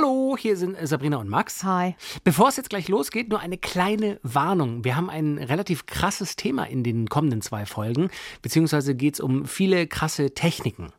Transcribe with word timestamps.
Hallo, 0.00 0.34
hier 0.38 0.56
sind 0.56 0.76
äh, 0.76 0.86
Sabrina 0.86 1.18
und 1.18 1.28
Max. 1.28 1.62
Hi. 1.62 1.94
Bevor 2.24 2.48
es 2.48 2.56
jetzt 2.56 2.70
gleich 2.70 2.88
losgeht, 2.88 3.28
nur 3.28 3.40
eine 3.40 3.58
kleine 3.58 4.18
Warnung. 4.22 4.82
Wir 4.82 4.96
haben 4.96 5.10
ein 5.10 5.36
relativ 5.36 5.84
krasses 5.84 6.36
Thema 6.36 6.64
in 6.64 6.82
den 6.82 7.10
kommenden 7.10 7.42
zwei 7.42 7.66
Folgen, 7.66 8.08
beziehungsweise 8.40 8.94
geht 8.94 9.14
es 9.14 9.20
um 9.20 9.44
viele 9.44 9.86
krasse 9.86 10.32
Techniken. 10.32 10.90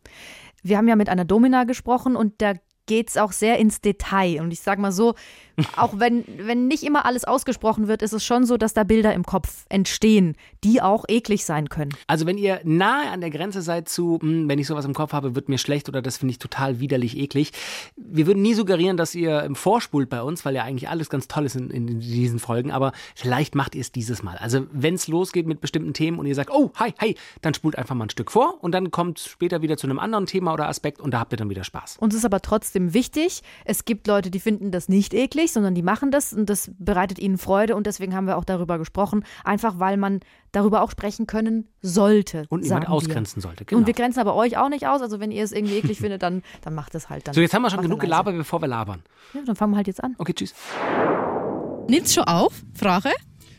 Wir 0.62 0.78
haben 0.78 0.88
ja 0.88 0.96
mit 0.96 1.10
einer 1.10 1.26
Domina 1.26 1.64
gesprochen 1.64 2.16
und 2.16 2.44
da 2.44 2.54
geht 2.92 3.08
es 3.08 3.16
auch 3.16 3.32
sehr 3.32 3.58
ins 3.58 3.80
Detail. 3.80 4.42
Und 4.42 4.52
ich 4.52 4.60
sage 4.60 4.82
mal 4.82 4.92
so, 4.92 5.16
auch 5.78 5.94
wenn, 5.98 6.26
wenn 6.38 6.68
nicht 6.68 6.84
immer 6.84 7.06
alles 7.06 7.24
ausgesprochen 7.24 7.88
wird, 7.88 8.02
ist 8.02 8.12
es 8.12 8.26
schon 8.26 8.46
so, 8.46 8.58
dass 8.58 8.74
da 8.74 8.84
Bilder 8.84 9.14
im 9.14 9.24
Kopf 9.24 9.66
entstehen, 9.70 10.36
die 10.66 10.82
auch 10.82 11.06
eklig 11.08 11.46
sein 11.46 11.70
können. 11.70 11.92
Also 12.08 12.26
wenn 12.26 12.38
ihr 12.38 12.60
nahe 12.66 13.10
an 13.10 13.22
der 13.22 13.30
Grenze 13.30 13.62
seid 13.62 13.88
zu, 13.88 14.20
hm, 14.22 14.50
wenn 14.50 14.60
ich 14.60 14.68
sowas 14.68 14.84
im 14.84 14.94
Kopf 14.94 15.14
habe, 15.14 15.36
wird 15.36 15.48
mir 15.48 15.58
schlecht 15.58 15.88
oder 15.88 16.02
das 16.02 16.18
finde 16.18 16.32
ich 16.32 16.40
total 16.40 16.82
widerlich 16.82 17.18
eklig. 17.18 17.52
Wir 17.96 18.28
würden 18.28 18.42
nie 18.42 18.56
suggerieren, 18.56 18.98
dass 18.98 19.16
ihr 19.16 19.44
im 19.44 19.56
Vorspult 19.56 20.10
bei 20.10 20.22
uns, 20.22 20.44
weil 20.44 20.56
ja 20.56 20.64
eigentlich 20.64 20.90
alles 20.90 21.10
ganz 21.10 21.30
toll 21.30 21.46
ist 21.46 21.56
in, 21.56 21.70
in 21.70 22.00
diesen 22.02 22.40
Folgen, 22.40 22.72
aber 22.72 22.92
vielleicht 23.16 23.56
macht 23.56 23.74
ihr 23.74 23.82
es 23.82 23.94
dieses 23.94 24.22
Mal. 24.22 24.38
Also 24.38 24.68
wenn 24.74 24.96
es 24.96 25.08
losgeht 25.08 25.48
mit 25.48 25.62
bestimmten 25.62 25.94
Themen 25.94 26.20
und 26.20 26.26
ihr 26.26 26.36
sagt, 26.36 26.50
oh, 26.52 26.72
hi, 26.76 26.94
hi, 27.00 27.16
dann 27.42 27.54
spult 27.54 27.78
einfach 27.78 27.96
mal 27.96 28.06
ein 28.06 28.10
Stück 28.10 28.32
vor 28.32 28.62
und 28.62 28.74
dann 28.74 28.92
kommt 28.92 29.20
später 29.20 29.62
wieder 29.62 29.78
zu 29.78 29.88
einem 29.88 30.00
anderen 30.00 30.26
Thema 30.26 30.54
oder 30.54 30.68
Aspekt 30.68 31.00
und 31.00 31.12
da 31.12 31.20
habt 31.20 31.34
ihr 31.34 31.38
dann 31.38 31.50
wieder 31.50 31.64
Spaß. 31.64 31.98
Uns 32.00 32.16
ist 32.16 32.26
aber 32.26 32.42
trotzdem 32.42 32.81
wichtig, 32.94 33.42
es 33.66 33.86
gibt 33.86 34.08
Leute, 34.08 34.32
die 34.32 34.40
finden 34.40 34.72
das 34.72 34.90
nicht 34.90 35.14
eklig, 35.14 35.52
sondern 35.52 35.76
die 35.76 35.82
machen 35.82 36.12
das 36.12 36.34
und 36.34 36.50
das 36.50 36.72
bereitet 36.78 37.20
ihnen 37.20 37.38
Freude 37.38 37.76
und 37.76 37.88
deswegen 37.88 38.16
haben 38.16 38.28
wir 38.28 38.38
auch 38.38 38.44
darüber 38.44 38.78
gesprochen, 38.78 39.24
einfach 39.44 39.80
weil 39.80 39.98
man 39.98 40.20
darüber 40.52 40.82
auch 40.82 40.92
sprechen 40.92 41.28
können 41.28 41.68
sollte. 41.82 42.46
Und 42.50 42.64
niemand 42.64 42.90
ausgrenzen 42.90 43.42
sollte. 43.42 43.66
Genau. 43.66 43.80
Und 43.80 43.88
wir 43.88 43.94
grenzen 43.94 44.20
aber 44.20 44.36
euch 44.36 44.58
auch 44.58 44.70
nicht 44.70 44.88
aus, 44.88 45.02
also 45.02 45.20
wenn 45.20 45.32
ihr 45.32 45.44
es 45.44 45.52
irgendwie 45.52 45.78
eklig 45.78 46.00
findet, 46.02 46.22
dann, 46.24 46.44
dann 46.62 46.76
macht 46.76 46.96
es 46.96 47.10
halt 47.10 47.28
dann. 47.28 47.34
So, 47.34 47.42
jetzt 47.42 47.54
haben 47.54 47.62
wir 47.62 47.70
schon 47.70 47.82
genug 47.82 48.00
gelabert, 48.00 48.36
bevor 48.36 48.62
wir 48.62 48.68
labern. 48.68 49.04
Ja, 49.34 49.42
dann 49.46 49.56
fangen 49.56 49.74
wir 49.74 49.78
halt 49.78 49.88
jetzt 49.88 50.04
an. 50.04 50.16
Okay, 50.18 50.34
tschüss. 50.34 50.54
Nimmt's 51.88 52.14
schon 52.14 52.24
auf? 52.26 52.54
Frage? 52.74 53.10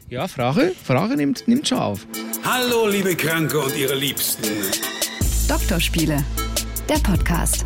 Ja, 0.09 0.28
Frage, 0.28 0.75
Frage 0.84 1.17
nimmt, 1.17 1.48
nimmt 1.48 1.67
schon 1.67 1.78
auf. 1.78 2.06
Hallo, 2.45 2.87
liebe 2.87 3.17
Kranke 3.17 3.59
und 3.59 3.75
ihre 3.77 3.95
Liebsten. 3.95 4.43
Doktorspiele, 5.48 6.23
der 6.89 6.98
Podcast. 6.98 7.65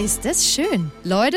Ist 0.00 0.24
das 0.24 0.44
schön. 0.52 0.90
Leute, 1.04 1.36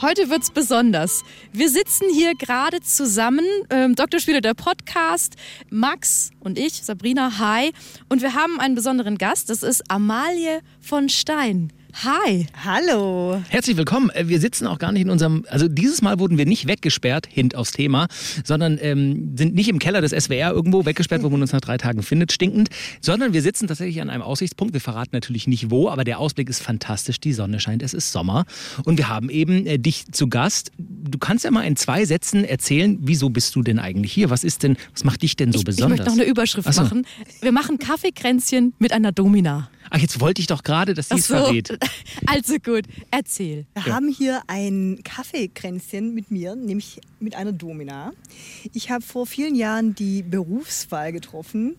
heute 0.00 0.30
wird's 0.30 0.52
besonders. 0.52 1.24
Wir 1.52 1.68
sitzen 1.68 2.06
hier 2.08 2.34
gerade 2.36 2.80
zusammen, 2.80 3.44
ähm, 3.68 3.96
Doktorspiele 3.96 4.40
der 4.40 4.54
Podcast, 4.54 5.34
Max 5.70 6.30
und 6.38 6.56
ich, 6.56 6.84
Sabrina, 6.84 7.38
hi. 7.38 7.72
Und 8.08 8.22
wir 8.22 8.34
haben 8.34 8.60
einen 8.60 8.76
besonderen 8.76 9.18
Gast, 9.18 9.50
das 9.50 9.64
ist 9.64 9.90
Amalie 9.90 10.60
von 10.80 11.08
Stein. 11.08 11.72
Hi. 12.04 12.46
Hallo. 12.62 13.42
Herzlich 13.48 13.78
willkommen. 13.78 14.10
Äh, 14.10 14.28
Wir 14.28 14.38
sitzen 14.38 14.66
auch 14.66 14.78
gar 14.78 14.92
nicht 14.92 15.00
in 15.00 15.08
unserem, 15.08 15.46
also 15.48 15.66
dieses 15.66 16.02
Mal 16.02 16.18
wurden 16.18 16.36
wir 16.36 16.44
nicht 16.44 16.66
weggesperrt, 16.66 17.26
hint 17.26 17.54
aufs 17.54 17.72
Thema, 17.72 18.08
sondern 18.44 18.76
ähm, 18.82 19.34
sind 19.34 19.54
nicht 19.54 19.70
im 19.70 19.78
Keller 19.78 20.02
des 20.02 20.10
SWR 20.10 20.52
irgendwo 20.52 20.84
weggesperrt, 20.84 21.22
wo 21.22 21.30
man 21.30 21.40
uns 21.40 21.54
nach 21.54 21.62
drei 21.62 21.78
Tagen 21.78 22.02
findet, 22.02 22.32
stinkend, 22.32 22.68
sondern 23.00 23.32
wir 23.32 23.40
sitzen 23.40 23.66
tatsächlich 23.66 24.02
an 24.02 24.10
einem 24.10 24.20
Aussichtspunkt. 24.20 24.74
Wir 24.74 24.82
verraten 24.82 25.12
natürlich 25.14 25.46
nicht 25.46 25.70
wo, 25.70 25.88
aber 25.88 26.04
der 26.04 26.18
Ausblick 26.18 26.50
ist 26.50 26.62
fantastisch. 26.62 27.18
Die 27.18 27.32
Sonne 27.32 27.60
scheint, 27.60 27.82
es 27.82 27.94
ist 27.94 28.12
Sommer 28.12 28.44
und 28.84 28.98
wir 28.98 29.08
haben 29.08 29.30
eben 29.30 29.64
äh, 29.66 29.78
dich 29.78 30.04
zu 30.12 30.28
Gast. 30.28 30.72
Du 30.76 31.16
kannst 31.16 31.46
ja 31.46 31.50
mal 31.50 31.62
in 31.62 31.76
zwei 31.76 32.04
Sätzen 32.04 32.44
erzählen, 32.44 32.98
wieso 33.00 33.30
bist 33.30 33.54
du 33.56 33.62
denn 33.62 33.78
eigentlich 33.78 34.12
hier? 34.12 34.28
Was 34.28 34.44
ist 34.44 34.64
denn, 34.64 34.76
was 34.92 35.04
macht 35.04 35.22
dich 35.22 35.34
denn 35.36 35.50
so 35.50 35.60
ich, 35.60 35.64
besonders? 35.64 36.00
Ich 36.00 36.04
möchte 36.04 36.12
noch 36.14 36.22
eine 36.22 36.30
Überschrift 36.30 36.74
so. 36.74 36.82
machen. 36.82 37.06
Wir 37.40 37.52
machen 37.52 37.78
Kaffeekränzchen 37.78 38.74
mit 38.78 38.92
einer 38.92 39.12
Domina. 39.12 39.70
Ach, 39.90 39.98
jetzt 39.98 40.20
wollte 40.20 40.40
ich 40.40 40.46
doch 40.46 40.62
gerade, 40.62 40.94
dass 40.94 41.08
sie 41.08 41.16
es 41.16 41.26
so. 41.26 41.34
verrät. 41.34 41.78
Also 42.26 42.56
gut, 42.58 42.84
erzähl. 43.10 43.66
Wir 43.74 43.86
haben 43.86 44.08
hier 44.08 44.42
ein 44.46 45.00
Kaffeekränzchen 45.04 46.14
mit 46.14 46.30
mir, 46.30 46.56
nämlich 46.56 47.00
mit 47.20 47.34
einer 47.34 47.52
Domina. 47.52 48.12
Ich 48.72 48.90
habe 48.90 49.02
vor 49.04 49.26
vielen 49.26 49.54
Jahren 49.54 49.94
die 49.94 50.22
Berufswahl 50.22 51.12
getroffen 51.12 51.76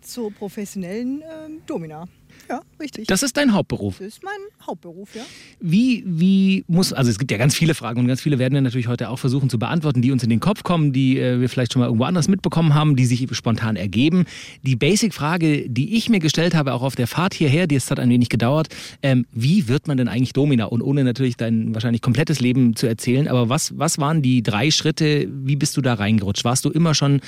zur 0.00 0.32
professionellen 0.32 1.22
ähm, 1.22 1.62
Domina. 1.66 2.06
Ja, 2.48 2.60
richtig. 2.80 3.06
Das 3.06 3.22
ist 3.22 3.36
dein 3.36 3.52
Hauptberuf. 3.52 3.98
Das 3.98 4.06
ist 4.06 4.22
mein 4.22 4.66
Hauptberuf, 4.66 5.14
ja. 5.14 5.22
Wie, 5.60 6.04
wie 6.06 6.64
muss, 6.68 6.92
also 6.92 7.10
es 7.10 7.18
gibt 7.18 7.30
ja 7.30 7.38
ganz 7.38 7.54
viele 7.54 7.74
Fragen 7.74 8.00
und 8.00 8.06
ganz 8.06 8.20
viele 8.20 8.38
werden 8.38 8.54
wir 8.54 8.60
natürlich 8.60 8.88
heute 8.88 9.10
auch 9.10 9.18
versuchen 9.18 9.50
zu 9.50 9.58
beantworten, 9.58 10.02
die 10.02 10.12
uns 10.12 10.22
in 10.22 10.30
den 10.30 10.40
Kopf 10.40 10.62
kommen, 10.62 10.92
die 10.92 11.18
äh, 11.18 11.40
wir 11.40 11.48
vielleicht 11.48 11.72
schon 11.72 11.80
mal 11.80 11.86
irgendwo 11.86 12.04
anders 12.04 12.28
mitbekommen 12.28 12.74
haben, 12.74 12.96
die 12.96 13.06
sich 13.06 13.26
spontan 13.32 13.76
ergeben. 13.76 14.26
Die 14.62 14.76
Basic-Frage, 14.76 15.68
die 15.68 15.96
ich 15.96 16.08
mir 16.08 16.20
gestellt 16.20 16.54
habe, 16.54 16.72
auch 16.72 16.82
auf 16.82 16.94
der 16.94 17.06
Fahrt 17.06 17.34
hierher, 17.34 17.66
die 17.66 17.74
es 17.74 17.90
hat 17.90 17.98
ein 17.98 18.10
wenig 18.10 18.28
gedauert, 18.28 18.68
ähm, 19.02 19.26
wie 19.32 19.68
wird 19.68 19.88
man 19.88 19.96
denn 19.96 20.08
eigentlich 20.08 20.32
Domina? 20.32 20.66
Und 20.66 20.82
ohne 20.82 21.04
natürlich 21.04 21.36
dein 21.36 21.74
wahrscheinlich 21.74 22.02
komplettes 22.02 22.40
Leben 22.40 22.76
zu 22.76 22.86
erzählen, 22.86 23.28
aber 23.28 23.48
was, 23.48 23.76
was 23.78 23.98
waren 23.98 24.22
die 24.22 24.42
drei 24.42 24.70
Schritte, 24.70 25.28
wie 25.30 25.56
bist 25.56 25.76
du 25.76 25.80
da 25.80 25.94
reingerutscht? 25.94 26.44
Warst 26.44 26.64
du 26.64 26.70
immer 26.70 26.94
schon 26.94 27.20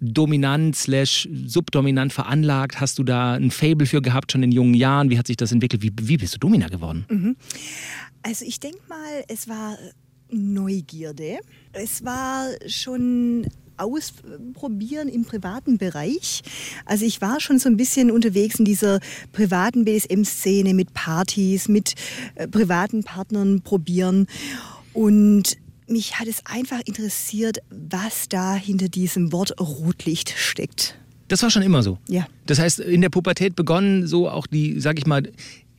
dominant 0.00 0.76
slash 0.76 1.28
subdominant 1.46 2.12
veranlagt? 2.12 2.80
Hast 2.80 2.98
du 2.98 3.04
da 3.04 3.34
ein 3.34 3.50
Fable 3.50 3.86
für 3.86 4.00
gehabt 4.00 4.32
schon 4.32 4.42
in 4.42 4.52
jungen 4.52 4.59
Jahren? 4.74 5.10
Wie 5.10 5.18
hat 5.18 5.26
sich 5.26 5.36
das 5.36 5.52
entwickelt? 5.52 5.82
Wie, 5.82 5.92
wie 6.00 6.16
bist 6.16 6.34
du 6.34 6.38
Domina 6.38 6.68
geworden? 6.68 7.04
Also 8.22 8.44
ich 8.44 8.60
denke 8.60 8.80
mal, 8.88 9.24
es 9.28 9.48
war 9.48 9.76
Neugierde. 10.30 11.38
Es 11.72 12.04
war 12.04 12.48
schon 12.66 13.46
ausprobieren 13.76 15.08
im 15.08 15.24
privaten 15.24 15.78
Bereich. 15.78 16.42
Also 16.84 17.04
ich 17.04 17.20
war 17.20 17.40
schon 17.40 17.58
so 17.58 17.68
ein 17.68 17.76
bisschen 17.76 18.10
unterwegs 18.10 18.58
in 18.58 18.64
dieser 18.64 19.00
privaten 19.32 19.84
BSM-Szene 19.84 20.74
mit 20.74 20.92
Partys, 20.92 21.68
mit 21.68 21.94
äh, 22.34 22.46
privaten 22.46 23.02
Partnern 23.04 23.62
probieren. 23.62 24.26
Und 24.92 25.56
mich 25.86 26.18
hat 26.18 26.28
es 26.28 26.44
einfach 26.44 26.80
interessiert, 26.84 27.58
was 27.70 28.28
da 28.28 28.54
hinter 28.54 28.88
diesem 28.88 29.32
Wort 29.32 29.58
Rotlicht 29.58 30.30
steckt. 30.36 30.96
Das 31.30 31.44
war 31.44 31.50
schon 31.50 31.62
immer 31.62 31.84
so. 31.84 31.96
Ja. 32.08 32.26
Das 32.46 32.58
heißt, 32.58 32.80
in 32.80 33.02
der 33.02 33.08
Pubertät 33.08 33.54
begonnen, 33.54 34.08
so 34.08 34.28
auch 34.28 34.48
die, 34.48 34.80
sag 34.80 34.98
ich 34.98 35.06
mal, 35.06 35.30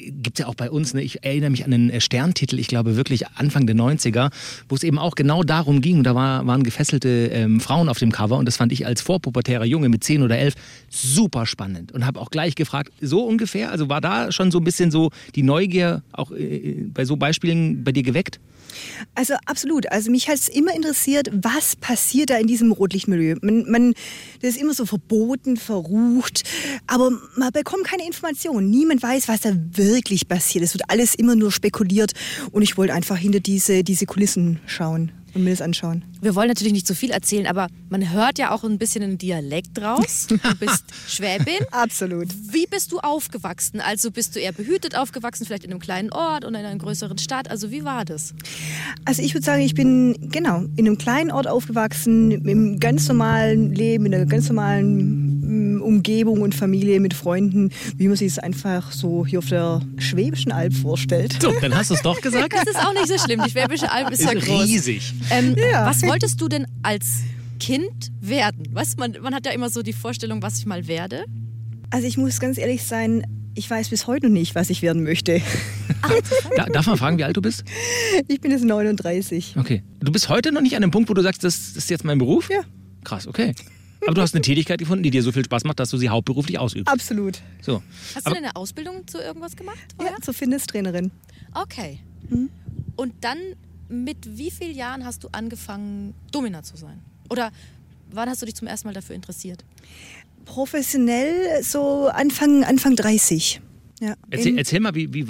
gibt 0.09 0.39
es 0.39 0.43
ja 0.43 0.47
auch 0.47 0.55
bei 0.55 0.71
uns, 0.71 0.93
ne? 0.93 1.01
ich 1.01 1.23
erinnere 1.23 1.49
mich 1.49 1.65
an 1.65 1.73
einen 1.73 1.89
äh, 1.89 2.01
Sterntitel, 2.01 2.59
ich 2.59 2.67
glaube 2.67 2.95
wirklich 2.95 3.27
Anfang 3.35 3.67
der 3.67 3.75
90er, 3.75 4.31
wo 4.69 4.75
es 4.75 4.83
eben 4.83 4.97
auch 4.97 5.15
genau 5.15 5.43
darum 5.43 5.81
ging, 5.81 6.03
da 6.03 6.15
war, 6.15 6.45
waren 6.47 6.63
gefesselte 6.63 7.29
ähm, 7.31 7.59
Frauen 7.59 7.89
auf 7.89 7.99
dem 7.99 8.11
Cover 8.11 8.37
und 8.37 8.45
das 8.45 8.57
fand 8.57 8.71
ich 8.71 8.85
als 8.85 9.01
vorpubertärer 9.01 9.65
Junge 9.65 9.89
mit 9.89 10.03
10 10.03 10.23
oder 10.23 10.37
11 10.37 10.55
super 10.89 11.45
spannend 11.45 11.91
und 11.91 12.05
habe 12.05 12.19
auch 12.19 12.29
gleich 12.29 12.55
gefragt, 12.55 12.91
so 13.01 13.23
ungefähr, 13.23 13.71
also 13.71 13.89
war 13.89 14.01
da 14.01 14.31
schon 14.31 14.51
so 14.51 14.59
ein 14.59 14.63
bisschen 14.63 14.91
so 14.91 15.11
die 15.35 15.43
Neugier 15.43 16.03
auch 16.11 16.31
äh, 16.31 16.85
bei 16.93 17.05
so 17.05 17.17
Beispielen 17.17 17.83
bei 17.83 17.91
dir 17.91 18.03
geweckt? 18.03 18.39
Also 19.15 19.35
absolut. 19.45 19.91
Also 19.91 20.11
mich 20.11 20.27
hat 20.27 20.35
es 20.35 20.47
immer 20.47 20.73
interessiert, 20.73 21.29
was 21.33 21.75
passiert 21.75 22.29
da 22.29 22.37
in 22.37 22.47
diesem 22.47 22.71
Rotlichtmilieu. 22.71 23.35
Man, 23.41 23.69
man, 23.69 23.93
das 24.41 24.51
ist 24.51 24.61
immer 24.61 24.73
so 24.73 24.85
verboten, 24.85 25.57
verrucht, 25.57 26.43
aber 26.87 27.11
man 27.35 27.51
bekommt 27.51 27.83
keine 27.83 28.05
Informationen. 28.05 28.69
Niemand 28.69 29.03
weiß, 29.03 29.27
was 29.27 29.41
da 29.41 29.51
wirklich 29.53 29.90
passiert. 30.27 30.63
Es 30.63 30.73
wird 30.73 30.89
alles 30.89 31.15
immer 31.15 31.35
nur 31.35 31.51
spekuliert 31.51 32.13
und 32.51 32.61
ich 32.61 32.77
wollte 32.77 32.93
einfach 32.93 33.17
hinter 33.17 33.39
diese, 33.39 33.83
diese 33.83 34.05
Kulissen 34.05 34.59
schauen 34.65 35.11
und 35.33 35.43
mir 35.43 35.51
das 35.51 35.61
anschauen. 35.61 36.03
Wir 36.21 36.35
wollen 36.35 36.49
natürlich 36.49 36.73
nicht 36.73 36.85
zu 36.85 36.93
viel 36.93 37.11
erzählen, 37.11 37.47
aber 37.47 37.67
man 37.89 38.11
hört 38.11 38.37
ja 38.37 38.51
auch 38.51 38.63
ein 38.63 38.77
bisschen 38.77 39.03
einen 39.03 39.17
Dialekt 39.17 39.81
raus. 39.81 40.27
Du 40.27 40.37
bist 40.59 40.83
Schwäbin. 41.07 41.65
Absolut. 41.71 42.27
Wie 42.51 42.67
bist 42.67 42.91
du 42.91 42.99
aufgewachsen? 42.99 43.81
Also 43.81 44.11
bist 44.11 44.35
du 44.35 44.39
eher 44.39 44.51
behütet 44.51 44.95
aufgewachsen, 44.95 45.45
vielleicht 45.45 45.63
in 45.63 45.71
einem 45.71 45.79
kleinen 45.79 46.11
Ort 46.11 46.45
oder 46.45 46.59
in 46.59 46.65
einer 46.65 46.77
größeren 46.77 47.17
Stadt? 47.17 47.49
Also 47.49 47.71
wie 47.71 47.83
war 47.83 48.05
das? 48.05 48.33
Also 49.05 49.21
ich 49.21 49.33
würde 49.33 49.45
sagen, 49.45 49.61
ich 49.61 49.73
bin 49.73 50.29
genau 50.31 50.65
in 50.75 50.85
einem 50.85 50.97
kleinen 50.97 51.31
Ort 51.31 51.47
aufgewachsen, 51.47 52.31
im 52.31 52.79
ganz 52.79 53.07
normalen 53.07 53.73
Leben, 53.73 54.05
in 54.05 54.13
einer 54.13 54.25
ganz 54.25 54.47
normalen 54.49 55.30
Umgebung 55.79 56.41
und 56.41 56.55
Familie 56.55 56.99
mit 56.99 57.13
Freunden, 57.13 57.69
wie 57.97 58.07
man 58.07 58.15
sich 58.17 58.27
es 58.27 58.39
einfach 58.39 58.91
so 58.91 59.25
hier 59.25 59.39
auf 59.39 59.47
der 59.47 59.81
Schwäbischen 59.97 60.51
Alb 60.51 60.73
vorstellt. 60.73 61.37
So, 61.41 61.51
dann 61.61 61.75
hast 61.75 61.89
du 61.89 61.95
es 61.95 62.01
doch 62.01 62.19
gesagt. 62.21 62.53
Das 62.53 62.63
ist 62.63 62.77
auch 62.77 62.93
nicht 62.93 63.07
so 63.07 63.17
schlimm. 63.17 63.41
Die 63.45 63.51
Schwäbische 63.51 63.91
Alb 63.91 64.11
ist, 64.11 64.23
ja 64.23 64.31
ist 64.31 64.45
groß. 64.45 64.63
riesig. 64.63 65.13
Ähm, 65.29 65.55
Ja. 65.57 65.85
Was 65.85 66.01
wolltest 66.03 66.39
du 66.41 66.47
denn 66.47 66.65
als 66.83 67.19
Kind 67.59 68.11
werden? 68.21 68.67
Weißt, 68.73 68.97
man, 68.97 69.17
man 69.21 69.33
hat 69.35 69.45
ja 69.45 69.51
immer 69.51 69.69
so 69.69 69.81
die 69.83 69.93
Vorstellung, 69.93 70.41
was 70.41 70.57
ich 70.59 70.65
mal 70.65 70.87
werde. 70.87 71.25
Also 71.89 72.07
ich 72.07 72.17
muss 72.17 72.39
ganz 72.39 72.57
ehrlich 72.57 72.83
sein, 72.83 73.25
ich 73.53 73.69
weiß 73.69 73.89
bis 73.89 74.07
heute 74.07 74.27
noch 74.27 74.33
nicht, 74.33 74.55
was 74.55 74.69
ich 74.69 74.81
werden 74.81 75.03
möchte. 75.03 75.41
Da, 76.55 76.65
darf 76.67 76.87
man 76.87 76.97
fragen, 76.97 77.17
wie 77.17 77.23
alt 77.25 77.35
du 77.35 77.41
bist? 77.41 77.63
Ich 78.27 78.39
bin 78.39 78.51
jetzt 78.51 78.63
39. 78.63 79.55
Okay. 79.57 79.83
Du 79.99 80.11
bist 80.11 80.29
heute 80.29 80.51
noch 80.51 80.61
nicht 80.61 80.75
an 80.75 80.81
dem 80.81 80.91
Punkt, 80.91 81.09
wo 81.09 81.13
du 81.13 81.21
sagst, 81.21 81.43
das 81.43 81.71
ist 81.75 81.89
jetzt 81.89 82.05
mein 82.05 82.17
Beruf? 82.17 82.49
Ja. 82.49 82.61
Krass, 83.03 83.27
okay. 83.27 83.53
Aber 84.05 84.13
du 84.15 84.21
hast 84.21 84.33
eine 84.33 84.41
Tätigkeit 84.41 84.79
gefunden, 84.79 85.03
die 85.03 85.11
dir 85.11 85.21
so 85.23 85.31
viel 85.31 85.45
Spaß 85.45 85.63
macht, 85.63 85.79
dass 85.79 85.89
du 85.89 85.97
sie 85.97 86.09
hauptberuflich 86.09 86.57
ausübst. 86.59 86.87
Absolut. 86.91 87.39
So. 87.61 87.81
Hast 88.15 88.25
Aber- 88.25 88.35
du 88.35 88.41
denn 88.41 88.45
eine 88.49 88.55
Ausbildung 88.55 89.07
zu 89.07 89.19
irgendwas 89.19 89.55
gemacht? 89.55 89.77
Ja, 89.99 90.05
vorher? 90.05 90.21
zur 90.21 90.33
Fitnesstrainerin. 90.33 91.11
Okay. 91.53 91.99
Und 92.95 93.13
dann 93.21 93.37
mit 93.89 94.17
wie 94.37 94.51
vielen 94.51 94.75
Jahren 94.75 95.05
hast 95.05 95.23
du 95.23 95.29
angefangen, 95.31 96.13
Domina 96.31 96.63
zu 96.63 96.77
sein? 96.77 96.99
Oder 97.29 97.51
wann 98.11 98.29
hast 98.29 98.41
du 98.41 98.45
dich 98.45 98.55
zum 98.55 98.67
ersten 98.67 98.87
Mal 98.87 98.93
dafür 98.93 99.15
interessiert? 99.15 99.63
Professionell 100.45 101.63
so 101.63 102.07
Anfang, 102.07 102.63
Anfang 102.63 102.95
30. 102.95 103.61
Ja. 103.99 104.15
Erzähl, 104.31 104.57
erzähl 104.57 104.79
mal, 104.79 104.95
wie, 104.95 105.13
wie, 105.13 105.27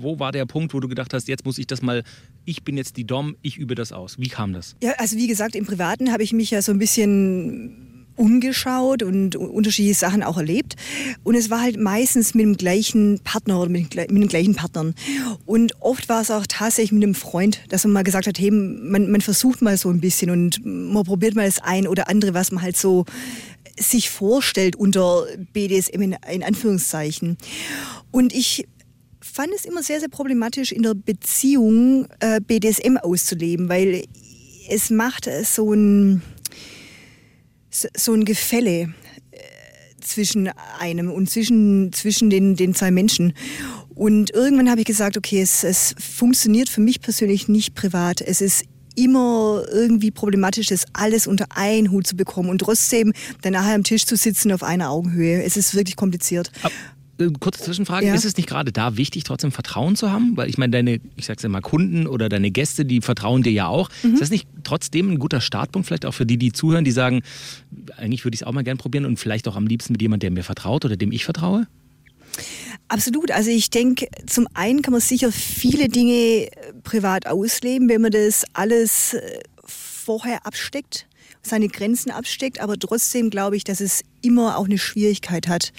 wo 0.00 0.18
war 0.18 0.32
der 0.32 0.46
Punkt, 0.46 0.72
wo 0.72 0.80
du 0.80 0.88
gedacht 0.88 1.12
hast, 1.12 1.28
jetzt 1.28 1.44
muss 1.44 1.58
ich 1.58 1.66
das 1.66 1.82
mal, 1.82 2.04
ich 2.46 2.62
bin 2.64 2.78
jetzt 2.78 2.96
die 2.96 3.04
Dom, 3.04 3.36
ich 3.42 3.58
übe 3.58 3.74
das 3.74 3.92
aus. 3.92 4.18
Wie 4.18 4.28
kam 4.28 4.54
das? 4.54 4.76
Ja, 4.82 4.92
also 4.92 5.16
wie 5.16 5.26
gesagt, 5.26 5.54
im 5.54 5.66
Privaten 5.66 6.10
habe 6.10 6.22
ich 6.22 6.32
mich 6.32 6.50
ja 6.50 6.62
so 6.62 6.72
ein 6.72 6.78
bisschen 6.78 7.87
umgeschaut 8.18 9.02
und 9.02 9.36
unterschiedliche 9.36 9.98
Sachen 9.98 10.22
auch 10.22 10.36
erlebt. 10.36 10.76
Und 11.24 11.34
es 11.34 11.50
war 11.50 11.60
halt 11.60 11.78
meistens 11.78 12.34
mit 12.34 12.44
dem 12.44 12.56
gleichen 12.56 13.20
Partner 13.24 13.60
oder 13.60 13.70
mit, 13.70 13.94
mit 13.94 14.10
den 14.10 14.28
gleichen 14.28 14.54
Partnern. 14.54 14.94
Und 15.46 15.72
oft 15.80 16.08
war 16.08 16.20
es 16.20 16.30
auch 16.30 16.46
tatsächlich 16.46 16.92
mit 16.92 17.04
einem 17.04 17.14
Freund, 17.14 17.60
dass 17.68 17.84
man 17.84 17.92
mal 17.92 18.02
gesagt 18.02 18.26
hat, 18.26 18.38
hey, 18.38 18.50
man, 18.50 19.10
man 19.10 19.20
versucht 19.20 19.62
mal 19.62 19.76
so 19.76 19.88
ein 19.88 20.00
bisschen 20.00 20.30
und 20.30 20.64
man 20.64 21.04
probiert 21.04 21.34
mal 21.34 21.46
das 21.46 21.60
ein 21.60 21.86
oder 21.86 22.08
andere, 22.08 22.34
was 22.34 22.52
man 22.52 22.62
halt 22.62 22.76
so 22.76 23.04
sich 23.78 24.10
vorstellt 24.10 24.76
unter 24.76 25.24
BDSM 25.52 26.02
in, 26.02 26.16
in 26.30 26.42
Anführungszeichen. 26.42 27.38
Und 28.10 28.34
ich 28.34 28.66
fand 29.20 29.50
es 29.54 29.64
immer 29.64 29.82
sehr, 29.82 30.00
sehr 30.00 30.08
problematisch, 30.08 30.72
in 30.72 30.82
der 30.82 30.94
Beziehung 30.94 32.08
äh, 32.18 32.40
BDSM 32.40 32.96
auszuleben, 32.96 33.68
weil 33.68 34.04
es 34.68 34.90
macht 34.90 35.28
so 35.44 35.72
ein, 35.72 36.22
so- 37.70 38.12
ein 38.12 38.24
Gefälle 38.24 38.92
äh, 39.30 39.38
zwischen 40.00 40.48
einem 40.78 41.10
und 41.10 41.28
zwischen, 41.30 41.92
zwischen 41.92 42.30
den, 42.30 42.56
den 42.56 42.74
zwei 42.74 42.90
Menschen. 42.90 43.34
Und 43.94 44.30
irgendwann 44.30 44.70
habe 44.70 44.80
ich 44.80 44.86
gesagt, 44.86 45.16
okay, 45.16 45.40
es, 45.42 45.64
es 45.64 45.94
funktioniert 45.98 46.68
für 46.68 46.80
mich 46.80 47.00
persönlich 47.00 47.48
nicht 47.48 47.74
privat. 47.74 48.20
Es 48.20 48.40
ist 48.40 48.64
immer 48.94 49.64
irgendwie 49.72 50.10
problematisch, 50.10 50.68
das 50.68 50.84
alles 50.92 51.26
unter 51.26 51.46
einen 51.56 51.90
Hut 51.92 52.06
zu 52.06 52.16
bekommen 52.16 52.48
und 52.50 52.58
trotzdem 52.58 53.12
dann 53.42 53.52
nachher 53.52 53.74
am 53.74 53.84
Tisch 53.84 54.04
zu 54.06 54.16
sitzen 54.16 54.50
auf 54.52 54.62
einer 54.62 54.90
Augenhöhe. 54.90 55.42
Es 55.42 55.56
ist 55.56 55.74
wirklich 55.74 55.96
kompliziert. 55.96 56.50
Äh, 57.18 57.30
Kurze 57.40 57.62
Zwischenfrage, 57.62 58.06
Ja. 58.06 58.14
ist 58.14 58.24
es 58.24 58.36
nicht 58.36 58.48
gerade 58.48 58.72
da 58.72 58.96
wichtig, 58.96 59.24
trotzdem 59.24 59.52
Vertrauen 59.52 59.96
zu 59.96 60.10
haben? 60.10 60.36
Weil 60.36 60.48
ich 60.48 60.58
meine, 60.58 60.70
deine, 60.70 61.00
ich 61.16 61.26
sag's 61.26 61.42
ja 61.42 61.48
mal, 61.48 61.60
Kunden 61.60 62.06
oder 62.06 62.28
deine 62.28 62.50
Gäste, 62.50 62.84
die 62.84 63.00
vertrauen 63.00 63.42
dir 63.42 63.52
ja 63.52 63.66
auch. 63.66 63.90
Mhm. 64.02 64.14
Ist 64.14 64.22
das 64.22 64.30
nicht 64.30 64.46
trotzdem 64.64 65.10
ein 65.12 65.18
guter 65.18 65.40
Startpunkt, 65.40 65.86
vielleicht 65.86 66.06
auch 66.06 66.14
für 66.14 66.26
die, 66.26 66.36
die 66.36 66.52
zuhören, 66.52 66.84
die 66.84 66.90
sagen, 66.92 67.22
eigentlich 67.96 68.24
würde 68.24 68.34
ich 68.34 68.42
es 68.42 68.46
auch 68.46 68.52
mal 68.52 68.64
gern 68.64 68.78
probieren 68.78 69.04
und 69.04 69.18
vielleicht 69.18 69.48
auch 69.48 69.56
am 69.56 69.66
liebsten 69.66 69.92
mit 69.92 70.02
jemandem, 70.02 70.20
der 70.34 70.40
mir 70.40 70.44
vertraut 70.44 70.84
oder 70.84 70.96
dem 70.96 71.12
ich 71.12 71.24
vertraue? 71.24 71.66
Absolut. 72.88 73.30
Also 73.32 73.50
ich 73.50 73.70
denke, 73.70 74.06
zum 74.26 74.46
einen 74.54 74.82
kann 74.82 74.92
man 74.92 75.00
sicher 75.00 75.32
viele 75.32 75.88
Dinge 75.88 76.12
äh, 76.12 76.50
privat 76.84 77.26
ausleben, 77.26 77.88
wenn 77.88 78.00
man 78.00 78.12
das 78.12 78.44
alles 78.54 79.14
äh, 79.14 79.20
vorher 79.64 80.46
absteckt, 80.46 81.06
seine 81.42 81.68
Grenzen 81.68 82.10
absteckt, 82.10 82.60
aber 82.60 82.78
trotzdem 82.78 83.30
glaube 83.30 83.56
ich, 83.56 83.64
dass 83.64 83.80
es 83.80 84.02
immer 84.22 84.56
auch 84.56 84.64
eine 84.66 84.78
Schwierigkeit 84.78 85.48
hat. 85.48 85.72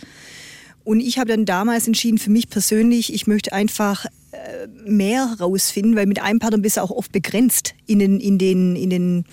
Und 0.83 0.99
ich 0.99 1.19
habe 1.19 1.29
dann 1.29 1.45
damals 1.45 1.87
entschieden, 1.87 2.17
für 2.17 2.31
mich 2.31 2.49
persönlich, 2.49 3.13
ich 3.13 3.27
möchte 3.27 3.53
einfach 3.53 4.05
äh, 4.31 4.67
mehr 4.85 5.29
herausfinden, 5.29 5.95
weil 5.95 6.05
mit 6.05 6.21
einem 6.21 6.39
Partner 6.39 6.57
bist 6.57 6.77
du 6.77 6.81
auch 6.81 6.91
oft 6.91 7.11
begrenzt 7.11 7.75
in 7.85 7.99
den, 7.99 8.19
in 8.19 8.37
den, 8.37 8.75
in 8.75 8.89
den 8.89 9.25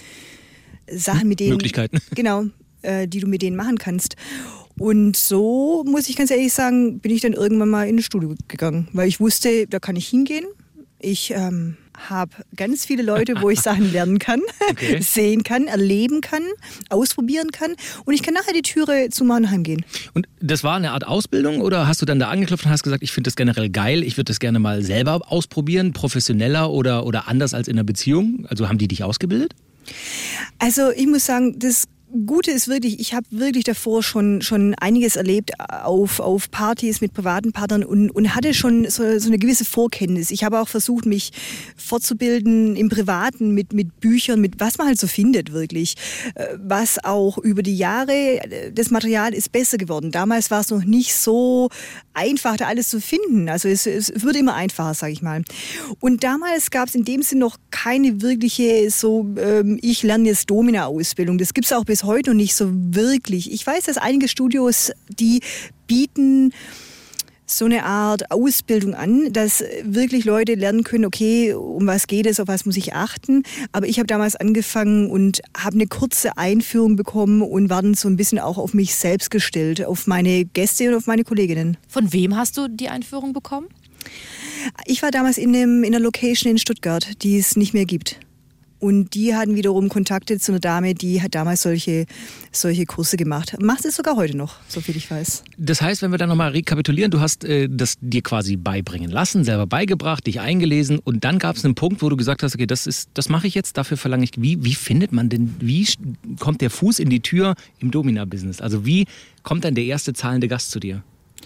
Sachen, 0.91 1.29
mit 1.29 1.41
denen. 1.41 1.53
Möglichkeiten. 1.53 1.99
Genau, 2.15 2.45
äh, 2.83 3.09
die 3.09 3.21
du 3.21 3.27
mit 3.27 3.43
denen 3.43 3.57
machen 3.57 3.79
kannst. 3.79 4.17
Und 4.79 5.17
so, 5.17 5.85
muss 5.87 6.09
ich 6.09 6.17
ganz 6.17 6.31
ehrlich 6.31 6.53
sagen, 6.53 7.01
bin 7.01 7.11
ich 7.11 7.23
dann 7.23 7.33
irgendwann 7.33 7.71
mal 7.71 7.89
in 7.89 7.97
ein 7.97 8.03
Studio 8.03 8.35
gegangen, 8.49 8.89
weil 8.93 9.09
ich 9.09 9.21
wusste, 9.21 9.67
da 9.67 9.79
kann 9.79 9.97
ich 9.97 10.09
hingehen. 10.09 10.45
Ich 10.99 11.31
ähm, 11.31 11.77
habe 12.09 12.33
ganz 12.55 12.85
viele 12.85 13.03
Leute, 13.03 13.41
wo 13.41 13.51
ich 13.51 13.61
Sachen 13.61 13.93
lernen 13.93 14.19
kann, 14.19 14.41
Okay. 14.71 15.01
sehen 15.01 15.43
kann, 15.43 15.67
erleben 15.67 16.21
kann, 16.21 16.43
ausprobieren 16.91 17.51
kann. 17.51 17.75
Und 18.05 18.15
ich 18.15 18.23
kann 18.23 18.35
nachher 18.35 18.53
die 18.53 18.63
Türe 18.63 19.09
zu 19.11 19.25
meinem 19.25 19.51
heimgehen. 19.51 19.85
Und 20.15 20.27
das 20.41 20.65
war 20.65 20.77
eine 20.77 20.93
Art 20.93 21.07
Ausbildung 21.07 21.61
oder 21.61 21.87
hast 21.87 22.03
du 22.03 22.07
dann 22.07 22.19
da 22.19 22.29
angeklopft 22.29 22.65
und 22.65 22.71
hast 22.71 22.83
gesagt, 22.83 23.03
ich 23.03 23.13
finde 23.13 23.29
das 23.29 23.37
generell 23.37 23.71
geil, 23.71 24.03
ich 24.03 24.17
würde 24.17 24.31
das 24.31 24.41
gerne 24.41 24.59
mal 24.59 24.83
selber 24.83 25.21
ausprobieren, 25.31 25.93
professioneller 25.93 26.71
oder, 26.71 27.07
oder 27.07 27.29
anders 27.29 27.55
als 27.55 27.69
in 27.69 27.77
einer 27.77 27.85
Beziehung? 27.85 28.47
Also 28.49 28.69
haben 28.69 28.79
die 28.79 28.89
dich 28.89 29.05
ausgebildet? 29.05 29.55
Also 30.59 30.91
ich 30.91 31.07
muss 31.07 31.27
sagen, 31.27 31.59
das 31.59 31.85
Gute 32.25 32.51
ist 32.51 32.69
wirklich, 32.69 33.01
ich 33.01 33.15
habe 33.15 33.27
wirklich 33.31 33.65
davor 33.65 34.03
schon, 34.03 34.43
schon 34.43 34.75
einiges 34.75 35.17
erlebt 35.17 35.53
auf, 35.59 36.21
auf 36.21 36.51
Partys 36.51 37.01
mit 37.01 37.13
privaten 37.13 37.53
Partnern 37.53 37.85
und, 37.85 38.11
und 38.11 38.35
hatte 38.35 38.55
schon 38.55 38.89
so, 38.89 39.19
so 39.19 39.29
eine 39.29 39.39
gewisse 39.39 39.65
Vorkenntnis. 39.65 40.31
Ich 40.31 40.45
habe 40.45 40.61
auch 40.61 40.69
versucht, 40.69 41.07
mich 41.07 41.33
fortzubilden 41.77 42.77
im 42.77 42.89
Privaten 42.89 43.51
mit, 43.53 43.73
mit 43.73 44.01
Büchern, 44.01 44.41
mit 44.41 44.61
was 44.61 44.79
man 44.79 44.87
halt 44.87 45.01
so 45.01 45.07
findet 45.07 45.53
wirklich. 45.53 45.95
Äh, 46.35 46.57
Was 46.59 47.03
auch 47.05 47.39
über 47.39 47.63
die 47.63 47.77
Jahre, 47.77 48.13
äh, 48.13 48.73
das 48.73 48.91
Material 48.91 49.35
ist 49.35 49.53
besser 49.53 49.79
geworden. 49.79 50.11
Damals 50.11 50.51
war 50.51 50.61
es 50.61 50.71
noch 50.71 50.85
nicht 50.85 51.15
so 51.15 51.69
einfach, 52.15 52.57
da 52.57 52.67
alles 52.67 52.89
zu 52.89 53.01
finden. 53.01 53.49
Also 53.49 53.69
es, 53.69 53.87
es 53.87 54.23
wird 54.23 54.37
immer 54.37 54.55
einfacher, 54.55 54.95
sage 54.95 55.13
ich 55.13 55.23
mal. 55.23 55.43
Und 56.01 56.25
damals 56.25 56.71
gab 56.71 56.89
es 56.89 56.95
in 56.95 57.05
dem 57.05 57.23
Sinn 57.23 57.39
noch 57.39 57.59
keine 57.71 58.23
wirkliche 58.23 58.91
so, 58.91 59.27
ähm, 59.39 59.79
ich 59.83 60.03
lerne 60.03 60.29
jetzt 60.29 60.51
Domina-Ausbildung. 60.51 61.39
Das 61.39 61.53
gibt 61.53 61.67
es 61.67 61.73
auch 61.73 61.85
bis 61.85 62.05
heute 62.07 62.31
noch 62.31 62.37
nicht 62.37 62.55
so 62.55 62.71
wirklich. 62.73 63.53
Ich 63.53 63.67
weiß, 63.67 63.85
dass 63.85 63.99
einige 63.99 64.29
Studios, 64.29 64.93
die 65.09 65.41
bieten 65.87 66.53
so 67.47 67.65
eine 67.65 67.85
Art 67.85 68.31
Ausbildung 68.33 68.95
an, 68.95 69.33
dass 69.33 69.63
wirklich 69.85 70.25
Leute 70.25 70.55
lernen 70.55 70.83
können, 70.83 71.05
okay, 71.05 71.55
um 71.55 71.87
was 71.87 72.09
geht 72.09 72.27
es, 72.27 72.41
auf 72.41 72.49
was 72.49 72.67
muss 72.67 72.77
ich 72.77 72.95
achten. 72.95 73.45
Aber 73.73 73.87
ich 73.87 73.99
habe 73.99 74.09
damals 74.09 74.35
angefangen 74.35 75.11
und 75.11 75.41
habe 75.57 75.77
eine 75.77 75.87
kurze 75.87 76.37
Einführung 76.37 76.97
bekommen 76.97 77.43
und 77.43 77.71
war 77.71 77.83
dann 77.83 77.95
so 77.95 78.09
ein 78.09 78.17
bisschen 78.17 78.41
auch 78.41 78.59
auf 78.59 78.75
mich 78.75 78.97
selbst 78.97 79.31
gestellt, 79.31 79.85
auf 79.85 80.07
meine 80.07 80.45
Gäste 80.45 80.89
und 80.89 80.97
auf 80.97 81.07
meine 81.07 81.25
Kolleginnen. 81.25 81.77
Von 81.89 82.13
wem 82.13 82.37
hast 82.37 82.57
du 82.57 82.69
die 82.69 82.89
Einführung 82.89 83.33
bekommen? 83.33 83.69
Ich 84.85 85.03
war 85.03 85.13
damals 85.13 85.39
in, 85.39 85.55
einem, 85.55 85.85
in 85.85 85.95
einer 85.95 86.03
Location 86.03 86.51
in 86.51 86.59
Stuttgart, 86.59 87.23
die 87.23 87.39
es 87.39 87.57
nicht 87.57 87.75
mehr 87.75 87.85
gibt. 87.85 88.19
Und 88.87 89.15
die 89.15 89.35
hatten 89.35 89.57
wiederum 89.57 89.89
Kontakte 89.89 90.39
zu 90.39 90.53
einer 90.53 90.61
Dame, 90.61 90.95
die 90.95 91.21
hat 91.21 91.35
damals 91.35 91.63
solche, 91.63 92.07
solche 92.53 92.87
Kurse 92.87 93.17
gemacht. 93.17 93.61
Macht 93.61 93.85
es 93.85 93.97
sogar 93.97 94.15
heute 94.15 94.37
noch, 94.37 94.59
so 94.69 94.81
viel 94.81 94.97
ich 94.97 95.11
weiß. 95.11 95.43
Das 95.59 95.83
heißt, 95.83 96.03
wenn 96.03 96.13
wir 96.13 96.19
dann 96.19 96.29
nochmal 96.29 96.53
rekapitulieren, 96.53 97.11
du 97.11 97.19
hast 97.19 97.43
äh, 97.43 97.69
das 97.69 97.97
dir 98.01 98.23
quasi 98.23 98.55
beibringen 98.55 99.11
lassen, 99.11 99.43
selber 99.43 99.67
beigebracht, 99.67 100.29
dich 100.29 100.39
eingelesen 100.39 101.01
und 101.01 101.25
dann 101.25 101.41
gab 101.41 101.57
es 101.57 101.65
einen 101.65 101.75
Punkt, 101.75 102.01
wo 102.01 102.09
du 102.09 102.17
gesagt 102.17 102.45
hast, 102.45 102.55
okay, 102.55 102.69
das 102.69 102.87
ist, 102.87 103.11
das 103.15 103.29
mache 103.29 103.49
ich 103.49 103.57
jetzt, 103.57 103.77
dafür 103.77 103.97
verlange 103.97 104.23
ich. 104.23 104.31
Wie, 104.37 104.63
wie 104.63 104.77
findet 104.77 105.11
man 105.11 105.31
denn, 105.31 105.57
wie 105.59 105.85
kommt 106.39 106.61
der 106.61 106.71
Fuß 106.71 107.01
in 107.01 107.11
die 107.11 107.23
Tür 107.23 107.57
im 107.81 107.91
Domina-Business? 107.91 108.61
Also 108.61 108.87
wie 108.87 109.07
kommt 109.43 109.65
dann 109.65 109.75
der 109.75 109.87
erste 109.87 110.13
zahlende 110.13 110.47
Gast 110.47 110.71
zu 110.71 110.79
dir? 110.79 111.03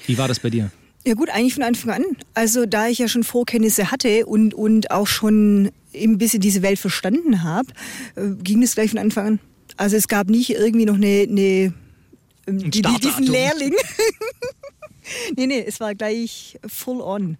Wie 0.07 0.19
war 0.19 0.29
das 0.29 0.41
bei 0.41 0.51
dir? 0.51 0.71
Ja 1.07 1.15
gut, 1.15 1.31
eigentlich 1.31 1.55
von 1.55 1.63
Anfang 1.63 1.91
an. 1.93 2.05
Also 2.35 2.67
da 2.67 2.89
ich 2.89 2.99
ja 2.99 3.09
schon 3.09 3.25
Vorkenntnisse 3.25 3.91
hatte 3.91 4.27
und, 4.27 4.53
und 4.53 4.91
auch 4.91 5.07
schon 5.07 5.71
ein 5.95 6.19
bisschen 6.19 6.41
diese 6.41 6.63
Welt 6.63 6.79
verstanden 6.79 7.43
habe, 7.43 7.73
äh, 8.17 8.31
ging 8.43 8.63
es 8.63 8.75
gleich 8.75 8.91
von 8.91 8.99
Anfang 8.99 9.27
an. 9.27 9.41
Also 9.77 9.97
es 9.97 10.09
gab 10.09 10.29
nicht 10.29 10.51
irgendwie 10.51 10.87
noch 10.87 10.97
eine, 10.97 11.27
eine 11.29 11.73
ähm, 12.47 12.71
die, 12.71 12.83
die, 12.83 13.01
diesen. 13.01 13.25
Lehrling. 13.25 13.75
nee, 15.37 15.47
nee, 15.47 15.65
es 15.67 15.81
war 15.81 15.95
gleich 15.95 16.59
full 16.67 17.01
on. 17.01 17.37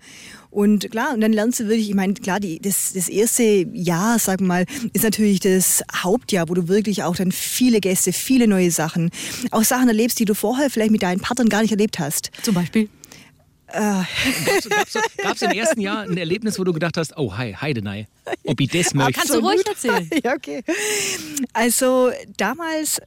Und 0.51 0.91
klar, 0.91 1.15
und 1.15 1.21
dann 1.21 1.33
lernst 1.33 1.61
du 1.61 1.69
wirklich, 1.69 1.89
ich 1.89 1.95
meine, 1.95 2.15
klar, 2.15 2.41
die, 2.41 2.59
das, 2.59 2.93
das 2.95 3.09
erste 3.09 3.67
Jahr, 3.73 4.19
sag 4.19 4.41
mal, 4.41 4.67
ist 4.93 5.05
natürlich 5.05 5.41
das 5.41 5.83
Hauptjahr, 5.95 6.49
wo 6.49 6.55
du 6.55 6.69
wirklich 6.69 7.03
auch 7.03 7.17
dann 7.17 7.33
viele 7.33 7.81
Gäste, 7.81 8.13
viele 8.13 8.49
neue 8.49 8.71
Sachen, 8.71 9.11
auch 9.51 9.65
Sachen 9.65 9.89
erlebst, 9.89 10.19
die 10.19 10.25
du 10.25 10.35
vorher 10.35 10.71
vielleicht 10.71 10.91
mit 10.91 11.03
deinen 11.03 11.21
Partnern 11.21 11.49
gar 11.49 11.63
nicht 11.63 11.73
erlebt 11.73 11.99
hast. 11.99 12.31
Zum 12.43 12.55
Beispiel? 12.55 12.89
Gab 13.73 15.35
es 15.37 15.43
im 15.43 15.51
ersten 15.51 15.81
Jahr 15.81 16.01
ein 16.01 16.17
Erlebnis, 16.17 16.59
wo 16.59 16.65
du 16.65 16.73
gedacht 16.73 16.97
hast, 16.97 17.17
oh 17.17 17.37
hi, 17.37 17.55
Heidenei, 17.55 18.09
ob 18.45 18.61
ich 18.61 18.71
das 18.71 18.95
möchte? 18.95 19.13
Kannst 19.13 19.35
du 19.35 19.39
ruhig 19.39 19.67
erzählen. 19.67 20.09
ja, 20.25 20.35
okay. 20.35 20.63
Also 21.53 22.11
damals 22.37 22.99
äh, 22.99 23.05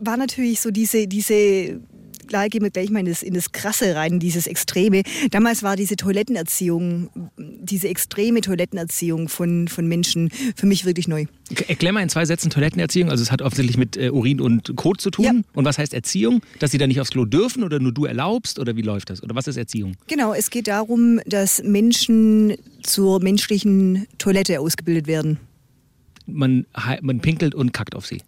war 0.00 0.16
natürlich 0.16 0.60
so 0.60 0.70
diese, 0.70 1.06
diese 1.06 1.80
klar 2.26 2.48
gehen 2.48 2.62
wir 2.62 2.70
gleich 2.70 2.90
mal 2.90 3.00
in 3.00 3.06
das, 3.06 3.22
in 3.22 3.34
das 3.34 3.52
Krasse 3.52 3.94
rein, 3.94 4.18
dieses 4.18 4.46
Extreme. 4.46 5.02
Damals 5.30 5.62
war 5.62 5.76
diese 5.76 5.96
Toilettenerziehung, 5.96 7.30
diese 7.36 7.88
extreme 7.88 8.40
Toilettenerziehung 8.40 9.28
von, 9.28 9.68
von 9.68 9.86
Menschen 9.86 10.30
für 10.56 10.66
mich 10.66 10.84
wirklich 10.84 11.08
neu. 11.08 11.26
Erklär 11.68 11.92
mal 11.92 12.02
in 12.02 12.08
zwei 12.08 12.24
Sätzen 12.24 12.50
Toilettenerziehung. 12.50 13.10
Also 13.10 13.22
es 13.22 13.30
hat 13.30 13.42
offensichtlich 13.42 13.76
mit 13.76 13.96
äh, 13.96 14.10
Urin 14.10 14.40
und 14.40 14.74
Kot 14.76 15.00
zu 15.00 15.10
tun. 15.10 15.24
Ja. 15.24 15.32
Und 15.54 15.64
was 15.64 15.78
heißt 15.78 15.94
Erziehung? 15.94 16.42
Dass 16.58 16.70
sie 16.72 16.78
da 16.78 16.86
nicht 16.86 17.00
aufs 17.00 17.10
Klo 17.10 17.24
dürfen 17.24 17.62
oder 17.64 17.78
nur 17.80 17.92
du 17.92 18.04
erlaubst? 18.04 18.58
Oder 18.58 18.76
wie 18.76 18.82
läuft 18.82 19.10
das? 19.10 19.22
Oder 19.22 19.34
was 19.34 19.46
ist 19.46 19.56
Erziehung? 19.56 19.96
Genau, 20.08 20.34
es 20.34 20.50
geht 20.50 20.68
darum, 20.68 21.20
dass 21.26 21.62
Menschen 21.62 22.56
zur 22.82 23.20
menschlichen 23.22 24.06
Toilette 24.18 24.60
ausgebildet 24.60 25.06
werden 25.06 25.38
Man, 26.26 26.66
man 27.02 27.20
pinkelt 27.20 27.54
und 27.54 27.72
kackt 27.72 27.94
auf 27.94 28.06
sie. 28.06 28.22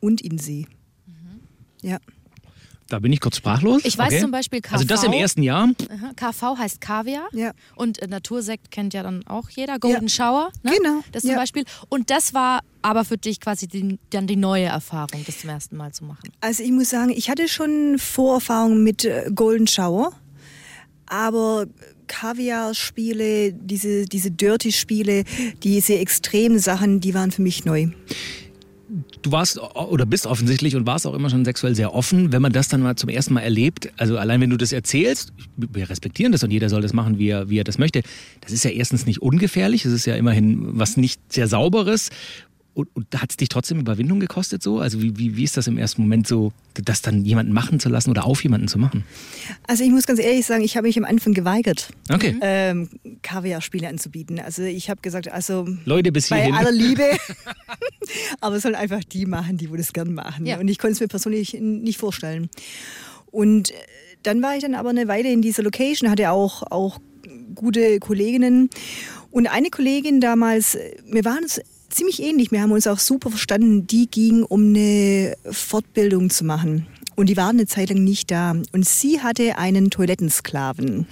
und 0.00 0.20
in 0.20 0.38
sie. 0.38 0.66
Ja. 1.82 1.98
Da 2.88 3.00
bin 3.00 3.12
ich 3.12 3.20
kurz 3.20 3.38
sprachlos. 3.38 3.82
Ich 3.84 3.98
weiß 3.98 4.12
okay. 4.12 4.20
zum 4.20 4.30
Beispiel 4.30 4.60
KV. 4.60 4.72
Also 4.74 4.84
das 4.84 5.02
im 5.02 5.12
ersten 5.12 5.42
Jahr. 5.42 5.68
KV 6.14 6.56
heißt 6.58 6.80
Kaviar. 6.80 7.26
Ja. 7.32 7.52
Und 7.74 8.00
äh, 8.00 8.06
Natursekt 8.06 8.70
kennt 8.70 8.94
ja 8.94 9.02
dann 9.02 9.26
auch 9.26 9.50
jeder. 9.50 9.78
Golden 9.78 10.06
Ja. 10.06 10.08
Shower. 10.08 10.52
Ne? 10.62 10.72
Genau, 10.76 11.00
Das 11.12 11.22
zum 11.22 11.32
ja. 11.32 11.36
Beispiel. 11.36 11.64
Und 11.88 12.10
das 12.10 12.32
war 12.32 12.60
aber 12.82 13.04
für 13.04 13.18
dich 13.18 13.40
quasi 13.40 13.66
die, 13.66 13.98
dann 14.10 14.28
die 14.28 14.36
neue 14.36 14.66
Erfahrung, 14.66 15.24
das 15.26 15.40
zum 15.40 15.50
ersten 15.50 15.76
Mal 15.76 15.92
zu 15.92 16.04
machen. 16.04 16.30
Also 16.40 16.62
ich 16.62 16.70
muss 16.70 16.90
sagen, 16.90 17.10
ich 17.10 17.28
hatte 17.28 17.48
schon 17.48 17.98
Vorerfahrungen 17.98 18.84
mit 18.84 19.04
äh, 19.04 19.30
Golden 19.34 19.66
Shower, 19.66 20.12
aber 21.06 21.66
Kaviar-Spiele, 22.06 23.52
diese, 23.52 24.04
diese 24.04 24.30
Dirty-Spiele, 24.30 25.24
diese 25.64 25.98
extremen 25.98 26.60
Sachen, 26.60 27.00
die 27.00 27.14
waren 27.14 27.32
für 27.32 27.42
mich 27.42 27.64
neu 27.64 27.88
du 29.22 29.32
warst 29.32 29.58
oder 29.58 30.06
bist 30.06 30.26
offensichtlich 30.26 30.76
und 30.76 30.86
warst 30.86 31.06
auch 31.06 31.14
immer 31.14 31.30
schon 31.30 31.44
sexuell 31.44 31.74
sehr 31.74 31.94
offen. 31.94 32.32
Wenn 32.32 32.42
man 32.42 32.52
das 32.52 32.68
dann 32.68 32.82
mal 32.82 32.96
zum 32.96 33.08
ersten 33.08 33.34
Mal 33.34 33.40
erlebt, 33.40 33.90
also 33.96 34.18
allein 34.18 34.40
wenn 34.40 34.50
du 34.50 34.56
das 34.56 34.72
erzählst, 34.72 35.32
wir 35.56 35.90
respektieren 35.90 36.32
das 36.32 36.42
und 36.42 36.50
jeder 36.50 36.68
soll 36.68 36.82
das 36.82 36.92
machen, 36.92 37.18
wie 37.18 37.28
er, 37.28 37.48
wie 37.50 37.58
er 37.58 37.64
das 37.64 37.78
möchte. 37.78 38.02
Das 38.40 38.52
ist 38.52 38.64
ja 38.64 38.70
erstens 38.70 39.06
nicht 39.06 39.22
ungefährlich, 39.22 39.84
es 39.84 39.92
ist 39.92 40.06
ja 40.06 40.14
immerhin 40.14 40.78
was 40.78 40.96
nicht 40.96 41.20
sehr 41.32 41.48
Sauberes. 41.48 42.10
Und, 42.76 42.94
und 42.94 43.06
hat 43.22 43.30
es 43.30 43.38
dich 43.38 43.48
trotzdem 43.48 43.80
Überwindung 43.80 44.20
gekostet 44.20 44.62
so? 44.62 44.80
Also 44.80 45.00
wie, 45.00 45.16
wie, 45.16 45.34
wie 45.34 45.44
ist 45.44 45.56
das 45.56 45.66
im 45.66 45.78
ersten 45.78 46.02
Moment 46.02 46.28
so, 46.28 46.52
das 46.74 47.00
dann 47.00 47.24
jemanden 47.24 47.54
machen 47.54 47.80
zu 47.80 47.88
lassen 47.88 48.10
oder 48.10 48.26
auf 48.26 48.42
jemanden 48.42 48.68
zu 48.68 48.78
machen? 48.78 49.02
Also 49.66 49.82
ich 49.82 49.88
muss 49.88 50.06
ganz 50.06 50.20
ehrlich 50.20 50.44
sagen, 50.44 50.62
ich 50.62 50.76
habe 50.76 50.86
mich 50.86 50.98
am 50.98 51.06
Anfang 51.06 51.32
geweigert, 51.32 51.88
okay. 52.12 52.36
ähm, 52.42 52.90
Kaviar-Spiele 53.22 53.88
anzubieten. 53.88 54.38
Also 54.38 54.60
ich 54.60 54.90
habe 54.90 55.00
gesagt, 55.00 55.32
also 55.32 55.66
Leute 55.86 56.12
bis 56.12 56.28
hierhin. 56.28 56.52
bei 56.52 56.58
aller 56.58 56.70
Liebe, 56.70 57.02
aber 58.42 58.56
es 58.56 58.62
sollen 58.62 58.74
einfach 58.74 59.02
die 59.04 59.24
machen, 59.24 59.56
die 59.56 59.70
wo 59.70 59.76
das 59.76 59.94
gern 59.94 60.12
machen. 60.12 60.44
Ja. 60.44 60.60
Und 60.60 60.68
ich 60.68 60.78
konnte 60.78 60.92
es 60.92 61.00
mir 61.00 61.08
persönlich 61.08 61.56
nicht 61.58 61.96
vorstellen. 61.96 62.50
Und 63.24 63.72
dann 64.22 64.42
war 64.42 64.54
ich 64.54 64.60
dann 64.60 64.74
aber 64.74 64.90
eine 64.90 65.08
Weile 65.08 65.32
in 65.32 65.40
dieser 65.40 65.62
Location, 65.62 66.10
hatte 66.10 66.30
auch, 66.30 66.62
auch 66.70 66.98
gute 67.54 68.00
Kolleginnen. 68.00 68.68
Und 69.30 69.46
eine 69.46 69.70
Kollegin 69.70 70.20
damals, 70.20 70.76
wir 71.06 71.24
waren 71.24 71.42
uns 71.42 71.58
ziemlich 71.96 72.22
ähnlich. 72.22 72.52
Wir 72.52 72.60
haben 72.60 72.72
uns 72.72 72.86
auch 72.86 72.98
super 72.98 73.30
verstanden. 73.30 73.86
Die 73.86 74.06
ging, 74.08 74.42
um 74.42 74.68
eine 74.68 75.34
Fortbildung 75.50 76.30
zu 76.30 76.44
machen. 76.44 76.86
Und 77.16 77.28
die 77.28 77.36
waren 77.36 77.56
eine 77.56 77.66
Zeit 77.66 77.88
lang 77.88 78.04
nicht 78.04 78.30
da. 78.30 78.54
Und 78.72 78.86
sie 78.86 79.20
hatte 79.20 79.58
einen 79.58 79.90
Toilettensklaven. 79.90 81.06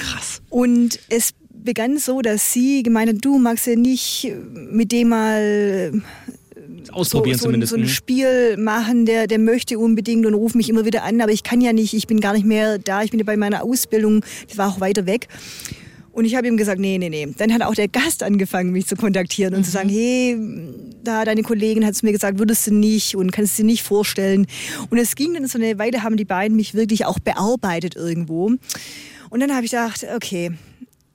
Krass. 0.00 0.42
Und 0.50 0.98
es 1.08 1.30
begann 1.50 1.98
so, 1.98 2.20
dass 2.20 2.52
sie 2.52 2.82
gemeint 2.82 3.10
hat, 3.10 3.24
du 3.24 3.38
magst 3.38 3.66
ja 3.66 3.76
nicht 3.76 4.32
mit 4.70 4.92
dem 4.92 5.08
mal 5.08 5.92
Ausprobieren 6.92 7.36
so, 7.36 7.42
so, 7.42 7.46
zumindest. 7.46 7.70
so 7.70 7.76
ein 7.76 7.82
mhm. 7.82 7.88
Spiel 7.88 8.56
machen, 8.56 9.06
der, 9.06 9.26
der 9.26 9.38
möchte 9.38 9.78
unbedingt 9.78 10.26
und 10.26 10.34
ruft 10.34 10.54
mich 10.54 10.68
immer 10.68 10.84
wieder 10.84 11.02
an, 11.02 11.20
aber 11.20 11.32
ich 11.32 11.42
kann 11.42 11.60
ja 11.60 11.72
nicht, 11.72 11.94
ich 11.94 12.06
bin 12.06 12.20
gar 12.20 12.32
nicht 12.32 12.46
mehr 12.46 12.78
da, 12.78 13.02
ich 13.02 13.10
bin 13.10 13.20
ja 13.20 13.24
bei 13.24 13.36
meiner 13.36 13.62
Ausbildung, 13.62 14.22
das 14.48 14.58
war 14.58 14.68
auch 14.68 14.80
weiter 14.80 15.06
weg. 15.06 15.28
Und 16.18 16.24
ich 16.24 16.34
habe 16.34 16.48
ihm 16.48 16.56
gesagt, 16.56 16.80
nee, 16.80 16.98
nee, 16.98 17.10
nee. 17.10 17.28
Dann 17.38 17.54
hat 17.54 17.62
auch 17.62 17.76
der 17.76 17.86
Gast 17.86 18.24
angefangen, 18.24 18.72
mich 18.72 18.88
zu 18.88 18.96
kontaktieren 18.96 19.54
und 19.54 19.62
zu 19.62 19.70
sagen, 19.70 19.88
hey, 19.88 20.36
da 21.04 21.24
deine 21.24 21.44
Kollegin 21.44 21.86
hat 21.86 21.92
es 21.92 22.02
mir 22.02 22.10
gesagt, 22.10 22.40
würdest 22.40 22.66
du 22.66 22.74
nicht 22.74 23.14
und 23.14 23.30
kannst 23.30 23.56
du 23.56 23.62
dir 23.62 23.66
nicht 23.66 23.84
vorstellen. 23.84 24.48
Und 24.90 24.98
es 24.98 25.14
ging 25.14 25.34
dann 25.34 25.46
so 25.46 25.58
eine 25.60 25.78
Weile, 25.78 26.02
haben 26.02 26.16
die 26.16 26.24
beiden 26.24 26.56
mich 26.56 26.74
wirklich 26.74 27.06
auch 27.06 27.20
bearbeitet 27.20 27.94
irgendwo. 27.94 28.50
Und 29.30 29.40
dann 29.40 29.54
habe 29.54 29.64
ich 29.64 29.70
gedacht, 29.70 30.04
okay, 30.12 30.50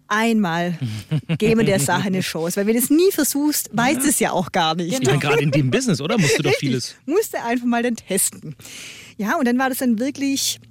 einmal 0.08 0.80
geben 1.38 1.60
wir 1.60 1.66
der 1.66 1.82
Sache 1.82 2.08
eine 2.08 2.22
Chance. 2.22 2.56
Weil 2.56 2.68
wenn 2.68 2.76
du 2.76 2.80
es 2.80 2.90
nie 2.90 3.12
versuchst, 3.12 3.72
weißt 3.74 4.06
du 4.06 4.08
es 4.08 4.20
ja 4.20 4.32
auch 4.32 4.54
gar 4.54 4.74
nicht. 4.76 4.98
Ich 4.98 5.06
meine, 5.06 5.20
gerade 5.20 5.44
in 5.44 5.52
dem 5.52 5.70
Business, 5.70 6.00
oder? 6.00 6.18
Musst 6.18 6.40
du 6.40 6.44
doch 6.44 6.54
vieles. 6.54 6.96
Musste 7.06 7.44
einfach 7.44 7.66
mal 7.66 7.84
dann 7.84 7.98
testen. 7.98 8.56
Ja, 9.18 9.38
und 9.38 9.50
dann 9.50 9.60
war 9.60 9.68
das 9.68 9.80
dann 9.80 10.00
wirklich 10.00 10.62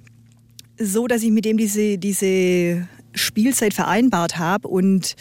so, 0.79 1.05
dass 1.05 1.21
ich 1.21 1.29
mit 1.29 1.45
dem 1.45 1.57
diese, 1.57 1.99
diese 1.99 2.87
Spielzeit 3.13 3.73
vereinbart 3.73 4.37
habe 4.37 4.67
und 4.67 5.15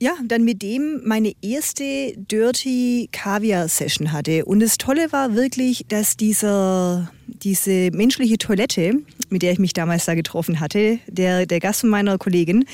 ja, 0.00 0.12
dann 0.26 0.44
mit 0.44 0.60
dem 0.62 1.00
meine 1.04 1.32
erste 1.40 2.12
Dirty 2.16 3.08
Kaviar 3.12 3.68
Session 3.68 4.12
hatte. 4.12 4.44
Und 4.44 4.60
das 4.60 4.76
Tolle 4.76 5.12
war 5.12 5.34
wirklich, 5.34 5.86
dass 5.88 6.16
dieser, 6.16 7.10
diese 7.26 7.90
menschliche 7.92 8.36
Toilette, 8.36 8.96
mit 9.30 9.42
der 9.42 9.52
ich 9.52 9.58
mich 9.58 9.72
damals 9.72 10.04
da 10.04 10.14
getroffen 10.14 10.60
hatte, 10.60 10.98
der, 11.06 11.46
der 11.46 11.60
Gast 11.60 11.80
von 11.80 11.90
meiner 11.90 12.18
Kollegin, 12.18 12.66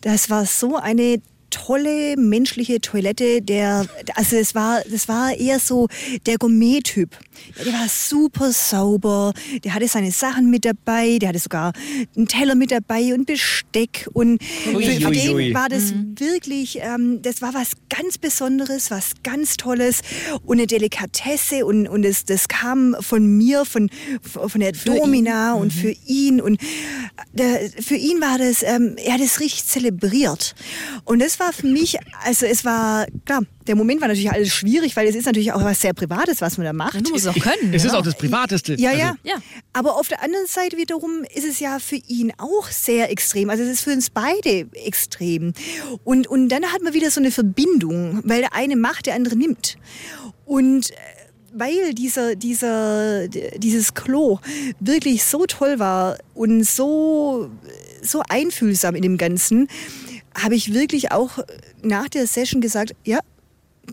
das 0.00 0.30
war 0.30 0.46
so 0.46 0.76
eine 0.76 1.20
tolle 1.54 2.16
menschliche 2.16 2.80
Toilette, 2.80 3.40
der, 3.40 3.86
also 4.14 4.36
es 4.36 4.54
war, 4.54 4.82
das 4.90 5.08
war 5.08 5.34
eher 5.36 5.60
so 5.60 5.86
der 6.26 6.36
Gourmet-Typ. 6.36 7.16
Ja, 7.56 7.64
der 7.64 7.72
war 7.74 7.88
super 7.88 8.52
sauber, 8.52 9.32
der 9.62 9.74
hatte 9.74 9.86
seine 9.86 10.10
Sachen 10.10 10.50
mit 10.50 10.64
dabei, 10.64 11.18
der 11.18 11.28
hatte 11.28 11.38
sogar 11.38 11.72
einen 12.16 12.26
Teller 12.26 12.54
mit 12.54 12.70
dabei 12.70 13.14
und 13.14 13.26
Besteck 13.26 14.08
und 14.12 14.40
Ui, 14.74 14.84
für, 14.84 15.00
für 15.00 15.08
ui, 15.08 15.14
den 15.14 15.34
ui. 15.34 15.54
war 15.54 15.68
das 15.68 15.94
wirklich, 16.16 16.78
ähm, 16.80 17.22
das 17.22 17.40
war 17.40 17.54
was 17.54 17.72
ganz 17.88 18.18
Besonderes, 18.18 18.90
was 18.90 19.12
ganz 19.22 19.56
Tolles 19.56 20.00
und 20.44 20.58
eine 20.58 20.66
Delikatesse 20.66 21.64
und, 21.66 21.86
und 21.86 22.02
das, 22.02 22.24
das 22.24 22.48
kam 22.48 22.96
von 23.00 23.26
mir, 23.36 23.64
von, 23.64 23.90
von 24.22 24.60
der 24.60 24.72
Domina 24.72 25.54
und 25.54 25.72
für 25.72 25.94
ihn 26.06 26.40
und 26.40 26.60
der, 27.32 27.70
für 27.80 27.96
ihn 27.96 28.20
war 28.20 28.38
das, 28.38 28.62
ähm, 28.62 28.96
er 28.96 29.14
hat 29.14 29.20
es 29.20 29.40
richtig 29.40 29.66
zelebriert 29.66 30.54
und 31.04 31.20
das 31.20 31.38
war 31.38 31.43
für 31.52 31.66
mich, 31.66 31.98
also 32.24 32.46
es 32.46 32.64
war, 32.64 33.06
klar, 33.24 33.42
der 33.66 33.76
Moment 33.76 34.00
war 34.00 34.08
natürlich 34.08 34.30
alles 34.30 34.52
schwierig, 34.52 34.96
weil 34.96 35.06
es 35.08 35.14
ist 35.14 35.26
natürlich 35.26 35.52
auch 35.52 35.64
was 35.64 35.80
sehr 35.80 35.94
Privates, 35.94 36.40
was 36.40 36.58
man 36.58 36.66
da 36.66 36.72
macht. 36.72 36.94
Du 36.94 37.10
musst 37.10 37.26
es 37.26 37.28
auch 37.28 37.38
können. 37.38 37.72
Es 37.72 37.84
ist 37.84 37.92
ja. 37.92 37.98
auch 37.98 38.02
das 38.04 38.16
Privateste. 38.16 38.74
Ja, 38.74 38.90
Also, 38.90 39.00
ja. 39.00 39.14
Ja. 39.24 39.34
Aber 39.72 39.96
auf 39.96 40.08
der 40.08 40.22
anderen 40.22 40.46
Seite 40.46 40.76
wiederum 40.76 41.24
ist 41.34 41.44
es 41.44 41.60
ja 41.60 41.78
für 41.78 41.96
ihn 41.96 42.32
auch 42.38 42.68
sehr 42.68 43.10
extrem. 43.10 43.50
Also 43.50 43.62
es 43.62 43.70
ist 43.70 43.80
für 43.82 43.92
uns 43.92 44.10
beide 44.10 44.68
extrem. 44.72 45.52
Und, 46.04 46.26
und 46.26 46.48
dann 46.48 46.64
hat 46.66 46.82
man 46.82 46.94
wieder 46.94 47.10
so 47.10 47.20
eine 47.20 47.30
Verbindung, 47.30 48.20
weil 48.24 48.40
der 48.40 48.54
eine 48.54 48.76
macht, 48.76 49.06
der 49.06 49.14
andere 49.14 49.36
nimmt. 49.36 49.76
Und 50.44 50.90
äh, 50.90 50.94
weil 51.54 51.94
dieser, 51.94 52.34
dieser, 52.34 53.28
dieses 53.28 53.94
Klo 53.94 54.40
wirklich 54.80 55.24
so 55.24 55.46
toll 55.46 55.78
war 55.78 56.18
und 56.34 56.64
so, 56.64 57.48
so 58.02 58.22
einfühlsam 58.28 58.96
in 58.96 59.02
dem 59.02 59.16
Ganzen, 59.16 59.68
habe 60.36 60.54
ich 60.54 60.72
wirklich 60.74 61.12
auch 61.12 61.38
nach 61.82 62.08
der 62.08 62.26
Session 62.26 62.60
gesagt, 62.60 62.94
ja, 63.04 63.20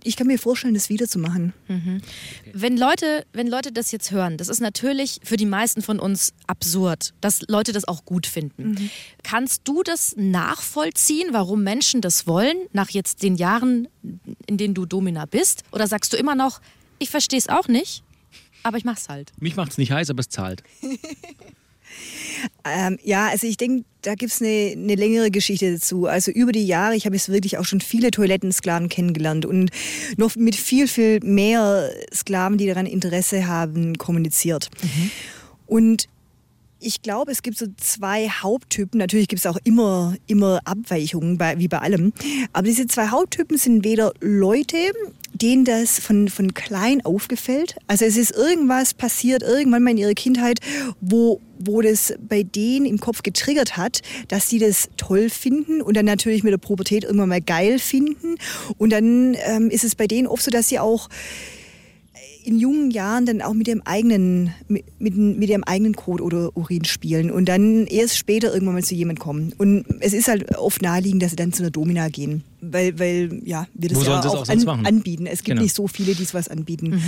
ich 0.03 0.15
kann 0.15 0.27
mir 0.27 0.39
vorstellen, 0.39 0.74
das 0.74 0.88
wiederzumachen. 0.89 1.53
Wenn 2.53 2.77
Leute, 2.77 3.25
wenn 3.33 3.48
Leute 3.48 3.71
das 3.71 3.91
jetzt 3.91 4.12
hören, 4.12 4.38
das 4.38 4.48
ist 4.48 4.62
natürlich 4.62 5.19
für 5.24 5.36
die 5.38 5.45
meisten 5.45 5.81
von 5.81 6.00
uns 6.00 6.33
absurd, 6.48 7.13
dass 7.19 7.41
Leute 7.48 7.74
das 7.74 7.86
auch 7.88 8.05
gut 8.05 8.25
finden. 8.25 8.89
Kannst 9.24 9.62
du 9.65 9.83
das 9.83 10.15
nachvollziehen, 10.15 11.29
warum 11.31 11.63
Menschen 11.63 12.00
das 12.01 12.25
wollen, 12.25 12.55
nach 12.71 12.89
jetzt 12.89 13.21
den 13.21 13.36
Jahren, 13.36 13.88
in 14.48 14.57
denen 14.57 14.74
du 14.74 14.86
Domina 14.86 15.25
bist? 15.25 15.63
Oder 15.71 15.88
sagst 15.88 16.13
du 16.13 16.17
immer 16.17 16.36
noch, 16.36 16.62
ich 17.00 17.10
verstehe 17.10 17.39
es 17.39 17.50
auch 17.50 17.67
nicht, 17.67 18.03
aber 18.63 18.77
ich 18.77 18.86
mach's 18.86 19.10
halt? 19.10 19.33
Mich 19.39 19.55
macht 19.55 19.71
es 19.71 19.77
nicht 19.77 19.91
heiß, 19.91 20.10
aber 20.10 20.21
es 20.21 20.29
zahlt. 20.29 20.63
Ähm, 22.65 22.98
ja, 23.03 23.27
also 23.27 23.48
ich 23.48 23.57
denke, 23.57 23.86
da 24.01 24.15
gibt's 24.15 24.41
eine, 24.41 24.74
eine 24.74 24.95
längere 24.95 25.31
Geschichte 25.31 25.74
dazu. 25.74 26.07
Also 26.07 26.31
über 26.31 26.51
die 26.51 26.65
Jahre, 26.65 26.95
ich 26.95 27.05
habe 27.05 27.15
jetzt 27.15 27.29
wirklich 27.29 27.57
auch 27.57 27.65
schon 27.65 27.81
viele 27.81 28.12
Toilettensklaven 28.12 28.89
kennengelernt 28.89 29.45
und 29.45 29.69
noch 30.17 30.36
mit 30.36 30.55
viel, 30.55 30.88
viel 30.88 31.19
mehr 31.21 31.91
Sklaven, 32.13 32.57
die 32.57 32.67
daran 32.67 32.86
Interesse 32.86 33.48
haben, 33.48 33.98
kommuniziert. 33.98 34.69
Und 35.67 36.07
ich 36.81 37.01
glaube, 37.01 37.31
es 37.31 37.43
gibt 37.43 37.57
so 37.57 37.67
zwei 37.77 38.27
Haupttypen. 38.27 38.98
Natürlich 38.98 39.27
gibt 39.27 39.39
es 39.39 39.45
auch 39.45 39.57
immer, 39.63 40.15
immer 40.25 40.60
Abweichungen, 40.65 41.38
bei, 41.38 41.60
wie 41.60 41.67
bei 41.67 41.77
allem. 41.77 42.12
Aber 42.53 42.67
diese 42.67 42.88
zwei 42.88 43.07
Haupttypen 43.07 43.57
sind 43.57 43.86
weder 43.86 44.13
Leute, 44.19 44.77
denen 45.41 45.65
das 45.65 46.00
von, 46.00 46.29
von 46.29 46.53
klein 46.53 47.03
aufgefällt. 47.03 47.75
Also 47.88 48.05
es 48.05 48.17
ist 48.17 48.31
irgendwas 48.31 48.93
passiert, 48.93 49.43
irgendwann 49.43 49.83
mal 49.83 49.91
in 49.91 49.98
ihrer 49.98 50.13
Kindheit, 50.13 50.60
wo, 51.00 51.41
wo 51.60 51.81
das 51.81 52.13
bei 52.19 52.43
denen 52.43 52.86
im 52.86 53.00
Kopf 53.00 53.24
getriggert 53.24 53.77
hat, 53.77 54.01
dass 54.27 54.50
sie 54.50 54.60
das 54.60 54.89
toll 54.98 55.29
finden 55.29 55.81
und 55.81 55.98
dann 55.98 56.05
natürlich 56.05 56.43
mit 56.43 56.53
der 56.53 56.57
Pubertät 56.57 57.03
irgendwann 57.03 57.29
mal 57.29 57.41
geil 57.41 57.79
finden. 57.79 58.36
Und 58.77 58.91
dann 58.91 59.36
ähm, 59.45 59.69
ist 59.69 59.83
es 59.83 59.95
bei 59.95 60.07
denen 60.07 60.27
oft 60.27 60.43
so, 60.43 60.51
dass 60.51 60.69
sie 60.69 60.79
auch 60.79 61.10
in 62.43 62.60
jungen 62.60 62.91
Jahren 62.91 63.25
dann 63.25 63.41
auch 63.41 63.53
mit 63.53 63.67
dem 63.67 63.81
eigenen, 63.83 64.53
mit, 64.67 64.86
mit, 65.00 65.15
mit 65.15 65.50
ihrem 65.50 65.63
eigenen 65.63 65.95
Kot 65.95 66.21
oder 66.21 66.55
Urin 66.55 66.86
spielen 66.86 67.31
und 67.31 67.45
dann 67.45 67.86
erst 67.88 68.17
später 68.17 68.53
irgendwann 68.53 68.75
mal 68.75 68.83
zu 68.83 68.95
jemand 68.95 69.19
kommen. 69.19 69.53
Und 69.57 69.86
es 70.00 70.13
ist 70.13 70.27
halt 70.27 70.57
oft 70.57 70.81
naheliegend, 70.81 71.24
dass 71.24 71.31
sie 71.31 71.36
dann 71.36 71.53
zu 71.53 71.63
einer 71.63 71.71
Domina 71.71 72.10
gehen. 72.10 72.43
Weil, 72.62 73.00
weil 73.00 73.41
ja, 73.43 73.67
wir 73.74 73.89
das 73.89 74.00
Wo 74.00 74.03
ja 74.03 74.19
auch 74.19 74.25
auch 74.25 74.50
an, 74.50 74.86
anbieten. 74.86 75.25
Es 75.25 75.39
gibt 75.39 75.51
Genau. 75.51 75.63
nicht 75.63 75.75
so 75.75 75.88
viele, 75.88 76.13
die 76.13 76.24
sowas 76.25 76.48
anbieten. 76.48 77.01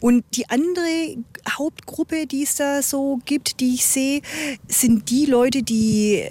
Und 0.00 0.24
die 0.34 0.50
andere 0.50 1.16
Hauptgruppe, 1.48 2.26
die 2.26 2.42
es 2.42 2.56
da 2.56 2.82
so 2.82 3.20
gibt, 3.24 3.60
die 3.60 3.74
ich 3.74 3.86
sehe, 3.86 4.20
sind 4.66 5.08
die 5.10 5.26
Leute, 5.26 5.62
die 5.62 6.24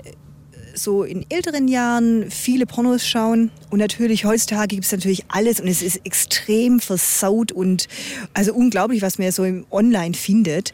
so 0.81 1.03
in 1.03 1.25
älteren 1.29 1.67
Jahren 1.67 2.29
viele 2.29 2.65
Pornos 2.65 3.05
schauen. 3.07 3.51
Und 3.69 3.79
natürlich 3.79 4.25
heutzutage 4.25 4.75
gibt 4.75 4.85
es 4.85 4.91
natürlich 4.91 5.25
alles 5.27 5.59
und 5.59 5.67
es 5.67 5.81
ist 5.81 6.01
extrem 6.03 6.79
versaut 6.79 7.51
und 7.51 7.87
also 8.33 8.53
unglaublich, 8.53 9.01
was 9.01 9.17
man 9.17 9.31
so 9.31 9.43
im 9.43 9.65
Online 9.71 10.13
findet. 10.13 10.73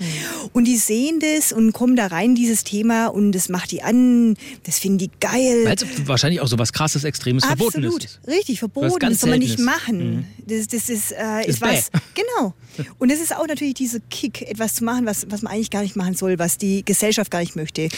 Und 0.53 0.65
die 0.65 0.77
sehen 0.77 1.19
das 1.19 1.51
und 1.51 1.73
kommen 1.73 1.95
da 1.95 2.07
rein, 2.07 2.35
dieses 2.35 2.63
Thema, 2.63 3.07
und 3.07 3.33
das 3.33 3.49
macht 3.49 3.71
die 3.71 3.83
an, 3.83 4.35
das 4.63 4.79
finden 4.79 4.97
die 4.97 5.11
geil. 5.19 5.65
Weil 5.65 5.75
es 5.75 5.85
wahrscheinlich 6.07 6.41
auch 6.41 6.47
so 6.47 6.57
was 6.57 6.73
krasses, 6.73 7.03
Extremes 7.03 7.45
verboten 7.45 7.85
Absolut, 7.85 8.05
ist. 8.05 8.19
richtig, 8.27 8.59
verboten. 8.59 8.99
Das 8.99 9.19
soll 9.19 9.29
man 9.29 9.39
nicht 9.39 9.59
machen. 9.59 10.25
Das, 10.45 10.67
das 10.67 10.89
ist, 10.89 11.11
äh, 11.11 11.41
Ist 11.41 11.49
ist 11.49 11.61
was. 11.61 11.91
Genau. 12.15 12.53
Und 12.99 13.11
es 13.11 13.21
ist 13.21 13.35
auch 13.35 13.47
natürlich 13.47 13.73
dieser 13.75 13.99
Kick, 14.09 14.41
etwas 14.41 14.75
zu 14.75 14.83
machen, 14.83 15.05
was, 15.05 15.27
was 15.29 15.41
man 15.41 15.53
eigentlich 15.53 15.71
gar 15.71 15.81
nicht 15.81 15.95
machen 15.95 16.15
soll, 16.15 16.39
was 16.39 16.57
die 16.57 16.83
Gesellschaft 16.83 17.31
gar 17.31 17.39
nicht 17.39 17.55
möchte. 17.55 17.89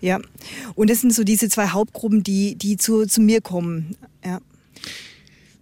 Ja. 0.00 0.20
Und 0.74 0.90
das 0.90 1.00
sind 1.00 1.14
so 1.14 1.24
diese 1.24 1.48
zwei 1.48 1.57
Hauptgruppen, 1.66 2.22
die, 2.22 2.54
die 2.56 2.76
zu, 2.76 3.06
zu 3.06 3.20
mir 3.20 3.40
kommen. 3.40 3.96
Ja. 4.24 4.40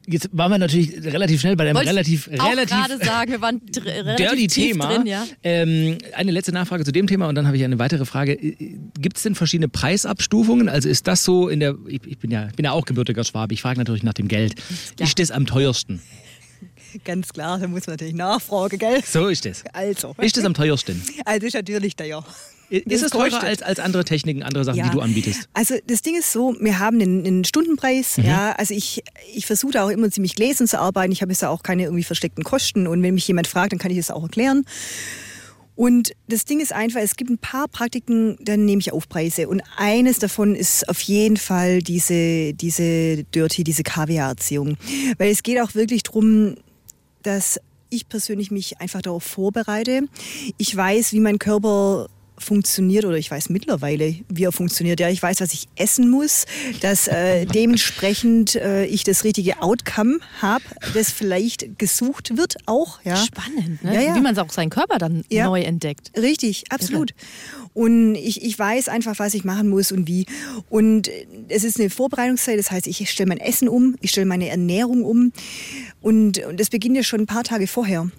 Jetzt 0.08 0.28
waren 0.30 0.52
wir 0.52 0.58
natürlich 0.58 0.92
relativ 1.04 1.40
schnell 1.40 1.56
bei 1.56 1.64
einem 1.64 1.74
Wollte 1.74 1.90
relativ, 1.90 2.28
relativ 2.28 2.76
gerade 2.76 3.04
sagen, 3.04 3.32
wir 3.32 3.40
waren 3.40 3.60
dr- 3.72 3.84
relativ 3.86 4.16
dirty 4.28 4.46
tief 4.46 4.72
Thema. 4.72 4.86
drin, 4.94 5.06
ja. 5.06 5.26
ähm, 5.42 5.98
eine 6.14 6.30
letzte 6.30 6.52
Nachfrage 6.52 6.84
zu 6.84 6.92
dem 6.92 7.08
Thema 7.08 7.26
und 7.26 7.34
dann 7.34 7.46
habe 7.48 7.56
ich 7.56 7.64
eine 7.64 7.80
weitere 7.80 8.04
Frage. 8.04 8.36
Gibt 8.36 9.16
es 9.16 9.24
denn 9.24 9.34
verschiedene 9.34 9.66
Preisabstufungen? 9.68 10.68
Also 10.68 10.88
ist 10.88 11.08
das 11.08 11.24
so 11.24 11.48
in 11.48 11.58
der, 11.58 11.74
ich, 11.88 12.06
ich 12.06 12.18
bin 12.18 12.30
ja, 12.30 12.46
ich 12.46 12.54
bin 12.54 12.64
ja 12.64 12.70
auch 12.70 12.84
gebürtiger 12.84 13.24
Schwabe, 13.24 13.52
ich 13.54 13.62
frage 13.62 13.78
natürlich 13.80 14.04
nach 14.04 14.14
dem 14.14 14.28
Geld. 14.28 14.54
Ist 15.00 15.18
das 15.18 15.32
am 15.32 15.44
teuersten? 15.44 16.00
Ganz 17.04 17.32
klar, 17.32 17.58
da 17.58 17.66
muss 17.66 17.88
man 17.88 17.94
natürlich 17.94 18.14
nachfragen, 18.14 18.78
gell? 18.78 19.02
So 19.04 19.26
ist 19.26 19.44
das. 19.44 19.64
Also. 19.72 20.14
Ist 20.20 20.36
das 20.36 20.44
am 20.44 20.54
teuersten? 20.54 21.02
Also 21.24 21.48
ist 21.48 21.54
natürlich 21.54 21.96
der 21.96 22.06
ja. 22.06 22.24
Ist 22.68 23.02
es 23.02 23.10
teurer 23.10 23.42
als, 23.42 23.62
als 23.62 23.78
andere 23.78 24.04
Techniken, 24.04 24.42
andere 24.42 24.64
Sachen, 24.64 24.82
die 24.82 24.90
du 24.90 25.00
anbietest? 25.00 25.48
Also 25.52 25.76
das 25.86 26.02
Ding 26.02 26.16
ist 26.16 26.32
so, 26.32 26.56
wir 26.60 26.78
haben 26.78 27.00
einen, 27.00 27.26
einen 27.26 27.44
Stundenpreis. 27.44 28.16
Ja, 28.16 28.52
also 28.52 28.74
ich, 28.74 29.02
ich 29.34 29.46
versuche 29.46 29.72
da 29.72 29.84
auch 29.84 29.90
immer 29.90 30.10
ziemlich 30.10 30.34
gläsern 30.34 30.66
zu 30.66 30.80
arbeiten. 30.80 31.12
Ich 31.12 31.22
habe 31.22 31.32
jetzt 31.32 31.42
da 31.42 31.48
auch 31.48 31.62
keine 31.62 31.84
irgendwie 31.84 32.04
versteckten 32.04 32.44
Kosten. 32.44 32.86
Und 32.86 33.02
wenn 33.02 33.14
mich 33.14 33.28
jemand 33.28 33.46
fragt, 33.46 33.72
dann 33.72 33.78
kann 33.78 33.90
ich 33.90 33.98
das 33.98 34.10
auch 34.10 34.22
erklären. 34.22 34.64
Und 35.76 36.12
das 36.26 36.46
Ding 36.46 36.60
ist 36.60 36.72
einfach, 36.72 37.00
es 37.00 37.16
gibt 37.16 37.30
ein 37.30 37.38
paar 37.38 37.68
Praktiken, 37.68 38.38
dann 38.40 38.64
nehme 38.64 38.80
ich 38.80 38.92
Aufpreise. 38.92 39.46
Und 39.46 39.62
eines 39.76 40.18
davon 40.18 40.54
ist 40.54 40.88
auf 40.88 41.00
jeden 41.02 41.36
Fall 41.36 41.80
diese, 41.80 42.54
diese 42.54 43.24
Dirty, 43.24 43.62
diese 43.62 43.82
Kaviar-Erziehung. 43.82 44.78
Weil 45.18 45.30
es 45.30 45.42
geht 45.42 45.60
auch 45.60 45.74
wirklich 45.74 46.02
darum, 46.02 46.56
dass 47.22 47.60
ich 47.90 48.08
persönlich 48.08 48.50
mich 48.50 48.80
einfach 48.80 49.02
darauf 49.02 49.22
vorbereite. 49.22 50.08
Ich 50.56 50.74
weiß, 50.74 51.12
wie 51.12 51.20
mein 51.20 51.38
Körper 51.38 52.08
funktioniert 52.38 53.04
oder 53.04 53.16
ich 53.16 53.30
weiß 53.30 53.48
mittlerweile, 53.50 54.14
wie 54.28 54.44
er 54.44 54.52
funktioniert. 54.52 55.00
Ja, 55.00 55.08
ich 55.08 55.22
weiß, 55.22 55.40
was 55.40 55.52
ich 55.52 55.68
essen 55.76 56.10
muss, 56.10 56.46
dass 56.80 57.08
äh, 57.08 57.46
dementsprechend 57.46 58.56
äh, 58.56 58.84
ich 58.86 59.04
das 59.04 59.24
richtige 59.24 59.62
Outcome 59.62 60.18
habe, 60.40 60.64
das 60.94 61.10
vielleicht 61.10 61.78
gesucht 61.78 62.36
wird 62.36 62.56
auch. 62.66 63.00
Ja. 63.04 63.16
Spannend, 63.16 63.82
ne? 63.82 63.94
Ja, 63.94 64.00
ja. 64.00 64.14
wie 64.14 64.20
man 64.20 64.36
auch 64.38 64.50
seinen 64.50 64.70
Körper 64.70 64.98
dann 64.98 65.24
Ja. 65.30 65.46
neu 65.46 65.62
entdeckt. 65.62 66.12
Richtig, 66.16 66.64
absolut. 66.70 67.12
Und 67.74 68.14
ich, 68.14 68.42
ich 68.42 68.58
weiß 68.58 68.88
einfach, 68.88 69.18
was 69.18 69.34
ich 69.34 69.44
machen 69.44 69.68
muss 69.68 69.92
und 69.92 70.08
wie. 70.08 70.24
Und 70.70 71.10
es 71.48 71.62
ist 71.62 71.78
eine 71.78 71.90
Vorbereitungszeit, 71.90 72.58
das 72.58 72.70
heißt, 72.70 72.86
ich 72.86 73.10
stelle 73.10 73.28
mein 73.28 73.38
Essen 73.38 73.68
um, 73.68 73.96
ich 74.00 74.10
stelle 74.10 74.26
meine 74.26 74.48
Ernährung 74.48 75.04
um. 75.04 75.32
Und, 76.00 76.38
und 76.44 76.58
das 76.58 76.70
beginnt 76.70 76.96
ja 76.96 77.02
schon 77.02 77.20
ein 77.20 77.26
paar 77.26 77.44
Tage 77.44 77.66
vorher. 77.66 78.10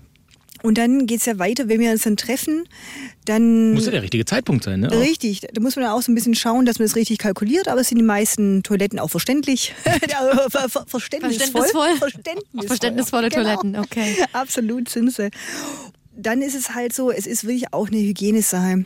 Und 0.64 0.78
dann 0.78 1.06
geht 1.06 1.20
es 1.20 1.26
ja 1.26 1.38
weiter, 1.40 1.70
wenn 1.70 1.80
wir 1.80 1.92
uns 1.92 2.04
dann 2.04 2.18
treffen, 2.18 2.68
dann... 3.26 3.74
Muss 3.74 3.86
ja 3.86 3.92
der 3.92 4.02
richtige 4.02 4.26
Zeitpunkt 4.26 4.64
sein, 4.64 4.82
ne? 4.82 4.92
Richtig, 4.92 5.42
da 5.54 5.62
muss 5.62 5.76
man 5.76 5.86
auch 5.86 6.02
so 6.02 6.12
ein 6.12 6.16
bisschen 6.16 6.36
schauen, 6.36 6.66
dass 6.66 6.80
man 6.80 6.88
das 6.88 6.96
richtig 6.96 7.20
kalkuliert, 7.20 7.68
aber 7.68 7.82
es 7.82 7.90
sind 7.90 7.98
die 7.98 8.04
meisten 8.04 8.64
Toiletten 8.64 9.00
auch 9.00 9.10
verständlich. 9.10 9.74
Ja, 10.10 10.48
ver 10.50 10.70
ver 10.70 10.86
verständnisvoll. 10.88 11.64
Verständnisvoll. 11.64 11.96
Verständnisvoll. 11.98 12.68
Verständnisvolle 12.68 13.30
Genau. 13.30 13.44
Toiletten, 13.44 13.78
okay. 13.78 14.16
Absolut 14.34 14.90
sind 14.90 15.14
sie. 15.14 15.30
Dann 16.16 16.42
ist 16.42 16.56
es 16.56 16.74
halt 16.74 16.94
so, 16.94 17.12
es 17.12 17.28
ist 17.28 17.44
wirklich 17.44 17.74
auch 17.74 17.88
eine 17.88 17.98
Hygienesache. 17.98 18.86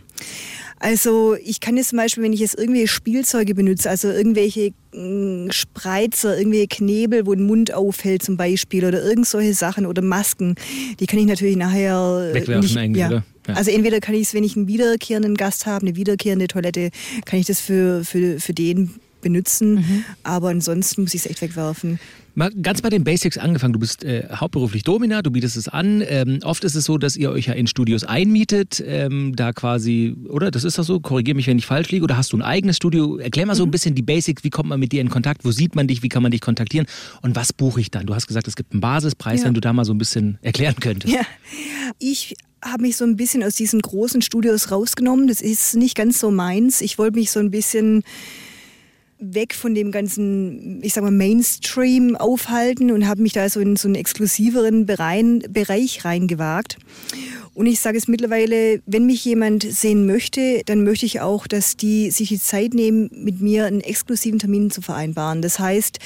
Also 0.81 1.35
ich 1.35 1.59
kann 1.59 1.77
jetzt 1.77 1.89
zum 1.89 1.97
Beispiel, 1.97 2.23
wenn 2.23 2.33
ich 2.33 2.39
jetzt 2.39 2.57
irgendwelche 2.57 2.87
Spielzeuge 2.87 3.53
benutze, 3.53 3.87
also 3.87 4.09
irgendwelche 4.09 4.71
mh, 4.93 5.51
Spreizer, 5.53 6.35
irgendwelche 6.35 6.67
Knebel, 6.69 7.27
wo 7.27 7.33
ein 7.33 7.43
Mund 7.43 7.71
auffällt 7.71 8.23
zum 8.23 8.35
Beispiel 8.35 8.83
oder 8.85 9.03
irgend 9.03 9.27
solche 9.27 9.53
Sachen 9.53 9.85
oder 9.85 10.01
Masken, 10.01 10.55
die 10.99 11.05
kann 11.05 11.19
ich 11.19 11.27
natürlich 11.27 11.55
nachher 11.55 12.31
äh, 12.31 12.33
Wegwerfen 12.33 12.61
nicht, 12.61 12.77
eigentlich, 12.77 13.01
ja. 13.01 13.07
oder? 13.09 13.23
Ja. 13.47 13.53
Also 13.53 13.69
entweder 13.69 13.99
kann 13.99 14.15
ich 14.15 14.23
es, 14.23 14.33
wenn 14.33 14.43
ich 14.43 14.55
einen 14.55 14.67
wiederkehrenden 14.67 15.35
Gast 15.35 15.67
habe, 15.67 15.85
eine 15.85 15.95
wiederkehrende 15.95 16.47
Toilette, 16.47 16.89
kann 17.25 17.39
ich 17.39 17.45
das 17.45 17.61
für, 17.61 18.03
für, 18.03 18.39
für 18.39 18.53
den 18.53 18.95
benutzen, 19.21 19.75
Mhm. 19.75 20.03
aber 20.23 20.49
ansonsten 20.49 21.01
muss 21.03 21.13
ich 21.13 21.21
es 21.21 21.25
echt 21.27 21.41
wegwerfen. 21.41 21.99
Mal 22.33 22.49
ganz 22.61 22.81
bei 22.81 22.89
den 22.89 23.03
Basics 23.03 23.37
angefangen. 23.37 23.73
Du 23.73 23.79
bist 23.79 24.05
äh, 24.05 24.25
hauptberuflich 24.33 24.83
Domina, 24.83 25.21
du 25.21 25.31
bietest 25.31 25.57
es 25.57 25.67
an. 25.67 26.01
Ähm, 26.07 26.39
oft 26.43 26.63
ist 26.63 26.75
es 26.75 26.85
so, 26.85 26.97
dass 26.97 27.17
ihr 27.17 27.29
euch 27.29 27.47
ja 27.47 27.53
in 27.53 27.67
Studios 27.67 28.05
einmietet, 28.05 28.81
ähm, 28.87 29.33
da 29.35 29.51
quasi, 29.51 30.15
oder? 30.29 30.49
Das 30.49 30.63
ist 30.63 30.77
doch 30.77 30.85
so, 30.85 31.01
korrigiere 31.01 31.35
mich, 31.35 31.47
wenn 31.47 31.57
ich 31.57 31.65
falsch 31.65 31.91
liege. 31.91 32.05
Oder 32.05 32.15
hast 32.15 32.31
du 32.31 32.37
ein 32.37 32.41
eigenes 32.41 32.77
Studio? 32.77 33.17
Erklär 33.17 33.45
mal 33.47 33.55
so 33.55 33.63
ein 33.65 33.71
bisschen 33.71 33.95
die 33.95 34.01
Basics. 34.01 34.45
Wie 34.45 34.49
kommt 34.49 34.69
man 34.69 34.79
mit 34.79 34.93
dir 34.93 35.01
in 35.01 35.09
Kontakt? 35.09 35.43
Wo 35.43 35.51
sieht 35.51 35.75
man 35.75 35.87
dich? 35.87 36.03
Wie 36.03 36.07
kann 36.09 36.23
man 36.23 36.31
dich 36.31 36.39
kontaktieren? 36.39 36.87
Und 37.21 37.35
was 37.35 37.51
buche 37.51 37.81
ich 37.81 37.91
dann? 37.91 38.05
Du 38.05 38.15
hast 38.15 38.27
gesagt, 38.27 38.47
es 38.47 38.55
gibt 38.55 38.71
einen 38.71 38.79
Basispreis, 38.79 39.41
Ja. 39.41 39.47
wenn 39.47 39.53
du 39.53 39.59
da 39.59 39.73
mal 39.73 39.83
so 39.83 39.93
ein 39.93 39.97
bisschen 39.97 40.37
erklären 40.41 40.75
könntest. 40.79 41.13
Ja, 41.13 41.21
ich 41.99 42.35
habe 42.63 42.83
mich 42.83 42.95
so 42.95 43.03
ein 43.03 43.17
bisschen 43.17 43.43
aus 43.43 43.55
diesen 43.55 43.81
großen 43.81 44.21
Studios 44.21 44.71
rausgenommen. 44.71 45.27
Das 45.27 45.41
ist 45.41 45.75
nicht 45.75 45.95
ganz 45.97 46.17
so 46.19 46.31
meins. 46.31 46.79
Ich 46.79 46.97
wollte 46.97 47.19
mich 47.19 47.29
so 47.31 47.41
ein 47.41 47.51
bisschen 47.51 48.03
weg 49.21 49.53
von 49.53 49.75
dem 49.75 49.91
ganzen, 49.91 50.83
ich 50.83 50.93
sag 50.93 51.03
mal, 51.03 51.11
Mainstream 51.11 52.15
aufhalten 52.15 52.91
und 52.91 53.07
habe 53.07 53.21
mich 53.21 53.33
da 53.33 53.47
so 53.47 53.59
in 53.59 53.75
so 53.75 53.87
einen 53.87 53.95
exklusiveren 53.95 54.85
Bereich 54.85 56.03
reingewagt. 56.03 56.77
Und 57.53 57.65
ich 57.67 57.79
sage 57.79 57.97
es 57.97 58.07
mittlerweile, 58.07 58.81
wenn 58.85 59.05
mich 59.05 59.23
jemand 59.23 59.63
sehen 59.63 60.05
möchte, 60.05 60.61
dann 60.65 60.83
möchte 60.83 61.05
ich 61.05 61.19
auch, 61.19 61.47
dass 61.47 61.77
die 61.77 62.09
sich 62.09 62.29
die 62.29 62.39
Zeit 62.39 62.73
nehmen, 62.73 63.09
mit 63.13 63.41
mir 63.41 63.65
einen 63.65 63.81
exklusiven 63.81 64.39
Termin 64.39 64.71
zu 64.71 64.81
vereinbaren. 64.81 65.41
Das 65.41 65.59
heißt, 65.59 65.99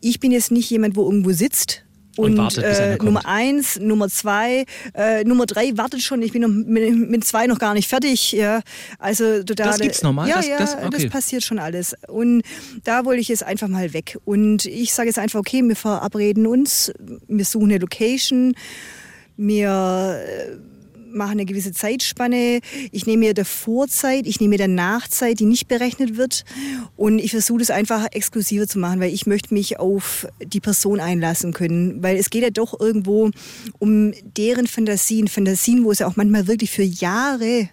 ich 0.00 0.20
bin 0.20 0.32
jetzt 0.32 0.50
nicht 0.50 0.68
jemand, 0.70 0.96
wo 0.96 1.04
irgendwo 1.04 1.32
sitzt 1.32 1.85
Und 2.16 2.38
und, 2.38 2.58
äh. 2.58 2.96
Nummer 3.02 3.26
eins, 3.26 3.78
Nummer 3.78 4.08
zwei, 4.08 4.64
äh, 4.94 5.24
Nummer 5.24 5.46
drei 5.46 5.76
wartet 5.76 6.02
schon. 6.02 6.22
Ich 6.22 6.32
bin 6.32 6.42
noch 6.42 6.48
mit, 6.48 6.96
mit 7.10 7.24
zwei 7.24 7.46
noch 7.46 7.58
gar 7.58 7.74
nicht 7.74 7.88
fertig. 7.88 8.32
Ja, 8.32 8.60
also 8.98 9.42
total. 9.42 9.66
Das 9.68 9.78
gibt's 9.80 10.02
normal? 10.02 10.28
Ja, 10.28 10.36
Das- 10.36 10.46
ja, 10.48 10.58
das- 10.58 10.76
das, 10.76 10.84
okay. 10.86 11.08
passiert 11.08 11.44
schon 11.44 11.58
alles. 11.58 11.94
Und 12.08 12.42
da 12.84 13.04
wollte 13.04 13.20
ich 13.20 13.28
jetzt 13.28 13.42
einfach 13.44 13.68
mal 13.68 13.92
weg. 13.92 14.18
Und 14.24 14.64
ich 14.66 14.92
sage 14.94 15.08
jetzt 15.08 15.18
einfach, 15.18 15.40
okay, 15.40 15.62
wir 15.62 15.76
verabreden 15.76 16.46
uns, 16.46 16.92
wir 17.28 17.44
suchen 17.44 17.70
eine 17.70 17.78
Location, 17.78 18.54
wir 19.36 20.58
machen 21.16 21.32
eine 21.32 21.46
gewisse 21.46 21.72
Zeitspanne. 21.72 22.60
Ich 22.92 23.06
nehme 23.06 23.26
mir 23.26 23.34
der 23.34 23.44
Vorzeit, 23.44 24.26
ich 24.26 24.40
nehme 24.40 24.50
mir 24.50 24.58
der 24.58 24.68
Nachzeit, 24.68 25.40
die 25.40 25.46
nicht 25.46 25.68
berechnet 25.68 26.16
wird. 26.16 26.44
Und 26.96 27.18
ich 27.18 27.32
versuche 27.32 27.58
das 27.60 27.70
einfach 27.70 28.06
exklusiver 28.12 28.66
zu 28.66 28.78
machen, 28.78 29.00
weil 29.00 29.12
ich 29.12 29.26
möchte 29.26 29.52
mich 29.52 29.78
auf 29.80 30.26
die 30.40 30.60
Person 30.60 31.00
einlassen 31.00 31.52
können. 31.52 32.02
Weil 32.02 32.16
es 32.16 32.30
geht 32.30 32.42
ja 32.42 32.50
doch 32.50 32.78
irgendwo 32.78 33.30
um 33.78 34.12
deren 34.36 34.66
Fantasien. 34.66 35.28
Fantasien, 35.28 35.84
wo 35.84 35.90
es 35.90 35.98
ja 35.98 36.06
auch 36.06 36.16
manchmal 36.16 36.46
wirklich 36.46 36.70
für 36.70 36.82
Jahre 36.82 37.68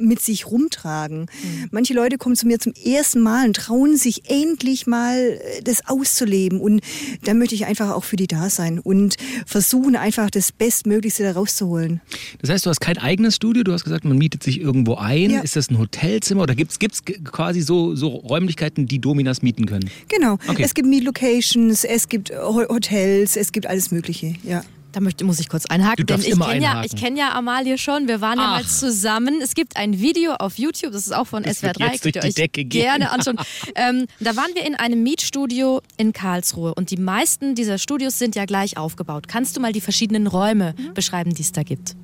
mit 0.00 0.20
sich 0.20 0.46
rumtragen. 0.46 1.26
Manche 1.70 1.94
Leute 1.94 2.18
kommen 2.18 2.36
zu 2.36 2.46
mir 2.46 2.58
zum 2.58 2.72
ersten 2.72 3.20
Mal 3.20 3.46
und 3.46 3.56
trauen 3.56 3.96
sich 3.96 4.30
endlich 4.30 4.86
mal 4.86 5.16
äh, 5.18 5.62
das 5.62 5.86
auszuleben. 5.88 6.60
Und 6.60 6.80
da 7.24 7.34
möchte 7.34 7.54
ich 7.54 7.66
einfach 7.66 7.90
auch 7.90 8.04
für 8.04 8.16
die 8.16 8.26
da 8.26 8.50
sein 8.50 8.78
und 8.78 9.16
versuchen 9.46 9.96
einfach 9.96 10.30
das 10.30 10.52
Bestmöglichste 10.52 11.22
da 11.22 11.32
rauszuholen. 11.32 12.00
Das 12.40 12.50
heißt, 12.50 12.66
du 12.66 12.70
hast 12.70 12.80
kein 12.80 12.98
eigenes 12.98 13.36
Studio, 13.36 13.62
du 13.64 13.72
hast 13.72 13.84
gesagt, 13.84 14.04
man 14.04 14.18
mietet 14.18 14.42
sich 14.42 14.60
irgendwo 14.60 14.94
ein. 14.96 15.30
Ja. 15.30 15.40
Ist 15.40 15.56
das 15.56 15.70
ein 15.70 15.78
Hotelzimmer 15.78 16.42
oder 16.42 16.54
gibt 16.54 16.72
es 16.72 17.04
quasi 17.24 17.60
so, 17.60 17.94
so 17.94 18.08
Räumlichkeiten, 18.08 18.86
die 18.86 18.98
Dominas 19.00 19.42
mieten 19.42 19.66
können? 19.66 19.90
Genau. 20.08 20.38
Okay. 20.48 20.62
Es 20.62 20.74
gibt 20.74 20.88
Meet-Locations, 20.88 21.84
es 21.84 22.08
gibt 22.08 22.30
Ho- 22.30 22.68
Hotels, 22.68 23.36
es 23.36 23.52
gibt 23.52 23.66
alles 23.66 23.90
Mögliche. 23.90 24.34
Ja. 24.44 24.62
Da 24.98 25.04
möchte, 25.04 25.24
muss 25.24 25.38
ich 25.38 25.48
kurz 25.48 25.64
einhaken, 25.66 26.06
denn 26.06 26.20
ich 26.22 26.36
kenne 26.40 26.60
ja, 26.60 26.82
ich 26.84 26.96
kenn 26.96 27.16
ja 27.16 27.32
Amalie 27.32 27.78
schon. 27.78 28.08
Wir 28.08 28.20
waren 28.20 28.36
ja 28.36 28.48
mal 28.48 28.62
Ach. 28.64 28.68
zusammen. 28.68 29.38
Es 29.40 29.54
gibt 29.54 29.76
ein 29.76 30.00
Video 30.00 30.32
auf 30.32 30.58
YouTube, 30.58 30.90
das 30.90 31.06
ist 31.06 31.12
auch 31.14 31.28
von 31.28 31.44
Das 31.44 31.62
wird 31.62 31.76
SWR3. 31.76 31.92
jetzt 31.92 32.04
durch 32.04 32.12
die 32.14 32.18
euch 32.26 32.34
Decke 32.34 32.64
gehen. 32.64 32.82
gerne 32.82 33.12
anschauen. 33.12 33.36
ähm, 33.76 34.06
da 34.18 34.34
waren 34.34 34.50
wir 34.56 34.66
in 34.66 34.74
einem 34.74 35.04
Mietstudio 35.04 35.82
in 35.98 36.12
Karlsruhe 36.12 36.74
und 36.74 36.90
die 36.90 36.96
meisten 36.96 37.54
dieser 37.54 37.78
Studios 37.78 38.18
sind 38.18 38.34
ja 38.34 38.44
gleich 38.44 38.76
aufgebaut. 38.76 39.28
Kannst 39.28 39.56
du 39.56 39.60
mal 39.60 39.70
die 39.72 39.80
verschiedenen 39.80 40.26
Räume 40.26 40.74
Mhm. 40.76 40.94
beschreiben, 40.94 41.32
die 41.32 41.42
es 41.42 41.52
da 41.52 41.62
gibt? 41.62 41.94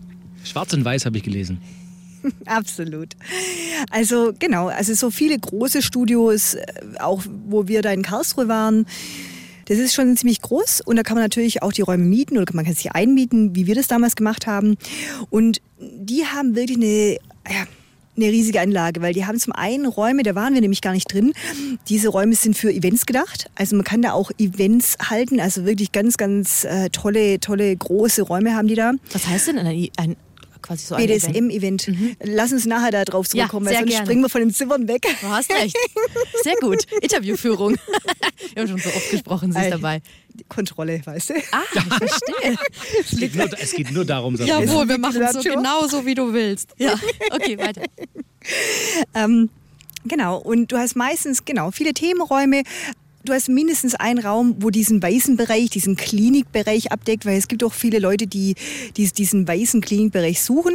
Schwarz 0.44 0.72
und 0.72 0.84
Weiß 0.84 1.04
habe 1.04 1.16
ich 1.16 1.24
gelesen. 1.24 1.60
Absolut. 2.46 3.14
Also 3.90 4.32
genau, 4.38 4.68
also 4.68 4.94
so 4.94 5.10
viele 5.10 5.36
große 5.36 5.82
Studios, 5.82 6.54
äh, 6.54 6.64
auch 7.00 7.24
wo 7.48 7.66
wir 7.66 7.82
da 7.82 7.90
in 7.90 8.02
Karlsruhe 8.02 8.46
waren, 8.46 8.86
das 9.66 9.78
ist 9.78 9.94
schon 9.94 10.16
ziemlich 10.16 10.42
groß 10.42 10.80
und 10.82 10.96
da 10.96 11.02
kann 11.02 11.16
man 11.16 11.24
natürlich 11.24 11.62
auch 11.62 11.72
die 11.72 11.82
Räume 11.82 12.04
mieten 12.04 12.38
oder 12.38 12.52
man 12.54 12.64
kann 12.64 12.74
sich 12.74 12.92
einmieten, 12.92 13.54
wie 13.54 13.66
wir 13.66 13.74
das 13.74 13.88
damals 13.88 14.16
gemacht 14.16 14.46
haben. 14.46 14.76
Und 15.30 15.60
die 15.78 16.24
haben 16.24 16.56
wirklich 16.56 16.76
eine, 16.76 17.18
ja, 17.48 17.66
eine 18.16 18.26
riesige 18.26 18.60
Anlage, 18.60 19.02
weil 19.02 19.12
die 19.12 19.26
haben 19.26 19.38
zum 19.38 19.52
einen 19.52 19.86
Räume, 19.86 20.22
da 20.22 20.34
waren 20.34 20.54
wir 20.54 20.60
nämlich 20.60 20.80
gar 20.80 20.92
nicht 20.92 21.12
drin. 21.12 21.32
Diese 21.88 22.08
Räume 22.08 22.34
sind 22.34 22.56
für 22.56 22.72
Events 22.72 23.06
gedacht. 23.06 23.50
Also 23.54 23.76
man 23.76 23.84
kann 23.84 24.02
da 24.02 24.12
auch 24.12 24.30
Events 24.38 24.96
halten, 25.10 25.40
also 25.40 25.64
wirklich 25.64 25.92
ganz, 25.92 26.16
ganz 26.16 26.64
äh, 26.64 26.90
tolle, 26.90 27.40
tolle 27.40 27.74
große 27.74 28.22
Räume 28.22 28.54
haben 28.54 28.68
die 28.68 28.76
da. 28.76 28.92
Was 29.12 29.26
heißt 29.26 29.48
denn 29.48 29.58
ein, 29.58 29.88
ein 29.96 30.16
quasi 30.66 30.86
so 30.86 30.94
ein 30.94 31.04
Event? 31.08 31.22
BDSM-Event. 31.32 31.92
Lass 32.24 32.52
uns 32.52 32.64
nachher 32.66 32.90
da 32.90 33.04
drauf 33.04 33.26
Ja, 33.26 33.30
zurückkommen, 33.44 33.66
sehr 33.66 33.74
weil 33.74 33.80
sonst 33.82 33.90
gerne. 33.92 34.06
springen 34.06 34.22
wir 34.22 34.28
von 34.28 34.40
den 34.40 34.52
Zimmern 34.52 34.88
weg. 34.88 35.06
Du 35.20 35.28
hast 35.28 35.50
recht. 35.50 35.76
Sehr 36.42 36.54
gut. 36.60 36.84
Interviewführung. 37.02 37.76
Wir 38.54 38.62
haben 38.62 38.68
schon 38.68 38.78
so 38.78 38.88
oft 38.88 39.10
gesprochen, 39.10 39.52
sie 39.52 39.58
ist 39.58 39.66
Äh, 39.66 39.70
dabei. 39.70 40.00
Kontrolle, 40.48 41.00
weißt 41.04 41.30
du? 41.30 41.34
Ah, 41.52 41.62
ich 41.74 41.82
verstehe. 41.82 42.56
Es 43.00 43.10
geht 43.18 43.34
nur, 43.36 43.48
es 43.60 43.72
geht 43.72 43.90
nur 43.92 44.04
darum, 44.04 44.36
Sabrina. 44.36 44.60
Jawohl, 44.62 44.88
wir 44.88 44.98
machen 44.98 45.22
es 45.22 45.32
so 45.32 45.40
genau 45.42 45.86
so, 45.86 46.04
wie 46.06 46.14
du 46.14 46.32
willst. 46.32 46.70
Ja, 46.78 46.94
okay, 47.30 47.56
weiter. 47.58 47.82
Ähm, 49.14 49.48
genau, 50.04 50.36
und 50.38 50.70
du 50.70 50.76
hast 50.76 50.96
meistens, 50.96 51.44
genau, 51.46 51.70
viele 51.70 51.94
Themenräume. 51.94 52.62
Du 53.24 53.32
hast 53.32 53.48
mindestens 53.48 53.94
einen 53.94 54.18
Raum, 54.18 54.56
wo 54.58 54.68
diesen 54.68 55.02
weißen 55.02 55.38
Bereich, 55.38 55.70
diesen 55.70 55.96
Klinikbereich 55.96 56.92
abdeckt, 56.92 57.24
weil 57.24 57.38
es 57.38 57.48
gibt 57.48 57.64
auch 57.64 57.72
viele 57.72 57.98
Leute, 57.98 58.26
die, 58.26 58.54
die 58.98 59.10
diesen 59.10 59.48
weißen 59.48 59.80
Klinikbereich 59.80 60.42
suchen. 60.42 60.74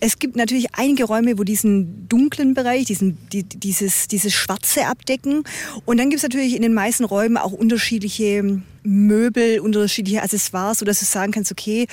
Es 0.00 0.18
gibt 0.18 0.34
natürlich 0.34 0.74
einige 0.74 1.04
Räume, 1.04 1.38
wo 1.38 1.44
diesen 1.44 2.08
dunklen 2.08 2.54
Bereich, 2.54 2.86
diesen, 2.86 3.18
die, 3.32 3.44
dieses, 3.44 4.08
dieses 4.08 4.34
Schwarze 4.34 4.86
abdecken. 4.86 5.44
Und 5.84 5.98
dann 5.98 6.10
gibt 6.10 6.18
es 6.18 6.24
natürlich 6.24 6.56
in 6.56 6.62
den 6.62 6.74
meisten 6.74 7.04
Räumen 7.04 7.36
auch 7.36 7.52
unterschiedliche 7.52 8.60
Möbel, 8.82 9.60
unterschiedliche 9.60 10.22
Accessoires, 10.22 10.80
sodass 10.80 10.98
du 10.98 11.04
sagen 11.04 11.30
kannst, 11.30 11.52
okay, 11.52 11.86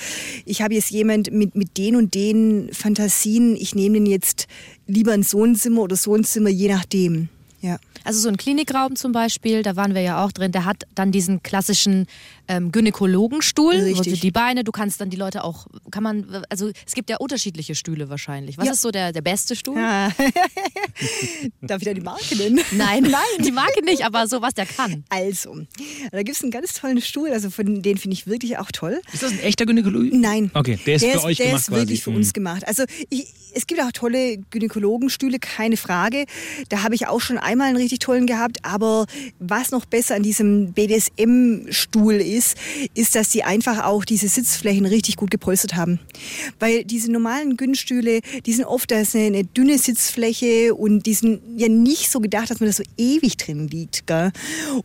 ich 0.44 0.60
habe 0.60 0.74
jetzt 0.74 0.90
jemand 0.90 1.30
mit, 1.30 1.54
mit 1.54 1.78
den 1.78 1.94
und 1.94 2.14
den 2.14 2.70
Fantasien, 2.72 3.54
ich 3.54 3.76
nehme 3.76 3.98
den 3.98 4.06
jetzt 4.06 4.48
lieber 4.88 5.14
in 5.14 5.22
so 5.22 5.44
ein 5.44 5.54
Zimmer 5.54 5.82
oder 5.82 5.94
so 5.94 6.16
ein 6.16 6.24
Zimmer, 6.24 6.48
je 6.48 6.68
nachdem. 6.68 7.28
Ja. 7.60 7.78
Also 8.04 8.20
so 8.20 8.28
ein 8.28 8.36
Klinikraum 8.36 8.96
zum 8.96 9.12
Beispiel, 9.12 9.62
da 9.62 9.76
waren 9.76 9.94
wir 9.94 10.02
ja 10.02 10.24
auch 10.24 10.32
drin, 10.32 10.52
der 10.52 10.64
hat 10.64 10.84
dann 10.94 11.12
diesen 11.12 11.42
klassischen 11.42 12.06
ähm, 12.48 12.72
Gynäkologenstuhl, 12.72 13.74
wo 13.74 13.84
Richtig. 13.84 14.04
sind 14.12 14.22
die 14.22 14.30
Beine, 14.30 14.64
du 14.64 14.72
kannst 14.72 15.00
dann 15.00 15.10
die 15.10 15.16
Leute 15.16 15.44
auch, 15.44 15.66
kann 15.90 16.02
man, 16.02 16.44
also 16.48 16.70
es 16.86 16.94
gibt 16.94 17.10
ja 17.10 17.16
unterschiedliche 17.18 17.74
Stühle 17.74 18.08
wahrscheinlich. 18.08 18.56
Was 18.58 18.66
Ja. 18.66 18.72
ist 18.72 18.80
so 18.80 18.90
der, 18.90 19.12
der 19.12 19.22
beste 19.22 19.54
Stuhl? 19.56 19.76
Ah. 19.78 20.08
Darf 21.62 21.80
ich 21.82 21.88
da 21.88 21.94
die 21.94 22.00
Marke 22.00 22.36
nennen? 22.36 22.60
Nein, 22.72 23.02
nein, 23.10 23.44
die 23.44 23.52
Marke 23.52 23.84
nicht, 23.84 24.04
aber 24.04 24.26
so 24.26 24.42
was 24.42 24.54
der 24.54 24.66
kann. 24.66 25.04
Also, 25.08 25.56
da 26.10 26.22
gibt 26.22 26.36
es 26.36 26.42
einen 26.42 26.50
ganz 26.50 26.72
tollen 26.74 27.00
Stuhl, 27.00 27.30
also 27.30 27.50
von 27.50 27.82
den 27.82 27.98
finde 27.98 28.14
ich 28.14 28.26
wirklich 28.26 28.58
auch 28.58 28.70
toll. 28.72 29.00
Ist 29.12 29.22
das 29.22 29.32
ein 29.32 29.40
echter 29.40 29.66
Gynäkologe? 29.66 30.16
Nein. 30.16 30.50
Okay, 30.54 30.78
der 30.86 30.96
ist 30.96 31.04
für 31.04 31.24
euch 31.24 31.36
der 31.38 31.46
gemacht 31.46 31.60
ist 31.62 31.68
quasi. 31.68 31.80
wirklich 31.82 32.02
für 32.02 32.10
Mhm. 32.10 32.16
uns 32.16 32.32
gemacht. 32.32 32.66
Also 32.66 32.84
ich, 33.10 33.26
es 33.54 33.66
gibt 33.66 33.80
auch 33.82 33.92
tolle 33.92 34.38
Gynäkologenstühle, 34.50 35.38
keine 35.38 35.76
Frage. 35.76 36.24
Da 36.68 36.82
habe 36.82 36.94
ich 36.94 37.06
auch 37.06 37.20
schon 37.20 37.38
einmal 37.38 37.68
einen 37.68 37.76
richtig 37.88 38.00
tollen 38.00 38.26
gehabt. 38.26 38.58
Aber 38.62 39.06
was 39.38 39.70
noch 39.70 39.86
besser 39.86 40.14
an 40.14 40.22
diesem 40.22 40.72
BDSM-Stuhl 40.72 42.14
ist, 42.14 42.56
ist, 42.94 43.14
dass 43.14 43.32
sie 43.32 43.42
einfach 43.42 43.84
auch 43.84 44.04
diese 44.04 44.28
Sitzflächen 44.28 44.84
richtig 44.86 45.16
gut 45.16 45.30
gepolstert 45.30 45.74
haben. 45.74 45.98
Weil 46.58 46.84
diese 46.84 47.10
normalen 47.10 47.56
Gynstühle, 47.56 48.20
die 48.44 48.52
sind 48.52 48.66
oft, 48.66 48.90
da 48.90 49.00
ist 49.00 49.14
eine, 49.14 49.26
eine 49.26 49.44
dünne 49.44 49.78
Sitzfläche 49.78 50.74
und 50.74 51.06
die 51.06 51.14
sind 51.14 51.40
ja 51.56 51.68
nicht 51.68 52.10
so 52.10 52.20
gedacht, 52.20 52.50
dass 52.50 52.60
man 52.60 52.68
da 52.68 52.72
so 52.72 52.84
ewig 52.98 53.36
drin 53.36 53.68
liegt. 53.68 54.06
Gell? 54.06 54.30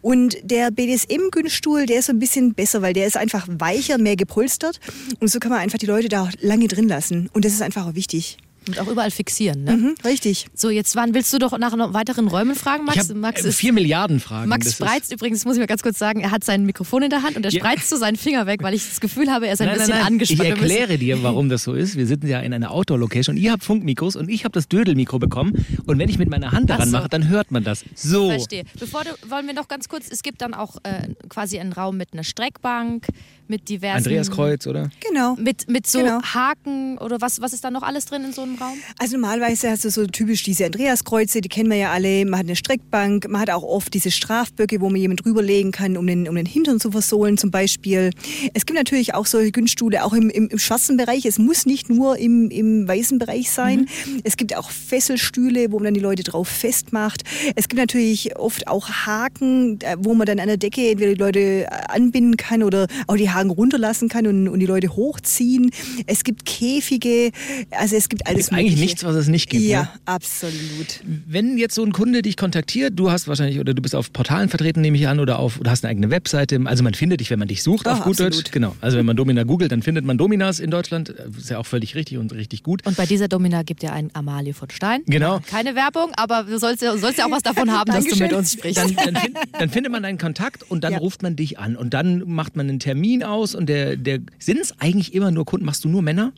Und 0.01 0.37
der 0.43 0.71
BDSM-Gynstuhl, 0.71 1.85
der 1.85 1.99
ist 1.99 2.05
so 2.05 2.13
ein 2.13 2.19
bisschen 2.19 2.53
besser, 2.53 2.81
weil 2.81 2.93
der 2.93 3.07
ist 3.07 3.17
einfach 3.17 3.47
weicher, 3.49 3.97
mehr 3.97 4.15
gepolstert. 4.15 4.79
Und 5.19 5.29
so 5.29 5.39
kann 5.39 5.51
man 5.51 5.59
einfach 5.59 5.77
die 5.77 5.85
Leute 5.85 6.09
da 6.09 6.23
auch 6.23 6.31
lange 6.39 6.67
drin 6.67 6.87
lassen. 6.87 7.29
Und 7.33 7.43
das 7.45 7.53
ist 7.53 7.61
einfach 7.61 7.85
auch 7.85 7.95
wichtig. 7.95 8.37
Und 8.67 8.79
auch 8.79 8.87
überall 8.87 9.11
fixieren, 9.11 9.63
ne? 9.63 9.75
Mhm, 9.77 9.95
richtig. 10.05 10.47
So, 10.53 10.69
jetzt 10.69 10.95
wann 10.95 11.13
willst 11.13 11.33
du 11.33 11.39
doch 11.39 11.57
nach 11.57 11.75
noch 11.75 11.93
weiteren 11.93 12.27
Räumen 12.27 12.55
fragen, 12.55 12.83
Ich 12.89 12.95
Max? 12.95 13.09
habe 13.09 13.19
Max 13.19 13.43
äh, 13.43 13.49
ist 13.49 13.55
vier 13.57 13.73
Milliarden 13.73 14.19
Fragen. 14.19 14.49
Max 14.49 14.73
spreizt 14.73 15.11
übrigens, 15.11 15.43
muss 15.45 15.55
ich 15.55 15.59
mal 15.59 15.67
ganz 15.67 15.83
kurz 15.83 15.99
sagen, 15.99 16.21
er 16.21 16.31
hat 16.31 16.43
sein 16.43 16.65
Mikrofon 16.65 17.03
in 17.03 17.09
der 17.09 17.23
Hand 17.23 17.35
und 17.35 17.45
er 17.45 17.51
Ja. 17.51 17.59
spreizt 17.59 17.89
so 17.89 17.97
seinen 17.97 18.15
Finger 18.15 18.45
weg, 18.47 18.63
weil 18.63 18.73
ich 18.73 18.87
das 18.87 18.99
Gefühl 19.01 19.29
habe, 19.31 19.47
er 19.47 19.53
ist 19.53 19.61
ein 19.61 19.67
Nein, 19.67 19.77
nein, 19.77 19.87
bisschen 19.87 19.97
nein. 19.99 20.07
angespannt. 20.13 20.41
Ich 20.43 20.49
erkläre 20.49 20.97
dir, 20.97 21.23
warum 21.23 21.49
das 21.49 21.63
so 21.63 21.73
ist. 21.73 21.97
Wir 21.97 22.05
sitzen 22.07 22.27
ja 22.27 22.39
in 22.39 22.53
einer 22.53 22.71
Outdoor-Location 22.71 23.35
und 23.35 23.41
ihr 23.41 23.51
habt 23.51 23.63
Funkmikros 23.63 24.15
und 24.15 24.29
ich 24.29 24.43
habe 24.45 24.53
das 24.53 24.67
Dödelmikro 24.67 25.19
bekommen. 25.19 25.65
Und 25.85 25.99
wenn 25.99 26.09
ich 26.09 26.17
mit 26.17 26.29
meiner 26.29 26.51
Hand 26.51 26.69
daran 26.69 26.89
so. 26.89 26.97
mache, 26.97 27.09
dann 27.09 27.27
hört 27.27 27.51
man 27.51 27.63
das. 27.63 27.83
So. 27.95 28.29
Verstehe. 28.29 28.63
Bevor 28.79 29.03
du, 29.03 29.09
wollen 29.29 29.47
wir 29.47 29.53
noch 29.53 29.67
ganz 29.67 29.89
kurz, 29.89 30.07
es 30.09 30.23
gibt 30.23 30.41
dann 30.41 30.53
auch 30.53 30.77
äh, 30.83 31.09
quasi 31.29 31.59
einen 31.59 31.73
Raum 31.73 31.97
mit 31.97 32.13
einer 32.13 32.23
Streckbank, 32.23 33.07
mit 33.47 33.67
diversen... 33.69 33.97
Andreas 33.97 34.31
Kreuz, 34.31 34.65
oder? 34.67 34.89
Genau. 35.07 35.35
Mit, 35.35 35.69
mit 35.69 35.85
so 35.87 35.99
Genau. 35.99 36.21
Haken 36.21 36.97
oder 36.97 37.21
was, 37.21 37.41
was 37.41 37.53
ist 37.53 37.63
da 37.63 37.71
noch 37.71 37.83
alles 37.83 38.05
drin 38.05 38.23
in 38.23 38.33
so 38.33 38.41
einem 38.41 38.52
Raum? 38.55 38.77
Also 38.99 39.17
normalerweise 39.17 39.69
hast 39.69 39.85
du 39.85 39.89
so 39.89 40.05
typisch 40.07 40.43
diese 40.43 40.65
Andreaskreuze, 40.65 41.41
die 41.41 41.49
kennen 41.49 41.69
wir 41.69 41.77
ja 41.77 41.91
alle. 41.91 42.25
Man 42.25 42.39
hat 42.39 42.47
eine 42.47 42.55
Streckbank, 42.55 43.27
man 43.29 43.41
hat 43.41 43.49
auch 43.49 43.63
oft 43.63 43.93
diese 43.93 44.11
Strafböcke, 44.11 44.81
wo 44.81 44.89
man 44.89 44.99
jemand 44.99 45.25
drüberlegen 45.25 45.71
kann, 45.71 45.97
um 45.97 46.07
den, 46.07 46.27
um 46.27 46.35
den 46.35 46.45
Hintern 46.45 46.79
zu 46.79 46.91
versohlen 46.91 47.37
zum 47.37 47.51
Beispiel. 47.51 48.11
Es 48.53 48.65
gibt 48.65 48.77
natürlich 48.77 49.13
auch 49.13 49.25
solche 49.25 49.51
Günststühle, 49.51 50.03
auch 50.03 50.13
im, 50.13 50.29
im, 50.29 50.47
im 50.49 50.59
schwarzen 50.59 50.97
Bereich. 50.97 51.25
Es 51.25 51.39
muss 51.39 51.65
nicht 51.65 51.89
nur 51.89 52.17
im, 52.17 52.49
im 52.49 52.87
weißen 52.87 53.19
Bereich 53.19 53.51
sein. 53.51 53.87
Es 54.23 54.37
gibt 54.37 54.55
auch 54.55 54.71
Fesselstühle, 54.71 55.71
wo 55.71 55.77
man 55.77 55.85
dann 55.85 55.93
die 55.93 55.99
Leute 55.99 56.23
drauf 56.23 56.47
festmacht. 56.47 57.23
Es 57.55 57.67
gibt 57.67 57.79
natürlich 57.79 58.37
oft 58.37 58.67
auch 58.67 58.89
Haken, 58.89 59.79
äh, 59.81 59.95
wo 59.99 60.13
man 60.13 60.25
dann 60.25 60.39
an 60.39 60.47
der 60.47 60.57
Decke 60.57 60.89
entweder 60.89 61.13
die 61.13 61.19
Leute 61.19 61.39
äh, 61.39 61.67
anbinden 61.89 62.37
kann 62.37 62.63
oder 62.63 62.87
auch 63.07 63.17
die 63.17 63.29
Haken 63.29 63.49
runterlassen 63.49 64.09
kann 64.09 64.27
und, 64.27 64.47
und 64.47 64.59
die 64.59 64.65
Leute 64.65 64.95
hochziehen. 64.95 65.71
Es 66.07 66.23
gibt 66.23 66.45
Käfige, 66.45 67.31
also 67.71 67.95
es 67.95 68.09
gibt 68.09 68.27
alles 68.27 68.42
Ist 68.45 68.51
eigentlich 68.51 68.63
Mögliche. 68.71 68.81
nichts, 68.85 69.03
was 69.03 69.15
es 69.15 69.27
nicht 69.27 69.49
gibt. 69.49 69.63
Ja, 69.63 69.83
Ne? 69.83 69.89
absolut. 70.05 71.01
Wenn 71.27 71.57
jetzt 71.57 71.75
so 71.75 71.83
ein 71.83 71.91
Kunde 71.91 72.21
dich 72.21 72.37
kontaktiert, 72.37 72.93
du 72.97 73.11
hast 73.11 73.27
wahrscheinlich 73.27 73.59
oder 73.59 73.73
du 73.73 73.81
bist 73.81 73.95
auf 73.95 74.11
Portalen 74.13 74.49
vertreten, 74.49 74.81
nehme 74.81 74.97
ich 74.97 75.07
an, 75.07 75.19
oder 75.19 75.39
auf 75.39 75.59
oder 75.59 75.71
hast 75.71 75.83
eine 75.85 75.91
eigene 75.91 76.09
Webseite. 76.09 76.59
Also 76.65 76.83
man 76.83 76.93
findet 76.93 77.19
dich, 77.19 77.29
wenn 77.29 77.39
man 77.39 77.47
dich 77.47 77.63
sucht, 77.63 77.87
auf 77.87 77.99
Ach, 77.99 78.03
gut 78.05 78.13
absolut. 78.13 78.35
Deutsch. 78.37 78.51
Genau. 78.51 78.75
Also 78.81 78.97
wenn 78.97 79.05
man 79.05 79.15
Domina 79.15 79.43
googelt, 79.43 79.71
dann 79.71 79.81
findet 79.81 80.05
man 80.05 80.17
Dominas 80.17 80.59
in 80.59 80.71
Deutschland. 80.71 81.09
Ist 81.09 81.49
ja 81.49 81.57
auch 81.57 81.65
völlig 81.65 81.95
richtig 81.95 82.17
und 82.17 82.33
richtig 82.33 82.63
gut. 82.63 82.85
Und 82.85 82.97
bei 82.97 83.05
dieser 83.05 83.27
Domina 83.27 83.63
gibt 83.63 83.83
ja 83.83 83.91
ein 83.93 84.09
Amalie 84.13 84.53
von 84.53 84.69
Stein. 84.69 85.01
Genau. 85.05 85.39
Keine 85.49 85.75
Werbung, 85.75 86.11
aber 86.15 86.43
du 86.43 86.57
sollst, 86.59 86.81
ja- 86.81 86.97
sollst 86.97 87.17
ja 87.19 87.25
auch 87.25 87.31
was 87.31 87.43
davon 87.43 87.71
haben, 87.71 87.91
dass 87.91 88.05
du 88.05 88.15
mit 88.17 88.33
uns 88.33 88.53
sprichst. 88.53 88.77
Dann, 88.77 88.95
dann, 88.95 89.15
find, 89.15 89.37
dann 89.59 89.69
findet 89.69 89.91
man 89.91 90.03
einen 90.05 90.17
Kontakt 90.17 90.69
und 90.69 90.83
dann 90.83 90.93
Ja. 90.93 90.97
ruft 90.99 91.21
man 91.23 91.35
dich 91.35 91.59
an 91.59 91.75
und 91.75 91.93
dann 91.93 92.23
macht 92.27 92.55
man 92.55 92.69
einen 92.69 92.79
Termin 92.79 93.23
aus 93.23 93.55
und 93.55 93.67
der, 93.67 93.95
der 93.97 94.19
sind 94.39 94.59
es 94.59 94.73
eigentlich 94.79 95.13
immer 95.13 95.31
nur 95.31 95.45
Kunden. 95.45 95.65
Machst 95.65 95.83
du 95.83 95.89
nur 95.89 96.01
Männer? 96.01 96.33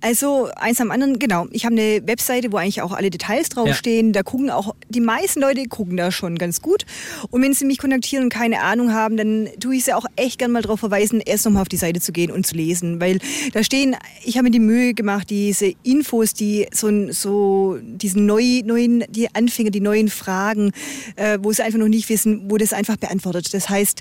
Also 0.00 0.48
eins 0.56 0.80
am 0.80 0.90
anderen, 0.90 1.18
genau. 1.18 1.46
Ich 1.50 1.64
habe 1.64 1.74
eine 1.74 2.06
Webseite, 2.06 2.52
wo 2.52 2.56
eigentlich 2.56 2.82
auch 2.82 2.92
alle 2.92 3.10
Details 3.10 3.48
draufstehen. 3.48 4.12
Da 4.12 4.22
gucken 4.22 4.50
auch, 4.50 4.74
die 4.88 5.00
meisten 5.00 5.40
Leute 5.40 5.64
gucken 5.66 5.96
da 5.96 6.10
schon 6.10 6.36
ganz 6.36 6.62
gut. 6.62 6.86
Und 7.30 7.42
wenn 7.42 7.52
sie 7.52 7.64
mich 7.64 7.78
kontaktieren 7.78 8.24
und 8.24 8.30
keine 8.30 8.62
Ahnung 8.62 8.92
haben, 8.92 9.16
dann 9.16 9.48
tue 9.60 9.76
ich 9.76 9.84
sie 9.84 9.92
auch 9.92 10.06
echt 10.16 10.38
gern 10.38 10.52
mal 10.52 10.62
darauf 10.62 10.80
verweisen, 10.80 11.20
erst 11.20 11.44
nochmal 11.44 11.62
auf 11.62 11.68
die 11.68 11.76
Seite 11.76 12.00
zu 12.00 12.12
gehen 12.12 12.30
und 12.30 12.46
zu 12.46 12.54
lesen. 12.54 13.00
Weil 13.00 13.18
da 13.52 13.62
stehen, 13.62 13.96
ich 14.24 14.36
habe 14.36 14.44
mir 14.44 14.50
die 14.50 14.60
Mühe 14.60 14.94
gemacht, 14.94 15.30
diese 15.30 15.72
Infos, 15.82 16.34
die 16.34 16.66
so, 16.72 17.12
so 17.12 17.78
diesen 17.82 18.26
neu, 18.26 18.62
neuen, 18.64 19.04
die 19.10 19.34
Anfänger, 19.34 19.70
die 19.70 19.80
neuen 19.80 20.08
Fragen, 20.08 20.72
äh, 21.16 21.38
wo 21.42 21.52
sie 21.52 21.62
einfach 21.62 21.78
noch 21.78 21.88
nicht 21.88 22.08
wissen, 22.08 22.50
wo 22.50 22.56
das 22.56 22.72
einfach 22.72 22.96
beantwortet. 22.96 23.52
Das 23.52 23.68
heißt, 23.68 24.00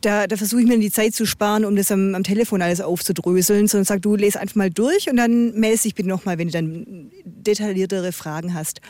da, 0.00 0.26
da 0.26 0.36
versuche 0.36 0.60
ich 0.60 0.66
mir 0.66 0.78
die 0.78 0.90
Zeit 0.90 1.14
zu 1.14 1.26
sparen, 1.26 1.64
um 1.64 1.76
das 1.76 1.90
am, 1.90 2.14
am 2.14 2.24
Telefon 2.24 2.62
alles 2.62 2.80
aufzudröseln, 2.80 3.66
sondern 3.68 3.84
sag, 3.84 4.02
du 4.02 4.16
lese 4.16 4.40
einfach 4.40 4.56
mal 4.56 4.70
durch 4.74 5.10
und 5.10 5.16
dann 5.16 5.54
meldest 5.54 5.84
dich 5.84 5.94
bitte 5.94 6.08
nochmal, 6.08 6.38
wenn 6.38 6.48
du 6.48 6.52
dann 6.52 7.10
detailliertere 7.24 8.12
Fragen 8.12 8.54
hast. 8.54 8.80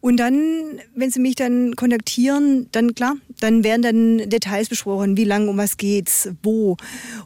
Und 0.00 0.16
dann, 0.16 0.80
wenn 0.94 1.10
sie 1.10 1.20
mich 1.20 1.34
dann 1.34 1.76
kontaktieren, 1.76 2.68
dann 2.72 2.94
klar, 2.94 3.16
dann 3.40 3.64
werden 3.64 3.82
dann 3.82 4.30
Details 4.30 4.68
besprochen, 4.68 5.16
wie 5.16 5.24
lang, 5.24 5.48
um 5.48 5.58
was 5.58 5.76
geht's, 5.76 6.30
wo. 6.42 6.76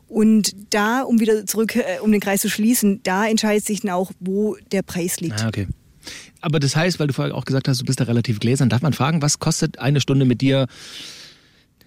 Und 0.09 0.57
da, 0.71 1.03
um 1.03 1.21
wieder 1.21 1.47
zurück, 1.47 1.77
äh, 1.77 2.01
um 2.01 2.11
den 2.11 2.21
Kreis 2.21 2.41
zu 2.41 2.51
schließen, 2.51 3.01
da 3.05 3.27
entscheidet 3.27 3.65
sich 3.65 3.83
dann 3.83 3.93
auch, 3.93 4.11
wo 4.19 4.57
der 4.73 4.83
Preis 4.83 5.21
liegt. 5.21 5.43
Ah, 5.43 5.49
okay. 5.49 5.69
Aber 6.41 6.61
das 6.61 6.77
heißt, 6.77 6.99
weil 6.99 7.07
du 7.07 7.15
vorher 7.15 7.35
auch 7.35 7.45
gesagt 7.45 7.69
hast, 7.69 7.81
du 7.81 7.85
bist 7.85 8.01
da 8.01 8.05
relativ 8.05 8.41
gläsern, 8.41 8.69
darf 8.69 8.83
man 8.83 8.93
fragen, 8.93 9.23
was 9.23 9.39
kostet 9.39 9.79
eine 9.79 10.01
Stunde 10.01 10.25
mit 10.25 10.41
dir? 10.41 10.67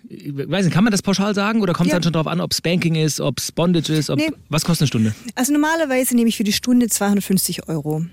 Ich 0.10 0.32
weiß 0.36 0.66
nicht, 0.66 0.74
kann 0.74 0.84
man 0.86 0.92
das 0.92 1.02
pauschal 1.02 1.36
sagen 1.36 1.62
oder 1.62 1.74
kommt 1.74 1.88
es 1.88 1.92
Ja. 1.92 1.96
dann 1.98 2.04
schon 2.04 2.14
drauf 2.14 2.28
an, 2.28 2.40
ob 2.40 2.54
Spanking 2.54 2.96
ist, 2.96 3.20
ob 3.20 3.40
es 3.40 3.52
Bondage 3.52 3.94
ist? 3.94 4.10
Ob, 4.10 4.18
Nee. 4.20 4.30
Was 4.50 4.64
kostet 4.64 4.84
eine 4.84 4.88
Stunde? 4.88 5.16
Also 5.36 5.52
normalerweise 5.52 6.16
nehme 6.16 6.30
ich 6.30 6.38
für 6.38 6.44
die 6.46 6.54
Stunde 6.54 6.88
250 6.88 7.68
Euro. 7.68 8.06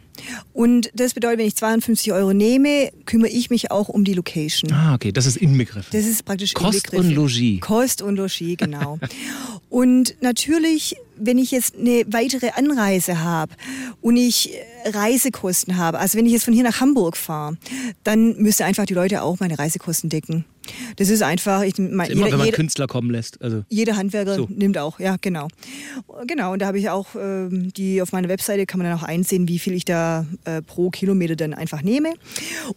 Und 0.53 0.91
das 0.95 1.15
bedeutet, 1.15 1.39
wenn 1.41 1.47
ich 1.47 1.57
250 1.57 2.13
Euro 2.13 2.33
nehme, 2.33 2.91
kümmere 3.07 3.29
ich 3.31 3.51
mich 3.51 3.71
auch 3.71 3.89
um 3.89 4.05
die 4.05 4.15
Location. 4.15 4.73
Ah, 4.73 4.95
okay, 4.95 5.13
das 5.13 5.27
ist 5.27 5.37
inbegriffen. 5.37 5.89
Das 5.93 6.05
ist 6.07 6.25
praktisch 6.25 6.55
Kost 6.55 6.77
inbegriffen. 6.87 7.09
und 7.11 7.15
Logis. 7.15 7.61
Kost 7.61 8.03
und 8.03 8.17
Logis, 8.17 8.57
genau. 8.57 8.99
und 9.71 10.15
natürlich, 10.21 10.97
wenn 11.17 11.39
ich 11.39 11.51
jetzt 11.51 11.77
eine 11.77 12.05
weitere 12.09 12.51
Anreise 12.57 13.21
habe 13.23 13.53
und 14.01 14.17
ich 14.17 14.53
äh, 14.85 14.91
Reisekosten 14.91 15.77
habe, 15.77 15.99
also 15.99 16.19
wenn 16.19 16.27
ich 16.27 16.33
jetzt 16.33 16.45
von 16.45 16.55
hier 16.55 16.65
nach 16.65 16.81
Hamburg 16.81 17.17
fahre, 17.17 17.57
dann 18.05 18.37
müssen 18.37 18.63
einfach 18.65 18.87
die 18.87 18.95
Leute 18.95 19.23
auch 19.23 19.41
meine 19.41 19.59
Reisekosten 19.59 20.11
decken. 20.11 20.45
Das 20.97 21.09
ist 21.11 21.23
einfach, 21.23 21.63
ich 21.63 21.79
mein, 21.79 21.91
Immer, 21.91 22.05
jeder, 22.09 22.25
wenn 22.25 22.39
man 22.39 22.45
jeder, 22.47 22.57
Künstler 22.57 22.87
kommen 22.87 23.11
lässt. 23.11 23.41
Also 23.43 23.65
jeder 23.69 23.97
Handwerker 23.97 24.35
So. 24.35 24.47
nimmt 24.51 24.79
auch, 24.79 24.99
ja, 25.01 25.17
genau. 25.21 25.49
Genau, 26.27 26.53
und 26.53 26.61
da 26.63 26.67
habe 26.67 26.79
ich 26.79 26.91
auch 26.91 27.09
ähm, 27.15 27.73
die 27.75 28.01
auf 28.03 28.13
meiner 28.13 28.29
Webseite 28.29 28.67
kann 28.67 28.79
man 28.79 28.89
dann 28.89 28.99
auch 28.99 29.03
einsehen, 29.03 29.49
wie 29.49 29.59
viel 29.59 29.73
ich 29.75 29.85
da 29.85 30.27
äh, 30.45 30.63
pro 30.63 30.91
Kilometer 30.91 31.37
dann 31.37 31.55
einfach 31.55 31.83
nehme. 31.83 32.15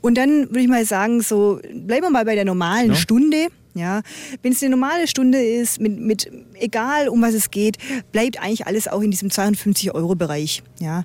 Und 0.02 0.18
dann 0.18 0.50
würde 0.50 0.62
ich 0.62 0.68
mal 0.68 0.86
sagen, 0.86 1.22
so 1.22 1.60
bleiben 1.74 2.04
wir 2.06 2.10
mal 2.10 2.26
bei 2.26 2.36
der 2.36 2.46
normalen 2.46 2.90
Ja. 2.90 2.96
Stunde. 2.96 3.48
Ja, 3.78 4.02
wenn 4.42 4.54
es 4.54 4.64
eine 4.64 4.72
normale 4.72 5.08
Stunde 5.08 5.40
ist, 5.40 5.80
mit, 5.80 6.00
mit 6.00 6.32
egal 6.56 7.10
um 7.10 7.22
was 7.22 7.36
es 7.36 7.52
geht, 7.52 7.78
bleibt 8.12 8.42
eigentlich 8.42 8.66
alles 8.66 8.88
auch 8.88 9.02
in 9.02 9.12
diesem 9.12 9.30
250 9.30 9.94
Euro 9.94 10.16
Bereich. 10.16 10.64
Ja, 10.80 11.04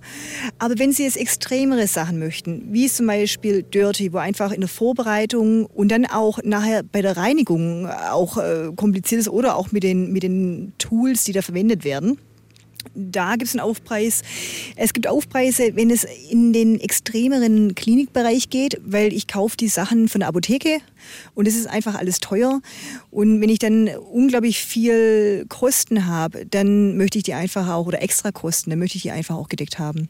aber 0.58 0.78
wenn 0.78 0.92
Sie 0.92 1.04
jetzt 1.04 1.18
extremere 1.18 1.86
Sachen 1.86 2.18
möchten, 2.18 2.72
wie 2.72 2.88
zum 2.88 3.06
Beispiel 3.06 3.62
Dirty, 3.62 4.12
wo 4.12 4.18
einfach 4.18 4.52
in 4.52 4.60
der 4.60 4.68
Vorbereitung 4.68 5.66
und 5.66 5.88
dann 5.90 6.06
auch 6.06 6.38
nachher 6.42 6.82
bei 6.82 7.02
der 7.02 7.16
Reinigung 7.16 7.86
auch 7.86 8.38
äh, 8.38 8.70
kompliziert 8.74 9.20
ist 9.20 9.28
oder 9.28 9.56
auch 9.56 9.70
mit 9.72 9.82
den 9.82 10.10
mit 10.10 10.22
den 10.22 10.72
Tools, 10.78 11.24
die 11.24 11.32
da 11.32 11.42
verwendet 11.42 11.84
werden. 11.84 12.18
Da 12.94 13.32
gibt 13.32 13.44
es 13.44 13.54
einen 13.54 13.60
Aufpreis. 13.60 14.22
Es 14.76 14.92
gibt 14.92 15.06
Aufpreise, 15.06 15.76
wenn 15.76 15.90
es 15.90 16.04
in 16.30 16.52
den 16.52 16.80
extremeren 16.80 17.74
Klinikbereich 17.74 18.50
geht, 18.50 18.80
weil 18.84 19.12
ich 19.12 19.28
kaufe 19.28 19.56
die 19.56 19.68
Sachen 19.68 20.08
von 20.08 20.20
der 20.20 20.28
Apotheke 20.28 20.78
und 21.34 21.48
es 21.48 21.56
ist 21.56 21.66
einfach 21.66 21.94
alles 21.94 22.20
teuer. 22.20 22.60
Und 23.10 23.40
wenn 23.40 23.48
ich 23.48 23.58
dann 23.58 23.88
unglaublich 23.88 24.64
viel 24.64 25.46
Kosten 25.48 26.06
habe, 26.06 26.46
dann 26.46 26.96
möchte 26.96 27.18
ich 27.18 27.24
die 27.24 27.34
einfach 27.34 27.68
auch, 27.68 27.86
oder 27.86 28.02
extra 28.02 28.32
Kosten, 28.32 28.70
dann 28.70 28.78
möchte 28.78 28.96
ich 28.96 29.02
die 29.02 29.10
einfach 29.10 29.36
auch 29.36 29.48
gedeckt 29.48 29.78
haben. 29.78 30.08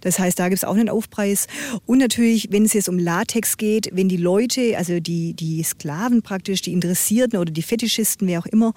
Das 0.00 0.18
heißt, 0.18 0.38
da 0.38 0.48
gibt 0.48 0.58
es 0.58 0.64
auch 0.64 0.74
einen 0.74 0.88
Aufpreis. 0.88 1.46
Und 1.86 1.98
natürlich, 1.98 2.48
wenn 2.50 2.64
es 2.64 2.72
jetzt 2.72 2.88
um 2.88 2.98
Latex 2.98 3.56
geht, 3.56 3.90
wenn 3.92 4.08
die 4.08 4.16
Leute, 4.16 4.76
also 4.76 5.00
die, 5.00 5.34
die 5.34 5.62
Sklaven 5.62 6.22
praktisch, 6.22 6.62
die 6.62 6.72
Interessierten 6.72 7.38
oder 7.38 7.52
die 7.52 7.62
Fetischisten, 7.62 8.26
wer 8.28 8.40
auch 8.40 8.46
immer, 8.46 8.72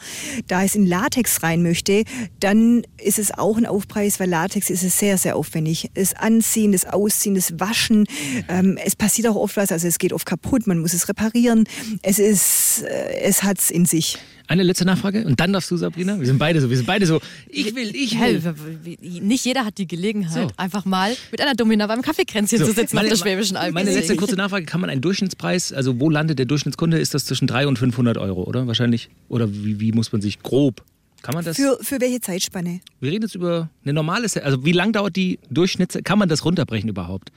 da 0.47 0.63
es 0.63 0.75
in 0.75 0.85
Latex 0.85 1.43
rein 1.43 1.63
möchte, 1.63 2.03
dann 2.39 2.83
ist 3.03 3.19
es 3.19 3.31
auch 3.31 3.57
ein 3.57 3.65
Aufpreis, 3.65 4.19
weil 4.19 4.29
Latex 4.29 4.69
ist 4.69 4.83
es 4.83 4.97
sehr, 4.97 5.17
sehr 5.17 5.35
aufwendig. 5.35 5.89
Das 5.93 6.13
Anziehen, 6.13 6.71
das 6.71 6.85
Ausziehen, 6.85 7.35
das 7.35 7.59
Waschen, 7.59 8.05
ähm, 8.49 8.77
es 8.83 8.95
passiert 8.95 9.27
auch 9.27 9.35
oft 9.35 9.57
was, 9.57 9.71
also 9.71 9.87
es 9.87 9.99
geht 9.99 10.13
oft 10.13 10.25
kaputt, 10.25 10.67
man 10.67 10.79
muss 10.79 10.93
es 10.93 11.09
reparieren. 11.09 11.56
Es 12.01 12.19
ist, 12.19 12.83
äh, 12.83 13.19
es 13.21 13.43
hat's 13.43 13.69
in 13.71 13.85
sich. 13.85 14.17
eine 14.49 14.63
letzte 14.63 14.85
Nachfrage 14.85 15.25
und 15.25 15.39
dann 15.39 15.51
darfst 15.51 15.69
du, 15.71 15.75
Sabrina. 15.77 16.19
Wir 16.19 16.25
sind 16.25 16.37
beide 16.39 16.61
so, 16.61 16.69
wir 16.69 16.77
sind 16.77 16.85
beide 16.85 17.05
so. 17.05 17.19
Ich 17.49 17.75
will, 17.75 17.93
ich 17.95 18.17
will. 18.19 18.41
Nicht 19.21 19.43
jeder 19.45 19.65
hat 19.65 19.77
die 19.77 19.87
Gelegenheit, 19.87 20.49
So. 20.49 20.53
einfach 20.55 20.85
mal 20.85 21.15
mit 21.31 21.41
einer 21.41 21.53
Domina 21.53 21.85
beim 21.87 22.01
Kaffeekränzchen 22.01 22.59
zu 22.59 22.71
sitzen 22.71 22.97
auf 22.97 23.07
der 23.07 23.15
Schwäbischen 23.17 23.57
Alb. 23.57 23.73
Meine 23.73 23.91
letzte 23.91 24.15
kurze 24.15 24.35
Nachfrage: 24.35 24.65
Kann 24.65 24.79
man 24.81 24.89
einen 24.89 25.01
Durchschnittspreis, 25.01 25.73
also 25.73 25.99
wo 25.99 26.09
landet 26.09 26.39
der 26.39 26.45
Durchschnittskunde? 26.45 26.97
Ist 26.97 27.13
das 27.13 27.25
zwischen 27.25 27.47
300 27.47 27.67
und 27.67 27.77
500 27.77 28.17
Euro, 28.17 28.43
oder? 28.43 28.67
Wahrscheinlich. 28.67 29.09
Oder 29.27 29.53
wie, 29.53 29.79
wie 29.81 29.91
muss 29.91 30.11
man 30.13 30.21
sich 30.21 30.39
grob? 30.41 30.81
Kann 31.21 31.35
man 31.35 31.43
das? 31.43 31.57
Für, 31.57 31.77
für 31.81 31.99
welche 31.99 32.21
Zeitspanne? 32.21 32.81
Wir 32.99 33.11
reden 33.11 33.23
jetzt 33.23 33.35
über 33.35 33.69
eine 33.83 33.93
normale, 33.93 34.27
also 34.43 34.65
wie 34.65 34.71
lang 34.71 34.93
dauert 34.93 35.15
die 35.15 35.39
Durchschnitts, 35.49 35.97
kann 36.03 36.19
man 36.19 36.29
das 36.29 36.45
runterbrechen 36.45 36.89
überhaupt? 36.89 37.31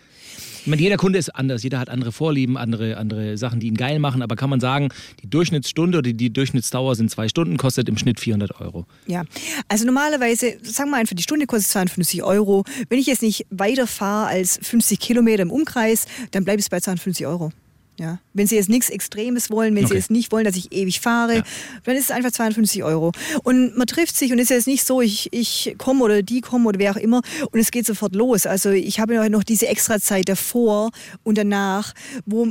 Ich 0.63 0.67
meine, 0.67 0.83
jeder 0.83 0.99
Kunde 0.99 1.19
ist 1.19 1.31
anders, 1.31 1.63
jeder 1.63 1.79
hat 1.79 1.89
andere 1.89 2.13
Vorlieben, 2.13 2.59
andere, 2.59 2.99
andere 2.99 3.39
Sachen, 3.39 3.61
die 3.61 3.69
ihn 3.69 3.77
geil 3.77 3.99
machen, 3.99 4.21
aber 4.21 4.37
kann 4.37 4.51
man 4.51 4.61
sagen, 4.61 4.91
die 5.23 5.31
Durchschnittsstunde 5.31 5.99
oder 5.99 6.13
die 6.13 6.31
Durchschnittsdauer 6.31 6.97
sind 6.97 7.11
zwei 7.11 7.29
Stunden, 7.29 7.57
kostet 7.57 7.89
im 7.89 7.97
Schnitt 7.97 8.21
400 8.21 8.61
Euro. 8.61 8.85
Ja, 9.07 9.25
also 9.69 9.87
normalerweise, 9.87 10.59
sagen 10.63 10.91
wir 10.91 10.99
einfach, 10.99 11.17
die 11.17 11.23
Stunde 11.23 11.47
kostet 11.47 11.73
52 11.73 12.23
Euro. 12.23 12.65
Wenn 12.91 12.99
ich 12.99 13.07
jetzt 13.07 13.23
nicht 13.23 13.47
weiter 13.51 13.87
fahre 13.87 14.29
als 14.29 14.59
50 14.63 15.01
Kilometer 15.01 15.43
im 15.43 15.51
Umkreis, 15.51 16.05
dann 16.33 16.45
bleibt 16.45 16.61
es 16.61 16.69
bei 16.69 16.79
52 16.79 17.27
Euro. 17.27 17.53
Ja. 18.01 18.19
Wenn 18.33 18.47
Sie 18.47 18.57
jetzt 18.57 18.71
nichts 18.71 18.89
Extremes 18.89 19.51
wollen, 19.51 19.75
wenn 19.77 19.85
Okay. 19.85 19.93
Sie 19.95 19.99
jetzt 19.99 20.11
nicht 20.11 20.33
wollen, 20.33 20.45
dass 20.45 20.57
ich 20.57 20.73
ewig 20.73 21.01
fahre, 21.01 21.37
Ja. 21.37 21.43
dann 21.85 21.97
ist 21.97 22.05
es 22.05 22.11
einfach 22.11 22.31
52 22.33 22.83
Euro. 22.83 23.13
Und 23.45 23.77
man 23.77 23.87
trifft 23.87 24.17
sich 24.17 24.33
und 24.33 24.39
es 24.39 24.45
ist 24.45 24.51
jetzt 24.51 24.67
nicht 24.67 24.87
so, 24.87 25.03
ich, 25.03 25.29
ich 25.33 25.75
komme 25.77 26.03
oder 26.03 26.23
die 26.23 26.41
kommen 26.41 26.67
oder 26.67 26.79
wer 26.79 26.93
auch 26.93 26.97
immer 26.97 27.21
und 27.53 27.61
es 27.61 27.71
geht 27.71 27.85
sofort 27.85 28.15
los. 28.15 28.47
Also 28.47 28.71
ich 28.71 29.01
habe 29.01 29.15
ja 29.15 29.29
noch 29.29 29.45
diese 29.45 29.67
Extrazeit 29.69 30.29
davor 30.31 30.91
und 31.25 31.37
danach, 31.37 31.93
wo 32.25 32.49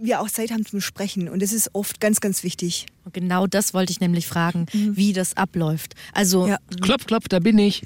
wir 0.00 0.20
auch 0.20 0.30
Zeit 0.30 0.50
haben 0.52 0.64
zum 0.66 0.80
Sprechen. 0.80 1.28
Und 1.28 1.40
das 1.42 1.52
ist 1.52 1.70
oft 1.72 1.98
ganz, 2.00 2.20
ganz 2.20 2.42
wichtig. 2.44 2.86
Und 3.04 3.14
genau 3.14 3.46
das 3.46 3.74
wollte 3.74 3.90
ich 3.90 4.00
nämlich 4.00 4.26
fragen, 4.26 4.66
wie 4.72 5.12
das 5.12 5.36
abläuft. 5.36 5.94
Also, 6.12 6.46
Ja. 6.46 6.58
ja, 6.70 6.76
Klopf, 6.82 7.06
klopf, 7.06 7.26
da 7.28 7.38
bin 7.40 7.58
ich. 7.58 7.82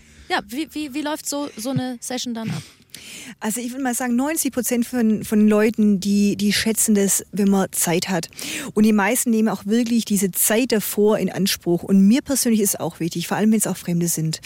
wie, 0.49 0.69
wie, 0.73 0.93
wie 0.95 1.01
läuft 1.01 1.29
so, 1.29 1.49
so 1.57 1.71
eine 1.71 1.97
Session 2.01 2.35
dann 2.35 2.51
ab? 2.51 2.63
Also 3.41 3.61
ich 3.61 3.71
würde 3.71 3.83
mal 3.83 3.95
sagen, 3.95 4.17
90 4.17 4.53
Prozent 4.53 4.87
von, 4.87 5.25
von 5.25 5.47
Leuten, 5.47 6.01
die, 6.01 6.37
die 6.37 6.53
schätzen 6.53 6.95
das, 6.95 7.25
wenn 7.33 7.49
man 7.49 7.69
Zeit 7.73 8.09
hat. 8.09 8.29
Und 8.75 8.85
die 8.85 8.93
meisten 8.93 9.31
nehmen 9.31 9.49
auch 9.49 9.67
wirklich 9.67 10.05
diese 10.05 10.31
Zeit 10.31 10.73
davor 10.73 11.19
in 11.19 11.31
Anspruch. 11.31 11.83
Und 11.83 12.07
mir 12.07 12.23
persönlich 12.23 12.61
ist 12.61 12.81
auch 12.81 13.01
wichtig, 13.01 13.29
vor 13.29 13.37
allem 13.37 13.53
wenn 13.53 13.59
es 13.59 13.67
auch 13.67 13.77
Fremde 13.77 14.09
sind. 14.09 14.41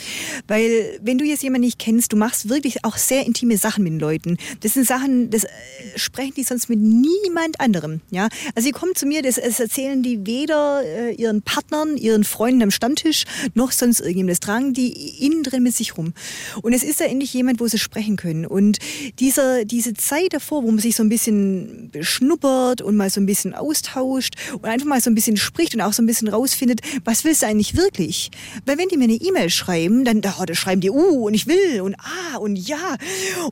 Weil 0.49 0.99
wenn 1.03 1.19
du 1.19 1.25
jetzt 1.25 1.43
jemanden 1.43 1.67
nicht 1.67 1.79
kennst, 1.79 2.13
du 2.13 2.17
machst 2.17 2.49
wirklich 2.49 2.85
auch 2.85 2.97
sehr 2.97 3.27
intime 3.27 3.57
Sachen 3.57 3.85
mit 3.85 3.95
den 3.95 4.01
Leuten. 4.01 4.37
Das 4.61 4.75
sind 4.75 4.87
Sachen, 4.87 5.31
das 5.31 5.45
äh, 5.45 5.49
sprechen 5.97 6.35
die 6.37 6.45
sonst 6.45 6.69
mit 6.69 6.79
niemand 6.79 7.61
anderem. 7.61 8.01
Ja? 8.11 8.29
Also 8.55 8.67
sie 8.67 8.73
kommen 8.73 8.95
zu 8.95 9.07
mir, 9.07 9.23
das, 9.23 9.37
das 9.37 9.61
erzählen 9.61 10.03
die 10.03 10.27
weder 10.27 10.83
äh, 10.85 11.15
ihren 11.15 11.43
Partnern, 11.43 11.97
ihren 11.97 12.25
Freunden 12.25 12.63
am 12.63 12.71
Stammtisch, 12.71 13.25
noch 13.55 13.73
sonst 13.73 14.01
irgendjemandem. 14.01 14.33
Das 14.33 14.41
tragen 14.41 14.75
die 14.75 15.25
innen 15.25 15.43
drin 15.43 15.63
mit 15.63 15.75
sich 15.75 15.97
rum. 15.97 16.15
Und 16.63 16.73
es 16.73 16.83
ist 16.83 17.01
da 17.01 17.05
endlich 17.05 17.33
jemand, 17.35 17.61
wo 17.61 17.67
sie 17.67 17.79
sprechen 17.79 18.17
können. 18.17 18.42
Und 18.47 18.79
dieser, 19.19 19.65
diese 19.65 19.95
Zeit 19.95 20.33
davor, 20.33 20.63
wo 20.63 20.71
man 20.71 20.81
sich 20.81 20.97
so 20.97 21.03
ein 21.03 21.09
bisschen 21.09 21.91
beschnuppert 21.93 22.83
und 22.83 22.97
mal 22.97 23.11
so 23.11 23.21
ein 23.21 23.27
bisschen 23.27 23.55
austauscht 23.55 24.35
und 24.55 24.65
einfach 24.65 24.87
mal 24.87 25.01
so 25.01 25.11
ein 25.11 25.15
bisschen 25.15 25.37
spricht 25.37 25.75
und 25.75 25.81
auch 25.81 25.93
so 25.93 26.03
ein 26.03 26.07
bisschen 26.07 26.29
rausfindet, 26.29 26.81
was 27.05 27.25
willst 27.25 27.43
du 27.43 27.47
eigentlich 27.47 27.77
wirklich? 27.77 28.31
Weil 28.67 28.79
wenn 28.79 28.89
die 28.89 28.97
mir 28.97 29.05
eine 29.05 29.15
E-Mail 29.15 29.51
schreiben, 29.51 30.05
dann 30.05 30.23
oh, 30.39 30.45
da 30.45 30.55
schreiben 30.55 30.81
die, 30.81 30.91
uh, 30.91 31.27
und 31.27 31.35
ich 31.35 31.47
will 31.47 31.81
und 31.81 31.95
ah 31.99 32.39
und 32.39 32.57
ja. 32.57 32.97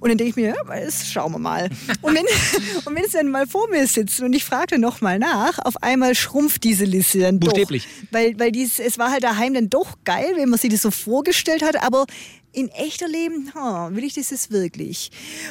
Und 0.00 0.08
dann 0.08 0.18
denke 0.18 0.30
ich 0.30 0.36
mir, 0.36 0.48
ja, 0.48 0.80
das 0.80 1.10
schauen 1.10 1.32
wir 1.32 1.38
mal. 1.38 1.70
Und 2.02 2.14
wenn, 2.14 2.24
und 2.84 2.94
wenn 2.94 3.04
sie 3.04 3.12
dann 3.18 3.28
mal 3.28 3.46
vor 3.46 3.68
mir 3.68 3.86
sitzen 3.86 4.24
und 4.24 4.32
ich 4.32 4.44
frage 4.44 4.68
dann 4.70 4.80
nochmal 4.80 5.18
nach, 5.18 5.58
auf 5.58 5.82
einmal 5.82 6.14
schrumpft 6.14 6.64
diese 6.64 6.84
Liste 6.84 7.20
dann 7.20 7.40
Buchstäblich. 7.40 7.84
doch. 7.84 8.12
Weil, 8.12 8.38
weil 8.38 8.52
dies, 8.52 8.78
es 8.78 8.98
war 8.98 9.10
halt 9.10 9.24
daheim 9.24 9.54
dann 9.54 9.70
doch 9.70 9.98
geil, 10.04 10.32
wenn 10.36 10.48
man 10.48 10.58
sich 10.58 10.70
das 10.70 10.82
so 10.82 10.90
vorgestellt 10.90 11.62
hat, 11.62 11.82
aber 11.82 12.06
in 12.52 12.68
echter 12.68 13.08
Leben, 13.08 13.52
ha, 13.54 13.90
will 13.92 14.04
ich 14.04 14.14
das 14.14 14.30
jetzt 14.30 14.50
wirklich? 14.50 15.10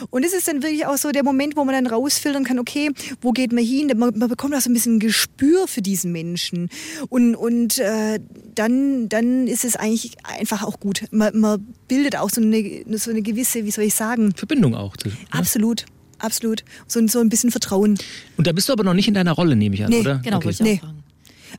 Und 0.10 0.26
das 0.26 0.34
ist 0.34 0.48
dann 0.48 0.62
wirklich 0.64 0.86
auch 0.86 0.98
so 0.98 1.12
der 1.12 1.24
Moment, 1.24 1.56
wo 1.56 1.64
man 1.64 1.74
dann 1.74 1.88
rausfiltern 1.88 2.44
kann, 2.44 2.60
okay, 2.60 2.92
wo 3.22 3.32
geht 3.32 3.52
man 3.54 3.64
hin? 3.64 3.88
Man, 3.96 4.18
man 4.18 4.28
bekommt 4.30 4.54
auch 4.56 4.60
so 4.62 4.70
ein 4.70 4.74
bisschen 4.74 4.96
ein 4.96 5.00
Gespür 5.00 5.68
für 5.68 5.82
diesen 5.82 6.12
Menschen. 6.12 6.70
Und, 7.10 7.36
und 7.36 7.80
äh, 7.80 8.20
dann, 8.56 9.08
dann 9.10 9.48
ist 9.48 9.64
es 9.64 9.76
eigentlich 9.76 10.18
einfach 10.24 10.64
auch 10.64 10.80
gut. 10.80 11.04
Man, 11.12 11.38
man 11.40 11.66
bildet 11.88 12.18
auch 12.18 12.30
so 12.30 12.42
eine, 12.42 12.84
so 12.98 13.12
eine 13.12 13.22
gewisse, 13.22 13.64
wie 13.66 13.72
soll 13.72 13.86
ich 13.86 13.94
sagen, 13.96 14.34
Verbindung 14.36 14.76
auch. 14.76 14.98
zu- 14.98 15.10
absolut, 15.32 15.86
absolut. 16.18 16.64
So, 16.88 17.00
ein- 17.00 17.08
so 17.08 17.20
ein 17.20 17.30
bisschen 17.30 17.52
Vertrauen. 17.52 17.98
Und 18.38 18.48
da 18.48 18.52
bist 18.52 18.68
du 18.70 18.74
aber 18.74 18.84
noch 18.84 18.94
nicht 18.94 19.08
in 19.08 19.14
deiner 19.14 19.32
Rolle, 19.32 19.56
nehme 19.56 19.76
ich 19.76 19.84
an, 19.86 19.90
Nee, 19.90 20.00
oder? 20.02 20.20
Genau, 20.24 20.38
okay. 20.38 20.46
wollte 20.48 20.64
ich 20.64 20.70
Nee. 20.70 20.76
auch 20.78 20.86
fragen. 20.88 20.99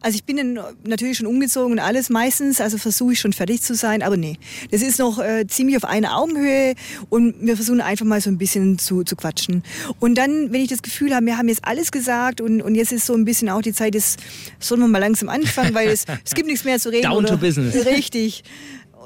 Also 0.03 0.17
ich 0.17 0.25
bin 0.25 0.37
dann 0.39 0.59
natürlich 0.87 1.19
schon 1.19 1.27
umgezogen 1.27 1.73
und 1.73 1.79
alles 1.79 2.09
meistens, 2.09 2.61
also 2.61 2.79
versuche 2.79 3.13
ich 3.13 3.21
schon 3.21 3.35
fertig 3.35 3.61
zu 3.61 3.75
sein, 3.75 4.03
aber 4.03 4.17
nee. 4.17 4.39
Das 4.71 4.81
ist 4.81 4.99
noch 4.99 5.19
äh, 5.19 5.47
ziemlich 5.47 5.77
auf 5.77 5.85
einer 5.85 6.17
Augenhöhe 6.17 6.75
und 7.11 7.35
wir 7.41 7.55
versuchen 7.57 7.83
einfach 7.83 8.07
mal 8.07 8.21
so 8.21 8.31
ein 8.31 8.39
bisschen 8.39 8.79
zu, 8.79 9.05
zu 9.05 9.15
quatschen. 9.15 9.63
Und 9.99 10.17
dann, 10.17 10.53
wenn 10.53 10.63
ich 10.63 10.69
das 10.69 10.81
Gefühl 10.81 11.15
habe, 11.15 11.27
wir 11.27 11.37
haben 11.37 11.49
jetzt 11.49 11.65
alles 11.65 11.93
gesagt 11.93 12.41
und, 12.41 12.63
und 12.63 12.77
jetzt 12.77 12.93
ist 12.93 13.05
so 13.05 13.15
ein 13.15 13.27
bisschen 13.27 13.51
auch 13.51 13.61
die 13.61 13.75
Zeit, 13.75 13.95
das 13.95 14.17
sollen 14.59 14.81
wir 14.81 14.89
mal 14.89 14.99
langsam 14.99 15.29
anfangen, 15.29 15.75
weil 15.75 15.89
es, 15.89 16.07
es 16.25 16.35
gibt 16.35 16.49
nichts 16.49 16.65
mehr 16.65 16.79
zu 16.79 16.89
reden. 16.91 17.03
Down 17.03 17.19
oder, 17.19 17.29
to 17.29 17.37
business. 17.37 17.85
Richtig. 17.85 18.43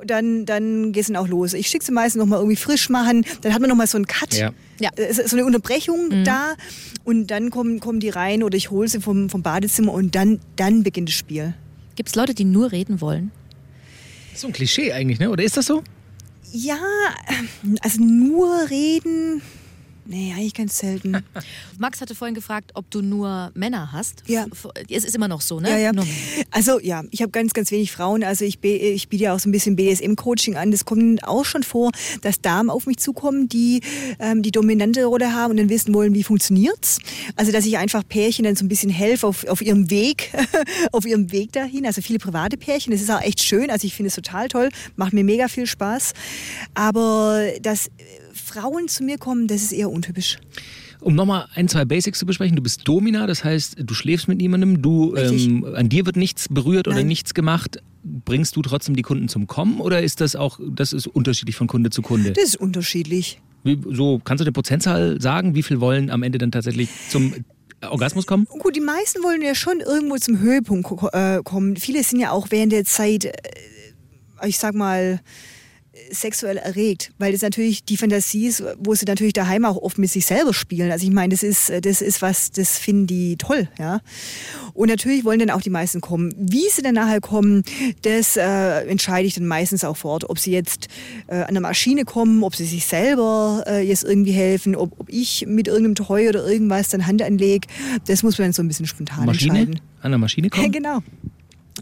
Dann, 0.07 0.45
dann 0.45 0.93
geht 0.93 1.03
es 1.03 1.07
dann 1.09 1.17
auch 1.17 1.29
los. 1.29 1.55
Ich 1.55 1.69
schicke 1.69 1.85
sie 1.85 1.93
meistens 1.93 2.21
noch 2.21 2.27
mal 2.27 2.37
irgendwie 2.37 2.57
frisch 2.57 2.89
machen, 2.91 3.25
dann 3.41 3.55
hat 3.55 3.61
man 3.61 3.71
noch 3.71 3.77
mal 3.77 3.87
so 3.87 3.97
einen 3.97 4.07
Cut. 4.07 4.35
Ja. 4.35 4.53
Ja. 4.81 4.91
Es 4.97 5.19
ist 5.19 5.31
so 5.31 5.37
eine 5.37 5.47
Unterbrechung 5.47 6.25
da 6.25 6.55
und 7.05 7.29
dann 7.29 7.51
kommen, 7.51 7.81
kommen 7.81 8.01
die 8.01 8.09
rein 8.09 8.43
oder 8.43 8.57
ich 8.57 8.71
hole 8.71 8.89
sie 8.89 9.01
vom, 9.01 9.31
vom 9.31 9.43
Badezimmer 9.43 9.93
und 9.93 10.15
dann, 10.15 10.41
dann 10.57 10.83
beginnt 10.83 11.09
das 11.09 11.15
Spiel. 11.15 11.55
Gibt 11.97 12.09
es 12.09 12.15
Leute, 12.17 12.35
die 12.35 12.45
nur 12.45 12.73
reden 12.73 13.01
wollen? 13.01 13.31
Das 14.31 14.37
ist 14.37 14.41
so 14.43 14.49
ein 14.49 14.53
Klischee 14.53 14.93
eigentlich, 14.93 15.21
ne? 15.21 15.31
Oder 15.31 15.45
ist 15.45 15.57
das 15.57 15.67
so? 15.67 15.83
Ja, 16.53 16.79
also 17.81 18.03
nur 18.03 18.71
reden, 18.71 19.43
nee, 20.07 20.33
eigentlich 20.33 20.55
ganz 20.55 20.79
selten. 20.79 21.25
Max 21.79 22.01
hatte 22.01 22.15
vorhin 22.15 22.35
gefragt, 22.35 22.73
ob 22.75 22.91
du 22.91 23.03
nur 23.03 23.51
Männer 23.55 23.93
hast. 23.93 24.23
Ja. 24.27 24.47
Es 24.89 25.05
ist 25.05 25.15
immer 25.15 25.29
noch 25.29 25.41
so, 25.41 25.61
ne? 25.61 25.71
Ja, 25.71 25.79
ja. 25.79 25.93
Nur. 25.93 26.07
Also 26.51 26.81
ja, 26.81 27.03
ich 27.11 27.23
habe 27.23 27.31
ganz, 27.31 27.53
ganz 27.53 27.71
wenig 27.71 27.93
Frauen. 27.93 28.25
Also 28.25 28.45
ich, 28.45 28.63
ich 28.63 29.09
biete 29.09 29.25
ja 29.25 29.35
auch 29.35 29.39
so 29.39 29.49
ein 29.49 29.53
bisschen 29.53 29.77
BDSM-Coaching 29.77 30.57
an. 30.57 30.71
Das 30.71 30.85
kommt 30.85 31.25
auch 31.27 31.45
schon 31.45 31.63
vor, 31.63 31.91
dass 32.23 32.41
Damen 32.41 32.71
auf 32.71 32.87
mich 32.87 32.99
zukommen, 32.99 33.49
die 33.49 33.81
ähm, 34.19 34.43
die 34.43 34.51
dominante 34.51 35.05
Rolle 35.05 35.33
haben 35.33 35.53
und 35.53 35.57
dann 35.57 35.69
wissen 35.69 35.95
wollen, 35.95 36.15
wie 36.15 36.25
funktioniert's. 36.25 36.99
Also 37.37 37.53
dass 37.53 37.67
ich 37.67 37.79
einfach 37.79 38.03
Pärchen 38.07 38.45
dann 38.45 38.57
so 38.57 38.65
ein 38.65 38.69
bisschen 38.69 38.91
helfe 38.91 39.27
auf, 39.27 39.47
auf 39.47 39.63
ihrem 39.63 39.91
Weg, 39.91 40.33
auf 40.93 41.07
ihrem 41.07 41.33
Weg 41.33 41.53
dahin. 41.53 41.87
Also 41.87 42.03
viele 42.03 42.19
private 42.19 42.57
Pärchen. 42.57 42.93
Das 42.93 43.01
ist 43.01 43.11
auch 43.11 43.23
echt 43.23 43.43
schön. 43.43 43.71
Also 43.71 43.87
ich 43.87 43.95
finde 43.95 44.09
es 44.09 44.15
total 44.15 44.49
toll. 44.49 44.69
Macht 44.97 45.13
mir 45.13 45.25
mega 45.25 45.49
viel 45.49 45.67
Spaß. 45.67 46.13
Aber 46.75 47.47
dass 47.61 47.87
äh, 47.87 47.91
Frauen 48.35 48.89
zu 48.89 49.05
mir 49.05 49.19
kommen, 49.19 49.47
das 49.47 49.63
ist 49.63 49.73
eher 49.73 49.91
untypisch. 49.91 50.39
Um 51.01 51.15
nochmal 51.15 51.47
ein, 51.55 51.69
zwei 51.69 51.85
Basics 51.85 52.19
zu 52.19 52.27
besprechen. 52.27 52.57
Du 52.57 52.63
bist 52.63 52.89
Domina, 52.89 53.27
das 53.27 53.45
heißt, 53.45 53.77
du 53.79 53.95
schläfst 53.95 54.27
mit 54.27 54.39
niemandem, 54.39 54.81
du, 54.81 55.15
ähm, 55.17 55.65
an 55.75 55.89
dir 55.89 56.07
wird 56.07 56.17
nichts 56.17 56.49
berührt 56.49 56.89
oder 56.89 56.97
Nein. 56.97 57.09
nichts 57.09 57.35
gemacht. 57.35 57.83
Bringst 58.03 58.57
du 58.57 58.63
trotzdem 58.63 58.97
die 58.97 59.03
Kunden 59.03 59.29
zum 59.29 59.47
Kommen 59.47 59.81
oder 59.81 60.03
ist 60.03 60.21
das 60.21 60.37
auch, 60.37 60.59
das 60.67 60.93
ist 60.93 61.07
unterschiedlich 61.07 61.57
von 61.57 61.67
Kunde 61.67 61.91
zu 61.91 62.03
Kunde? 62.03 62.33
Das 62.33 62.45
ist 62.45 62.57
unterschiedlich. 62.57 63.41
Wie, 63.65 63.79
so, 63.91 64.21
kannst 64.23 64.41
du 64.41 64.45
eine 64.45 64.53
Prozentzahl 64.53 65.21
sagen? 65.21 65.55
Wie 65.55 65.63
viel 65.63 65.81
wollen 65.81 66.11
am 66.11 66.23
Ende 66.23 66.39
dann 66.39 66.53
tatsächlich 66.53 66.89
zum 67.09 67.35
Orgasmus 67.83 68.27
kommen? 68.27 68.47
Gut, 68.47 68.77
die 68.77 68.81
meisten 68.81 69.23
wollen 69.23 69.43
ja 69.43 69.55
schon 69.55 69.81
irgendwo 69.81 70.17
zum 70.17 70.39
Höhepunkt 70.39 70.91
äh, 71.13 71.41
kommen. 71.43 71.77
Viele 71.77 72.03
sind 72.03 72.21
ja 72.21 72.31
auch 72.31 72.49
während 72.51 72.73
der 72.73 72.85
Zeit, 72.85 73.25
äh, 73.25 73.33
ich 74.47 74.59
sag 74.59 74.75
mal, 74.75 75.21
sexuell 76.11 76.57
erregt, 76.57 77.13
weil 77.19 77.33
das 77.33 77.43
natürlich 77.43 77.85
die 77.85 77.97
Fantasie 77.97 78.47
ist, 78.47 78.63
wo 78.79 78.95
sie 78.95 79.05
natürlich 79.05 79.33
daheim 79.33 79.65
auch 79.65 79.77
oft 79.77 79.99
mit 79.99 80.11
sich 80.11 80.27
selber 80.27 80.55
spielen. 80.55 80.91
Also 80.91 81.07
ich 81.07 81.13
meine, 81.13 81.31
das 81.35 81.43
ist, 81.43 81.73
das 81.83 82.03
ist 82.03 82.23
was, 82.23 82.51
das 82.51 82.79
finden 82.79 83.07
die 83.07 83.37
toll, 83.37 83.69
ja. 83.79 84.01
Und 84.73 84.89
natürlich 84.89 85.25
wollen 85.25 85.39
dann 85.39 85.51
auch 85.51 85.61
die 85.61 85.71
meisten 85.71 86.01
kommen. 86.01 86.35
Wie 86.37 86.69
sie 86.71 86.83
dann 86.83 86.95
nachher 86.95 87.21
kommen, 87.21 87.63
das 88.03 88.37
äh, 88.37 88.81
entscheide 88.87 89.27
ich 89.27 89.35
dann 89.35 89.47
meistens 89.47 89.85
auch 89.85 89.97
vor 89.97 90.13
Ort. 90.13 90.31
Ob 90.31 90.39
sie 90.39 90.53
jetzt 90.53 90.89
äh, 91.27 91.37
an 91.37 91.55
der 91.55 91.61
Maschine 91.61 92.05
kommen, 92.05 92.43
ob 92.43 92.57
sie 92.57 92.67
sich 92.67 92.87
selber 92.87 93.65
äh, 93.67 93.87
jetzt 93.87 94.05
irgendwie 94.05 94.33
helfen, 94.33 94.77
ob, 94.77 94.99
ob 95.01 95.09
ich 95.09 95.47
mit 95.47 95.69
irgendeinem 95.69 95.95
Toy 95.95 96.29
oder 96.29 96.47
irgendwas 96.47 96.89
dann 96.89 97.07
Hand 97.07 97.23
anlege, 97.23 97.69
das 98.07 98.23
muss 98.23 98.39
man 98.39 98.47
dann 98.47 98.53
so 98.53 98.63
ein 98.63 98.69
bisschen 98.69 98.87
spontan 98.87 99.27
Maschine? 99.27 99.59
entscheiden. 99.59 99.81
An 100.03 100.11
der 100.11 100.19
Maschine 100.19 100.51
kommen? 100.51 100.73
genau. 100.73 101.03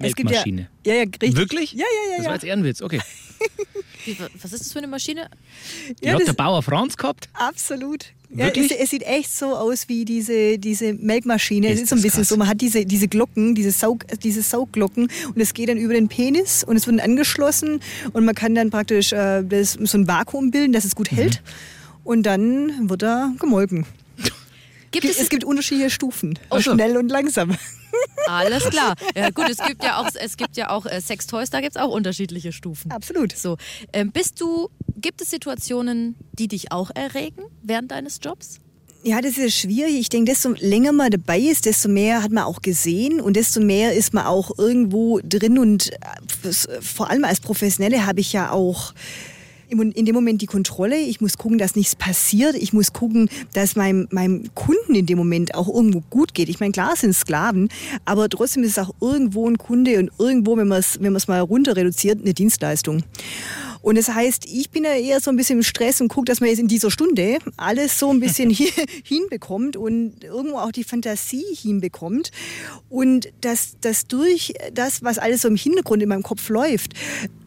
Melkmaschine. 0.00 0.68
Ja, 0.86 0.94
ja, 0.94 1.00
ja, 1.00 1.04
richtig. 1.04 1.36
Wirklich? 1.36 1.72
Ja, 1.72 1.78
ja, 1.78 1.84
ja. 1.84 2.16
Das 2.16 2.24
ja. 2.24 2.26
war 2.26 2.34
jetzt 2.34 2.44
Ehrenwitz, 2.44 2.82
okay. 2.82 3.00
Wie, 4.04 4.16
was 4.18 4.52
ist 4.52 4.60
das 4.60 4.72
für 4.72 4.78
eine 4.78 4.86
Maschine? 4.88 5.28
Die 6.02 6.06
Ja, 6.06 6.14
hat 6.14 6.26
der 6.26 6.32
Bauer 6.32 6.62
Franz 6.62 6.96
gehabt? 6.96 7.28
Absolut. 7.34 8.06
Ja, 8.34 8.46
Wirklich? 8.46 8.70
es, 8.72 8.78
es 8.78 8.90
sieht 8.90 9.02
echt 9.02 9.36
so 9.36 9.54
aus 9.54 9.88
wie 9.88 10.04
diese, 10.06 10.58
diese 10.58 10.94
Melkmaschine. 10.94 11.68
Ist 11.68 11.74
es 11.76 11.82
ist 11.82 11.88
so 11.90 11.96
ein 11.96 12.02
bisschen 12.02 12.20
krass. 12.22 12.28
so, 12.30 12.36
man 12.38 12.48
hat 12.48 12.60
diese, 12.62 12.86
diese 12.86 13.06
Glocken, 13.08 13.54
diese, 13.54 13.70
Saug, 13.72 14.06
diese 14.22 14.42
Saugglocken 14.42 15.08
und 15.34 15.40
es 15.40 15.52
geht 15.52 15.68
dann 15.68 15.76
über 15.76 15.92
den 15.92 16.08
Penis 16.08 16.64
und 16.64 16.76
es 16.76 16.86
wird 16.86 16.98
dann 16.98 17.04
angeschlossen 17.10 17.80
und 18.14 18.24
man 18.24 18.34
kann 18.34 18.54
dann 18.54 18.70
praktisch 18.70 19.12
äh, 19.12 19.42
das, 19.42 19.72
so 19.74 19.98
ein 19.98 20.08
Vakuum 20.08 20.50
bilden, 20.50 20.72
dass 20.72 20.84
es 20.86 20.94
gut 20.94 21.10
hält 21.10 21.42
und 22.04 22.22
dann 22.24 22.88
wird 22.88 23.02
er 23.02 23.32
gemolken. 23.38 23.84
Gibt 24.92 25.04
es, 25.06 25.18
Es 25.18 25.28
gibt 25.28 25.44
unterschiedliche 25.44 25.90
Stufen, 25.90 26.38
Ach 26.50 26.60
so. 26.60 26.72
schnell 26.72 26.96
und 26.96 27.08
langsam. 27.10 27.56
Alles 28.26 28.64
klar. 28.64 28.94
Ja, 29.14 29.30
gut, 29.30 29.48
es 29.50 29.58
gibt 29.58 29.84
ja 29.84 29.98
auch, 29.98 30.08
es 30.14 30.36
gibt 30.36 30.56
ja 30.56 30.70
auch 30.70 30.86
äh, 30.86 31.00
Sextoys, 31.00 31.50
da 31.50 31.60
gibt 31.60 31.76
es 31.76 31.82
auch 31.82 31.90
unterschiedliche 31.90 32.52
Stufen. 32.52 32.90
Absolut. 32.90 33.36
So, 33.36 33.56
ähm, 33.92 34.12
bist 34.12 34.40
du, 34.40 34.68
gibt 34.96 35.20
es 35.20 35.30
Situationen, 35.30 36.16
die 36.32 36.48
dich 36.48 36.72
auch 36.72 36.90
erregen 36.94 37.42
während 37.62 37.90
deines 37.90 38.20
Jobs? 38.22 38.60
Ja, 39.04 39.20
das 39.20 39.36
ist 39.36 39.56
schwierig. 39.56 39.98
Ich 39.98 40.08
denke, 40.10 40.30
desto 40.30 40.50
länger 40.50 40.92
man 40.92 41.10
dabei 41.10 41.40
ist, 41.40 41.66
desto 41.66 41.88
mehr 41.88 42.22
hat 42.22 42.30
man 42.30 42.44
auch 42.44 42.62
gesehen 42.62 43.20
und 43.20 43.34
desto 43.34 43.60
mehr 43.60 43.94
ist 43.94 44.14
man 44.14 44.26
auch 44.26 44.56
irgendwo 44.56 45.18
drin. 45.24 45.58
Und 45.58 45.90
äh, 46.44 46.52
vor 46.80 47.10
allem 47.10 47.24
als 47.24 47.40
Professionelle 47.40 48.06
habe 48.06 48.20
ich 48.20 48.32
ja 48.32 48.52
auch 48.52 48.94
in 49.72 50.04
dem 50.04 50.14
Moment 50.14 50.42
die 50.42 50.46
Kontrolle. 50.46 50.98
Ich 50.98 51.20
muss 51.20 51.38
gucken, 51.38 51.58
dass 51.58 51.76
nichts 51.76 51.96
passiert. 51.96 52.54
Ich 52.54 52.72
muss 52.72 52.92
gucken, 52.92 53.28
dass 53.52 53.76
meinem, 53.76 54.08
meinem 54.10 54.54
Kunden 54.54 54.94
in 54.94 55.06
dem 55.06 55.18
Moment 55.18 55.54
auch 55.54 55.68
irgendwo 55.68 56.02
gut 56.10 56.34
geht. 56.34 56.48
Ich 56.48 56.60
meine, 56.60 56.72
klar 56.72 56.94
sind 56.96 57.14
Sklaven, 57.14 57.68
aber 58.04 58.28
trotzdem 58.28 58.62
ist 58.62 58.72
es 58.72 58.78
auch 58.78 58.94
irgendwo 59.00 59.48
ein 59.48 59.58
Kunde 59.58 59.98
und 59.98 60.10
irgendwo, 60.18 60.56
wenn 60.56 60.68
man 60.68 60.78
es 60.78 60.98
wenn 61.00 61.16
mal 61.26 61.40
runter 61.40 61.76
reduziert, 61.76 62.20
eine 62.20 62.34
Dienstleistung. 62.34 63.02
Und 63.82 63.98
das 63.98 64.08
heißt, 64.08 64.46
ich 64.46 64.70
bin 64.70 64.84
ja 64.84 64.94
eher 64.94 65.20
so 65.20 65.30
ein 65.30 65.36
bisschen 65.36 65.58
im 65.58 65.62
Stress 65.64 66.00
und 66.00 66.08
gucke, 66.08 66.26
dass 66.26 66.40
man 66.40 66.48
jetzt 66.48 66.60
in 66.60 66.68
dieser 66.68 66.90
Stunde 66.90 67.38
alles 67.56 67.98
so 67.98 68.10
ein 68.10 68.20
bisschen 68.20 68.50
hinbekommt 69.04 69.76
und 69.76 70.22
irgendwo 70.22 70.58
auch 70.58 70.70
die 70.70 70.84
Fantasie 70.84 71.44
hinbekommt. 71.54 72.30
Und 72.88 73.32
dass, 73.40 73.76
dass 73.80 74.06
durch 74.06 74.54
das, 74.72 75.02
was 75.02 75.18
alles 75.18 75.42
so 75.42 75.48
im 75.48 75.56
Hintergrund 75.56 76.02
in 76.02 76.08
meinem 76.08 76.22
Kopf 76.22 76.48
läuft, 76.48 76.94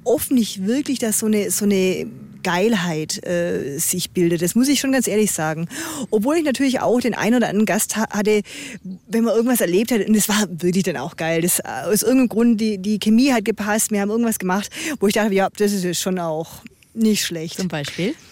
oft 0.05 0.31
nicht 0.31 0.65
wirklich, 0.65 0.99
dass 0.99 1.19
so 1.19 1.25
eine, 1.25 1.51
so 1.51 1.65
eine 1.65 2.07
Geilheit 2.43 3.25
äh, 3.25 3.79
sich 3.79 4.11
bildet. 4.11 4.41
Das 4.41 4.55
muss 4.55 4.67
ich 4.67 4.79
schon 4.79 4.91
ganz 4.91 5.07
ehrlich 5.07 5.31
sagen. 5.31 5.67
Obwohl 6.11 6.37
ich 6.37 6.43
natürlich 6.43 6.79
auch 6.79 6.99
den 7.01 7.15
einen 7.15 7.35
oder 7.35 7.47
anderen 7.49 7.65
Gast 7.65 7.97
ha 7.97 8.07
hatte, 8.11 8.41
wenn 9.07 9.23
man 9.23 9.35
irgendwas 9.35 9.61
erlebt 9.61 9.91
hat, 9.91 10.07
und 10.07 10.15
es 10.15 10.29
war 10.29 10.45
wirklich 10.49 10.83
dann 10.83 10.97
auch 10.97 11.17
geil. 11.17 11.41
Das, 11.41 11.59
äh, 11.59 11.63
aus 11.85 12.03
irgendeinem 12.03 12.29
Grund, 12.29 12.61
die, 12.61 12.77
die 12.77 12.99
Chemie 12.99 13.31
hat 13.33 13.45
gepasst, 13.45 13.91
wir 13.91 13.99
haben 13.99 14.11
irgendwas 14.11 14.37
gemacht, 14.37 14.69
wo 14.99 15.07
ich 15.07 15.13
dachte, 15.13 15.33
ja, 15.33 15.49
das 15.57 15.73
ist 15.73 15.83
jetzt 15.83 16.01
schon 16.01 16.19
auch 16.19 16.61
nicht 16.93 17.25
schlecht. 17.25 17.57
Zum 17.57 17.67
Beispiel? 17.67 18.13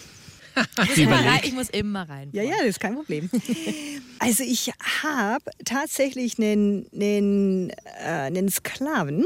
Ich 0.84 0.90
muss, 0.90 0.98
immer 0.98 1.26
rein, 1.26 1.40
ich 1.44 1.54
muss 1.54 1.70
immer 1.70 2.10
rein. 2.10 2.30
Ja, 2.32 2.44
ja, 2.44 2.58
das 2.60 2.68
ist 2.68 2.80
kein 2.80 2.94
Problem. 2.94 3.30
Also 4.20 4.44
ich 4.44 4.72
habe 5.02 5.44
tatsächlich 5.66 6.38
einen, 6.38 6.86
einen, 6.94 7.72
äh, 7.72 7.74
einen 8.06 8.50
Sklaven, 8.50 9.26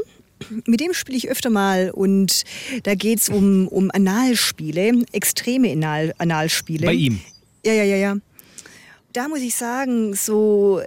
mit 0.66 0.80
dem 0.80 0.94
spiele 0.94 1.18
ich 1.18 1.30
öfter 1.30 1.50
mal 1.50 1.92
und 1.92 2.44
da 2.84 2.96
geht 2.96 3.20
es 3.20 3.30
um, 3.30 3.68
um 3.68 3.92
Analspiele, 3.92 5.04
extreme 5.12 5.72
Anal, 5.72 6.14
Analspiele. 6.18 6.86
Bei 6.86 6.94
ihm. 6.94 7.20
Ja, 7.66 7.74
ja, 7.74 7.84
ja, 7.84 7.96
ja. 7.98 8.18
Da 9.14 9.28
muss 9.28 9.40
ich 9.40 9.56
sagen, 9.56 10.14
so, 10.14 10.82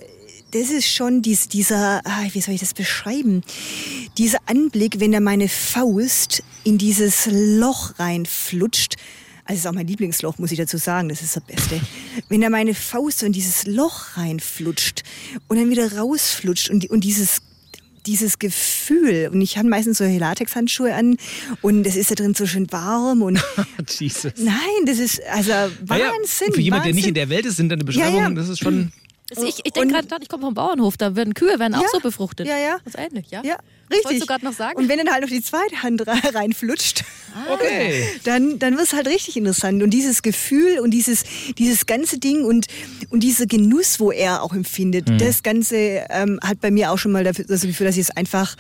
das 0.53 0.71
ist 0.71 0.89
schon 0.89 1.23
dies, 1.23 1.49
dieser, 1.49 2.01
ah, 2.05 2.27
wie 2.33 2.41
soll 2.41 2.55
ich 2.55 2.61
das 2.61 2.75
beschreiben? 2.75 3.43
Dieser 4.19 4.39
Anblick, 4.47 5.01
wenn 5.01 5.13
da 5.13 5.21
meine 5.21 5.49
Faust 5.49 6.43
in 6.65 6.79
dieses 6.79 7.27
Loch 7.31 7.99
reinflutscht. 7.99 8.97
Also, 9.45 9.57
das 9.57 9.59
ist 9.59 9.67
auch 9.67 9.73
mein 9.73 9.87
Lieblingsloch, 9.87 10.39
muss 10.39 10.53
ich 10.53 10.59
dazu 10.59 10.77
sagen, 10.77 11.09
das 11.09 11.23
ist 11.23 11.37
das 11.37 11.43
Beste. 11.43 11.81
Wenn 12.29 12.41
da 12.41 12.51
meine 12.51 12.75
Faust 12.75 13.21
so 13.21 13.27
in 13.27 13.33
dieses 13.33 13.67
Loch 13.67 14.17
reinflutscht 14.17 15.03
und 15.49 15.57
dann 15.57 15.71
wieder 15.71 15.97
rausflutscht 15.97 16.71
und, 16.71 16.89
und 16.91 17.03
dieses 17.03 17.41
dieses 18.07 18.39
Gefühl, 18.39 19.31
und 19.33 19.41
ich 19.41 19.59
habe 19.59 19.69
meistens 19.69 19.99
so 19.99 20.05
Latexhandschuhe 20.05 20.95
an 20.95 21.17
und 21.63 21.87
es 21.87 21.97
ist 21.97 22.11
da 22.11 22.15
drin 22.15 22.35
so 22.35 22.47
schön 22.47 22.71
warm 22.73 23.23
und 23.23 23.41
Jesus. 23.89 24.33
nein, 24.37 24.57
das 24.87 24.99
ist 24.99 25.21
also 25.31 25.51
Naja, 25.87 26.13
Wahnsinn. 26.13 26.53
für 26.53 26.61
jemand, 26.61 26.85
der 26.87 26.95
nicht 26.95 27.07
in 27.09 27.15
der 27.15 27.29
Welt 27.29 27.47
ist, 27.47 27.57
sind 27.57 27.69
deine 27.69 27.85
Beschreibungen, 27.85 28.17
Ja, 28.17 28.29
ja. 28.29 28.35
das 28.35 28.49
ist 28.49 28.59
schon. 28.61 28.93
Also 29.35 29.47
ich 29.47 29.61
ich 29.65 29.73
denke 29.73 29.95
gerade, 29.95 30.23
ich 30.23 30.29
komme 30.29 30.43
vom 30.45 30.55
Bauernhof, 30.55 30.97
da 30.97 31.15
werden 31.15 31.35
Kühe 31.35 31.59
werden 31.61 31.75
auch 31.75 31.83
Ja, 31.83 31.89
so 31.93 32.01
befruchtet. 32.01 32.47
ja, 32.49 32.59
ja. 32.59 32.79
Das 32.85 32.95
ist 32.95 33.01
ähnlich, 33.01 33.31
ja? 33.31 33.43
Ja, 33.45 33.59
richtig. 33.91 34.05
wolltest 34.05 34.23
du 34.23 34.27
gerade 34.27 34.45
noch 34.45 34.53
sagen? 34.53 34.79
Und 34.79 34.89
wenn 34.89 34.99
dann 34.99 35.11
halt 35.11 35.23
noch 35.23 35.29
die 35.31 35.43
zweite 35.43 35.83
Hand 35.83 36.07
re- 36.07 36.13
reinflutscht, 36.35 37.05
Okay. 37.53 38.05
dann, 38.25 38.59
dann 38.59 38.75
wird 38.77 38.87
es 38.87 38.93
halt 38.93 39.07
richtig 39.07 39.37
interessant. 39.37 39.83
Und 39.83 39.91
dieses 39.91 40.23
Gefühl 40.23 40.81
und 40.81 40.91
dieses, 40.91 41.23
dieses 41.59 41.87
ganze 41.87 42.19
Ding 42.19 42.45
und, 42.45 42.67
und 43.11 43.21
dieser 43.23 43.47
Genuss, 43.47 44.01
wo 44.01 44.11
er 44.11 44.43
auch 44.43 44.53
empfindet, 44.53 45.09
Mhm. 45.09 45.19
das 45.19 45.43
Ganze 45.43 45.77
ähm, 46.11 46.41
hat 46.43 46.61
bei 46.61 46.71
mir 46.71 46.91
auch 46.91 46.99
schon 46.99 47.13
mal 47.13 47.23
dafür, 47.25 47.45
das 47.45 47.61
Gefühl, 47.63 47.87
dass 47.87 47.97
ich 47.97 48.03
es 48.03 48.11
einfach 48.11 48.57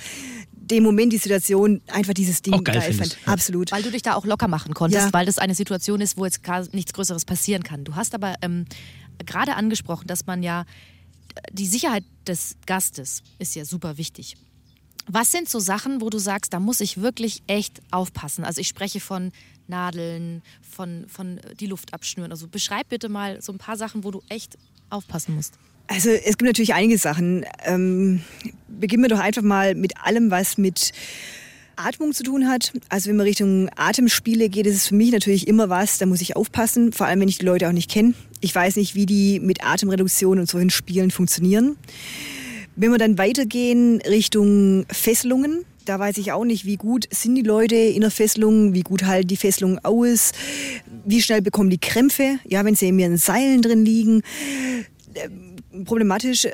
den 0.53 0.85
Moment, 0.85 1.13
die 1.13 1.19
Situation, 1.19 1.81
einfach 1.89 2.15
dieses 2.15 2.43
Ding 2.43 2.55
Auch 2.55 2.63
geil 2.63 2.77
geil, 2.79 2.93
fand. 2.93 3.19
Ja. 3.27 3.33
Absolut. 3.33 3.73
Weil 3.73 3.83
du 3.83 3.91
dich 3.91 4.03
da 4.03 4.15
auch 4.15 4.25
locker 4.25 4.47
machen 4.47 4.73
konntest, 4.73 5.07
Ja. 5.07 5.13
weil 5.13 5.27
das 5.27 5.39
eine 5.39 5.57
Situation 5.57 6.01
ist, 6.01 6.17
wo 6.17 6.25
jetzt 6.25 6.45
gar 6.45 6.65
nichts 6.73 6.93
Größeres 6.93 7.25
passieren 7.25 7.65
kann. 7.65 7.83
Du 7.83 7.97
hast 7.97 8.15
aber 8.15 8.35
ähm, 8.41 8.67
gerade 9.27 9.57
angesprochen, 9.57 10.07
dass 10.07 10.27
man 10.27 10.45
ja 10.45 10.65
die 11.53 11.67
Sicherheit 11.67 12.05
des 12.29 12.55
Gastes 12.67 13.23
ist 13.41 13.57
ja 13.57 13.65
super 13.65 13.99
wichtig. 13.99 14.37
Was 15.07 15.33
sind 15.33 15.49
so 15.49 15.59
Sachen, 15.59 16.01
wo 16.01 16.11
du 16.11 16.19
sagst, 16.19 16.53
da 16.53 16.61
muss 16.61 16.81
ich 16.81 17.01
wirklich 17.01 17.43
echt 17.47 17.81
aufpassen? 17.91 18.45
Also 18.45 18.61
ich 18.61 18.69
spreche 18.69 19.01
von 19.01 19.33
Nadeln, 19.67 20.43
von, 20.61 21.07
von 21.09 21.41
die 21.59 21.67
Luft 21.67 21.95
abschnüren. 21.95 22.31
Also 22.31 22.49
beschreib 22.49 22.89
bitte 22.89 23.09
mal 23.09 23.41
so 23.41 23.53
ein 23.53 23.59
paar 23.59 23.77
Sachen, 23.77 24.05
wo 24.05 24.11
du 24.11 24.23
echt 24.29 24.59
aufpassen 24.91 25.35
musst. 25.35 25.55
Also 25.87 26.11
es 26.11 26.39
gibt 26.39 26.43
natürlich 26.43 26.75
einige 26.75 26.99
Sachen. 26.99 27.45
Ähm, 27.65 28.23
beginnen 28.69 29.03
wir 29.03 29.09
doch 29.09 29.19
einfach 29.19 29.43
mal 29.43 29.75
mit 29.75 29.97
allem, 30.05 30.31
was 30.31 30.59
mit 30.59 30.93
Atmung 31.77 32.13
zu 32.13 32.23
tun 32.23 32.47
hat. 32.47 32.73
Also 32.89 33.09
wenn 33.09 33.17
man 33.17 33.27
Richtung 33.27 33.71
Atemspiele 33.75 34.49
geht, 34.49 34.67
ist 34.67 34.77
es 34.77 34.87
für 34.89 34.95
mich 34.95 35.13
natürlich 35.13 35.49
immer 35.49 35.69
was, 35.69 35.99
da 35.99 36.07
muss 36.07 36.21
ich 36.21 36.37
aufpassen, 36.37 36.93
vor 36.93 37.07
allem 37.07 37.21
wenn 37.21 37.29
ich 37.29 37.39
die 37.39 37.47
Leute 37.47 37.69
auch 37.69 37.73
nicht 37.73 37.91
kenne. 37.91 38.15
Ich 38.41 38.55
weiß 38.55 38.77
nicht, 38.77 38.95
wie 38.95 39.07
die 39.07 39.41
mit 39.41 39.65
Atemreduktion 39.65 40.39
und 40.39 40.49
solchen 40.49 40.71
Spielen 40.71 41.11
funktionieren. 41.11 41.77
Wenn 42.81 42.93
wir 42.93 42.99
dann 42.99 43.19
weitergehen 43.19 44.01
Richtung 44.09 44.87
Fesselungen, 44.91 45.67
da 45.85 45.99
weiß 45.99 46.17
ich 46.17 46.33
auch 46.33 46.47
nicht, 46.47 46.65
wie 46.65 46.77
gut 46.77 47.07
sind 47.11 47.35
die 47.35 47.43
Leute 47.43 47.77
in 47.77 48.01
der 48.01 48.11
Fesselung, 48.11 48.73
wie 48.73 48.81
gut 48.81 49.05
halten 49.05 49.29
die 49.29 49.37
Fesselungen 49.37 49.79
aus, 49.85 50.33
wie 51.05 51.21
schnell 51.21 51.43
bekommen 51.43 51.69
die 51.69 51.79
Krämpfe, 51.79 52.39
ja, 52.49 52.65
wenn 52.65 52.75
sie 52.75 52.89
in 52.89 52.99
ihren 52.99 53.19
Seilen 53.19 53.61
drin 53.61 53.85
liegen 53.85 54.23
problematisch, 55.85 56.49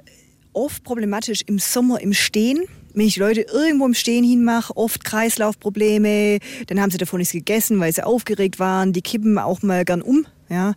oft 0.52 0.82
problematisch 0.84 1.42
im 1.46 1.58
Sommer 1.58 2.00
im 2.00 2.12
Stehen. 2.12 2.64
Wenn 2.94 3.06
ich 3.06 3.16
Leute 3.16 3.42
irgendwo 3.42 3.86
im 3.86 3.94
Stehen 3.94 4.24
hinmache, 4.24 4.76
oft 4.76 5.04
Kreislaufprobleme, 5.04 6.38
dann 6.66 6.80
haben 6.80 6.90
sie 6.90 6.98
davon 6.98 7.18
nichts 7.18 7.32
gegessen, 7.32 7.78
weil 7.78 7.92
sie 7.92 8.04
aufgeregt 8.04 8.58
waren, 8.58 8.92
die 8.92 9.02
kippen 9.02 9.38
auch 9.38 9.62
mal 9.62 9.84
gern 9.84 10.02
um. 10.02 10.26
Ja. 10.48 10.74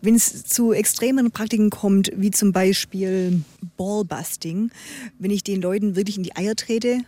Wenn 0.00 0.14
es 0.14 0.44
zu 0.44 0.72
extremen 0.72 1.30
Praktiken 1.30 1.70
kommt, 1.70 2.10
wie 2.16 2.30
zum 2.30 2.52
Beispiel 2.52 3.42
Ballbusting, 3.76 4.70
wenn 5.18 5.30
ich 5.30 5.42
den 5.42 5.60
Leuten 5.60 5.96
wirklich 5.96 6.16
in 6.16 6.22
die 6.22 6.36
Eier 6.36 6.54
trete, 6.54 6.98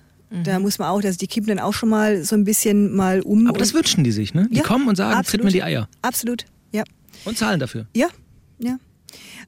da 0.42 0.58
muss 0.58 0.80
man 0.80 0.88
auch, 0.88 1.00
dass 1.00 1.16
die 1.16 1.28
kippen 1.28 1.48
dann 1.48 1.60
auch 1.60 1.74
schon 1.74 1.88
mal 1.88 2.24
so 2.24 2.34
ein 2.34 2.42
bisschen 2.42 2.96
mal 2.96 3.20
um. 3.20 3.46
Aber 3.46 3.58
das 3.58 3.72
wünschen 3.72 4.02
die 4.02 4.10
sich, 4.10 4.34
ne? 4.34 4.48
Die 4.50 4.56
Ja, 4.56 4.62
kommen 4.64 4.88
und 4.88 4.96
sagen, 4.96 5.22
tritt 5.22 5.44
mir 5.44 5.50
die 5.50 5.62
Eier. 5.62 5.88
Absolut, 6.02 6.44
ja. 6.72 6.82
Und 7.24 7.38
zahlen 7.38 7.60
dafür. 7.60 7.86
Ja. 7.94 8.08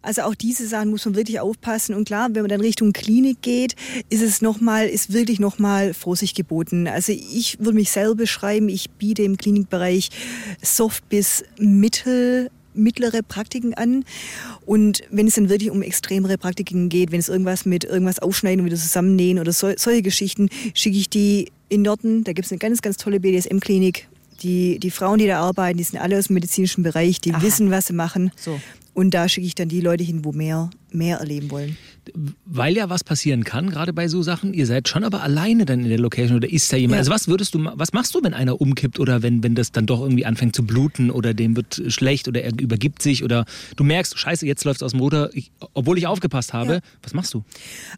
Also 0.03 0.23
auch 0.23 0.35
diese 0.35 0.67
Sachen 0.67 0.91
muss 0.91 1.05
man 1.05 1.15
wirklich 1.15 1.41
aufpassen. 1.41 1.95
Und 1.95 2.07
klar, 2.07 2.29
wenn 2.33 2.43
man 2.43 2.51
dann 2.51 2.61
Richtung 2.61 2.93
Klinik 2.93 3.43
geht, 3.43 3.75
ist 4.09 4.23
es 4.23 4.43
nochmal, 4.43 4.89
ist 4.89 5.13
wirklich 5.13 5.41
nochmal 5.41 5.95
Vorsicht 5.95 6.37
geboten. 6.37 6.89
Also 6.89 7.13
ich 7.13 7.59
würde 7.59 7.75
mich 7.75 7.91
selber 7.91 8.15
beschreiben, 8.15 8.69
ich 8.69 8.91
biete 8.91 9.23
im 9.23 9.37
Klinikbereich 9.37 10.11
soft 10.63 11.09
bis 11.09 11.45
mittel 11.59 12.51
mittlere 12.77 13.23
Praktiken 13.23 13.75
an. 13.75 14.05
Und 14.65 15.03
wenn 15.11 15.27
es 15.27 15.35
dann 15.35 15.49
wirklich 15.49 15.71
um 15.71 15.83
extremere 15.83 16.39
Praktiken 16.39 16.89
geht, 16.89 17.11
wenn 17.11 17.21
es 17.21 17.29
irgendwas 17.29 17.65
mit 17.65 17.85
irgendwas 17.85 18.19
aufschneiden 18.19 18.61
und 18.61 18.67
wieder 18.67 18.77
zusammennähen 18.77 19.39
oder 19.39 19.53
so, 19.53 19.73
solche 19.77 20.03
Geschichten, 20.03 20.49
schicke 20.75 20.99
ich 20.99 21.09
die 21.09 21.51
in 21.69 21.83
Norden. 21.83 22.25
Da 22.25 22.33
gibt 22.33 22.47
es 22.47 22.53
eine 22.53 22.59
ganz, 22.59 22.83
ganz 22.83 22.97
tolle 22.97 23.21
BDSM-Klinik. 23.21 24.09
Die, 24.43 24.79
die 24.79 24.91
Frauen, 24.91 25.19
die 25.19 25.27
da 25.27 25.41
arbeiten, 25.41 25.79
die 25.79 25.85
sind 25.85 25.99
alle 25.99 26.19
aus 26.19 26.27
dem 26.27 26.35
medizinischen 26.35 26.83
Bereich, 26.83 27.21
die 27.21 27.33
Aha. 27.33 27.43
wissen, 27.43 27.71
was 27.71 27.87
sie 27.87 27.95
machen. 27.95 28.31
So. 28.37 28.61
Und 28.97 29.11
da 29.11 29.29
schicke 29.29 29.47
ich 29.47 29.55
dann 29.55 29.69
die 29.69 29.83
Leute 29.83 30.03
hin, 30.05 30.25
wo 30.25 30.33
mehr, 30.33 30.71
mehr 30.97 31.19
erleben 31.19 31.51
wollen. 31.51 31.77
Weil 32.45 32.77
ja 32.77 32.89
was 32.89 33.03
passieren 33.03 33.43
kann, 33.43 33.69
gerade 33.69 33.93
bei 33.93 34.07
so 34.07 34.23
Sachen. 34.23 34.55
Ihr 34.55 34.67
seid 34.67 34.89
schon 34.89 35.03
aber 35.03 35.23
alleine 35.23 35.65
dann 35.65 35.81
in 35.81 35.89
der 35.89 35.99
Location 35.99 36.37
oder 36.37 36.51
ist 36.51 36.73
da 36.73 36.77
jemand? 36.77 36.97
Ja. 36.97 36.99
Also 37.01 37.11
was 37.11 37.27
würdest 37.27 37.55
du, 37.55 37.69
was 37.75 37.93
machst 37.93 38.15
du, 38.15 38.23
wenn 38.23 38.33
einer 38.33 38.61
umkippt 38.61 39.01
oder 39.01 39.23
wenn, 39.23 39.43
wenn 39.43 39.57
das 39.57 39.73
dann 39.73 39.87
doch 39.87 40.01
irgendwie 40.01 40.25
anfängt 40.25 40.55
zu 40.55 40.65
bluten 40.65 41.11
oder 41.11 41.35
dem 41.35 41.57
wird 41.57 41.83
schlecht 41.89 42.29
oder 42.29 42.43
er 42.43 42.53
übergibt 42.61 43.03
sich 43.03 43.25
oder 43.25 43.45
du 43.75 43.83
merkst, 43.83 44.17
scheiße, 44.19 44.47
jetzt 44.47 44.65
läuft 44.65 44.83
es 44.83 44.83
aus 44.85 44.93
dem 44.93 45.01
Ruder, 45.01 45.31
ich, 45.35 45.51
obwohl 45.75 45.99
ich 45.99 46.07
aufgepasst 46.07 46.53
habe. 46.53 46.75
Ja. 46.75 46.81
Was 47.03 47.13
machst 47.13 47.35
du? 47.35 47.43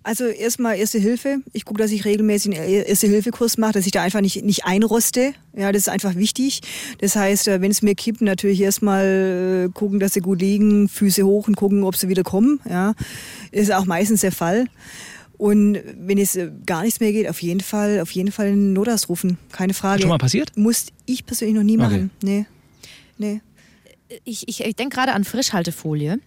Also 0.02 0.24
erstmal 0.24 0.78
Erste 0.78 0.98
Hilfe. 1.00 1.38
Ich 1.52 1.64
gucke, 1.64 1.82
dass 1.82 1.90
ich 1.90 2.04
regelmäßig 2.04 2.58
einen 2.58 2.84
Erste-Hilfe-Kurs 2.84 3.58
mache, 3.58 3.72
dass 3.72 3.84
ich 3.84 3.92
da 3.92 4.02
einfach 4.02 4.20
nicht, 4.20 4.44
nicht 4.44 4.64
einroste. 4.64 5.34
Ja, 5.56 5.72
das 5.72 5.82
ist 5.82 5.88
einfach 5.88 6.14
wichtig. 6.14 6.60
Das 7.00 7.16
heißt, 7.16 7.48
äh, 7.48 7.60
wenn 7.60 7.72
es 7.72 7.82
mir 7.82 7.96
kippt, 7.96 8.20
natürlich 8.20 8.60
erstmal 8.60 9.66
äh, 9.66 9.72
gucken, 9.72 9.98
dass 9.98 10.14
sie 10.14 10.20
gut 10.20 10.40
liegen, 10.40 10.88
Füße 10.88 11.24
hoch 11.24 11.48
und 11.48 11.56
gucken, 11.56 11.82
ob 11.82 11.96
sie 11.96 12.08
wieder 12.08 12.22
kommen. 12.22 12.60
Ja, 12.68 12.87
das 13.52 13.62
ist 13.62 13.72
auch 13.72 13.86
meistens 13.86 14.20
der 14.20 14.32
Fall. 14.32 14.66
Und 15.38 15.78
wenn 15.96 16.18
es 16.18 16.34
äh, 16.34 16.50
gar 16.66 16.82
nichts 16.82 16.98
mehr 16.98 17.12
geht, 17.12 17.28
auf 17.28 17.40
jeden 17.40 17.60
Fall, 17.60 18.00
auf 18.00 18.10
jeden 18.10 18.32
Fall 18.32 18.46
einen 18.48 18.72
Notarzt 18.72 19.08
rufen. 19.08 19.38
Keine 19.52 19.72
Frage. 19.72 20.02
Schon 20.02 20.10
mal 20.10 20.18
passiert? 20.18 20.56
Muss 20.56 20.86
ich 21.06 21.24
persönlich 21.24 21.56
noch 21.56 21.62
nie 21.62 21.76
machen. 21.76 22.10
Nee. 22.22 22.46
Nee. 23.18 23.40
Ich, 24.24 24.48
ich, 24.48 24.64
ich 24.64 24.76
denke 24.76 24.96
gerade 24.96 25.12
an 25.12 25.24
Frischhaltefolie. 25.24 26.18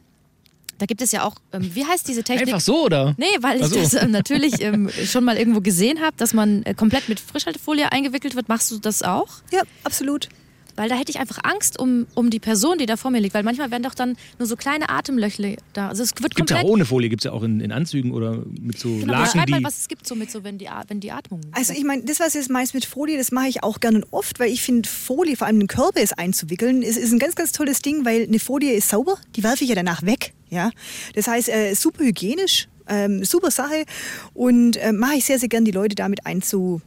Da 0.78 0.86
gibt 0.88 1.02
es 1.02 1.12
ja 1.12 1.26
auch, 1.26 1.36
ähm, 1.52 1.76
wie 1.76 1.86
heißt 1.86 2.08
diese 2.08 2.24
Technik? 2.24 2.48
Einfach 2.48 2.62
so 2.62 2.86
oder? 2.86 3.14
Nee, 3.18 3.26
weil 3.42 3.58
ich 3.58 3.66
Ach 3.66 3.70
so. 3.70 3.80
das 3.82 3.94
ähm, 3.94 4.12
natürlich 4.12 4.62
ähm, 4.62 4.90
schon 5.06 5.24
mal 5.24 5.38
irgendwo 5.38 5.62
gesehen 5.62 6.02
habe, 6.02 6.16
dass 6.18 6.34
man 6.34 6.64
äh, 6.64 6.74
komplett 6.74 7.08
mit 7.08 7.20
Frischhaltefolie 7.20 7.92
eingewickelt 7.92 8.36
wird. 8.36 8.50
Machst 8.50 8.72
du 8.72 8.80
das 8.80 9.04
auch? 9.04 9.28
Ja, 9.52 9.62
absolut. 9.84 10.30
Weil 10.76 10.90
da 10.90 10.96
hätte 10.96 11.12
ich 11.12 11.20
einfach 11.20 11.40
Angst 11.44 11.80
um, 11.80 12.08
um 12.16 12.30
die 12.30 12.40
Person, 12.40 12.78
die 12.78 12.86
da 12.86 12.98
vor 12.98 13.12
mir 13.12 13.20
liegt. 13.20 13.34
Weil 13.34 13.44
manchmal 13.44 13.72
werden 13.72 13.84
doch 13.84 13.96
dann 13.96 14.18
nur 14.40 14.48
so 14.48 14.56
kleine 14.56 14.90
Atemlöchle 14.90 15.58
da. 15.74 15.90
Also 15.90 16.04
es 16.04 16.12
wird 16.22 16.36
Gibt 16.36 16.50
ja 16.50 16.58
komplett. 16.58 16.72
ohne 16.72 16.86
Folie, 16.86 17.10
gibt 17.10 17.22
es 17.22 17.26
ja 17.26 17.32
auch 17.32 17.44
in, 17.44 17.60
in 17.60 17.72
Anzügen 17.72 18.12
oder 18.12 18.44
mit 18.60 18.80
so 18.80 18.90
Genau, 18.90 19.14
Laken, 19.14 19.26
beschreib 19.26 19.50
mal, 19.50 19.64
was 19.64 19.80
es 19.80 19.88
gibt, 19.88 20.08
so 20.08 20.16
mit 20.16 20.32
so, 20.32 20.44
wenn 20.44 20.58
die, 20.58 20.68
wenn 20.88 21.00
die 21.00 21.12
Atmung. 21.12 21.42
Also 21.52 21.74
ich 21.74 21.84
meine, 21.84 22.04
das, 22.04 22.20
was 22.20 22.34
jetzt 22.34 22.50
meinst 22.50 22.74
mit 22.74 22.86
Folie, 22.86 23.18
das 23.18 23.32
mache 23.32 23.48
ich 23.48 23.64
auch 23.64 23.80
gerne 23.80 24.00
und 24.00 24.08
oft, 24.12 24.40
weil 24.40 24.52
ich 24.52 24.62
finde, 24.62 24.88
Folie, 24.88 25.36
vor 25.36 25.48
allem 25.48 25.60
den 25.60 25.68
Körper 25.68 26.02
ist 26.02 26.18
einzuwickeln, 26.18 26.82
ist, 26.82 26.98
ist 26.98 27.12
ein 27.12 27.20
ganz, 27.20 27.36
ganz 27.36 27.52
tolles 27.52 27.82
Ding, 27.82 28.06
weil 28.06 28.24
eine 28.24 28.40
Folie 28.40 28.74
ist 28.74 28.90
sauber, 28.90 29.18
die 29.36 29.44
werfe 29.44 29.64
ich 29.64 29.70
ja 29.70 29.76
danach 29.76 30.04
weg. 30.04 30.34
Ja? 30.50 30.72
Das 31.16 31.28
heißt, 31.28 31.50
äh, 31.50 31.74
super 31.74 32.04
hygienisch, 32.04 32.68
ähm, 32.88 33.24
super 33.24 33.52
Sache 33.52 33.86
und 34.34 34.78
äh, 34.78 34.92
mache 34.92 35.16
ich 35.16 35.26
sehr, 35.26 35.40
sehr 35.40 35.50
gern, 35.50 35.66
die 35.66 35.72
Leute 35.72 35.96
damit 35.96 36.26
einzu 36.26 36.82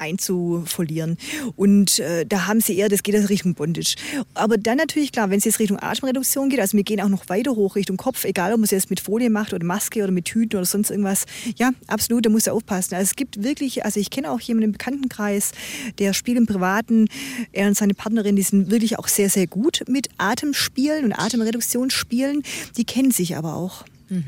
einzufolieren. 0.00 1.16
Und 1.56 1.98
äh, 1.98 2.26
da 2.26 2.46
haben 2.46 2.60
sie 2.60 2.76
eher, 2.76 2.88
das 2.88 3.02
geht 3.02 3.14
in 3.14 3.24
Richtung 3.24 3.54
Bondage. 3.54 3.96
Aber 4.34 4.58
dann 4.58 4.78
natürlich, 4.78 5.12
klar, 5.12 5.30
wenn 5.30 5.38
es 5.38 5.44
jetzt 5.44 5.58
Richtung 5.58 5.78
Atemreduktion 5.78 6.48
geht, 6.48 6.60
also 6.60 6.76
wir 6.76 6.84
gehen 6.84 7.00
auch 7.00 7.08
noch 7.08 7.28
weiter 7.28 7.54
hoch 7.54 7.76
Richtung 7.76 7.96
Kopf, 7.96 8.24
egal 8.24 8.52
ob 8.52 8.58
man 8.58 8.64
es 8.64 8.70
jetzt 8.70 8.90
mit 8.90 9.00
Folie 9.00 9.30
macht 9.30 9.52
oder 9.52 9.64
Maske 9.64 10.02
oder 10.02 10.12
mit 10.12 10.24
Tüten 10.24 10.56
oder 10.56 10.66
sonst 10.66 10.90
irgendwas. 10.90 11.26
Ja, 11.56 11.70
absolut, 11.86 12.26
da 12.26 12.30
muss 12.30 12.46
er 12.46 12.54
aufpassen. 12.54 12.94
Also 12.94 13.10
es 13.10 13.16
gibt 13.16 13.42
wirklich, 13.42 13.84
also 13.84 14.00
ich 14.00 14.10
kenne 14.10 14.30
auch 14.30 14.40
jemanden 14.40 14.64
im 14.64 14.72
Bekanntenkreis, 14.72 15.52
der 15.98 16.12
spielt 16.12 16.38
im 16.38 16.46
Privaten, 16.46 17.06
er 17.52 17.68
und 17.68 17.76
seine 17.76 17.94
Partnerin, 17.94 18.36
die 18.36 18.42
sind 18.42 18.70
wirklich 18.70 18.98
auch 18.98 19.08
sehr, 19.08 19.30
sehr 19.30 19.46
gut 19.46 19.82
mit 19.88 20.08
Atemspielen 20.18 21.04
und 21.04 21.12
Atemreduktionsspielen. 21.12 22.42
Die 22.76 22.84
kennen 22.84 23.10
sich 23.10 23.36
aber 23.36 23.54
auch. 23.54 23.84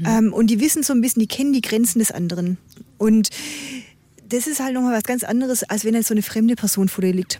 Ähm, 0.06 0.32
und 0.32 0.48
die 0.48 0.60
wissen 0.60 0.82
so 0.82 0.92
ein 0.92 1.00
bisschen, 1.00 1.20
die 1.20 1.26
kennen 1.26 1.52
die 1.52 1.60
Grenzen 1.60 1.98
des 1.98 2.12
anderen. 2.12 2.56
Und 2.98 3.30
das 4.32 4.46
ist 4.46 4.60
halt 4.60 4.74
nochmal 4.74 4.96
was 4.96 5.04
ganz 5.04 5.24
anderes, 5.24 5.62
als 5.64 5.84
wenn 5.84 5.94
jetzt 5.94 6.08
so 6.08 6.14
eine 6.14 6.22
fremde 6.22 6.56
Person 6.56 6.88
vor 6.88 7.02
dir 7.02 7.12
liegt. 7.12 7.38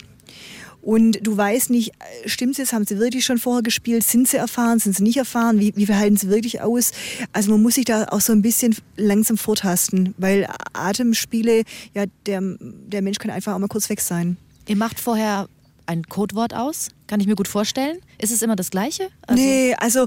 Und 0.83 1.25
du 1.25 1.37
weißt 1.37 1.71
nicht, 1.71 1.91
äh, 1.91 2.29
stimmt 2.29 2.59
es, 2.59 2.73
haben 2.73 2.85
sie 2.85 2.99
wirklich 2.99 3.25
schon 3.25 3.39
vorher 3.39 3.63
gespielt, 3.63 4.03
sind 4.03 4.27
sie 4.27 4.37
erfahren, 4.37 4.81
sind 4.81 4.97
sie 4.97 5.05
nicht 5.05 5.17
erfahren, 5.17 5.61
wie, 5.61 5.73
wie 5.77 5.87
verhalten 5.87 6.17
sie 6.17 6.29
wirklich 6.29 6.61
aus? 6.61 6.91
Also 7.33 7.53
man 7.53 7.63
muss 7.63 7.77
sich 7.77 7.85
da 7.85 8.07
auch 8.09 8.21
so 8.21 8.33
ein 8.33 8.43
bisschen 8.43 8.75
langsam 8.97 9.39
vortasten, 9.39 10.13
weil 10.19 10.49
Atemspiele, 10.73 11.63
ja, 11.95 12.07
der, 12.27 12.41
der 12.61 13.01
Mensch 13.01 13.19
kann 13.19 13.31
einfach 13.31 13.55
auch 13.55 13.59
mal 13.61 13.69
kurz 13.69 13.89
weg 13.91 14.01
sein. 14.01 14.37
Ihr 14.67 14.77
macht 14.77 14.99
vorher 14.99 15.49
ein 15.87 16.03
Codewort 16.05 16.53
aus? 16.53 16.89
Kann 17.07 17.21
ich 17.21 17.29
mir 17.29 17.37
gut 17.37 17.49
vorstellen. 17.49 17.99
Ist 18.19 18.33
es 18.33 18.43
immer 18.43 18.57
das 18.57 18.71
Gleiche? 18.71 19.09
Also, 19.27 19.41
nee, 19.41 19.75
also 19.79 20.07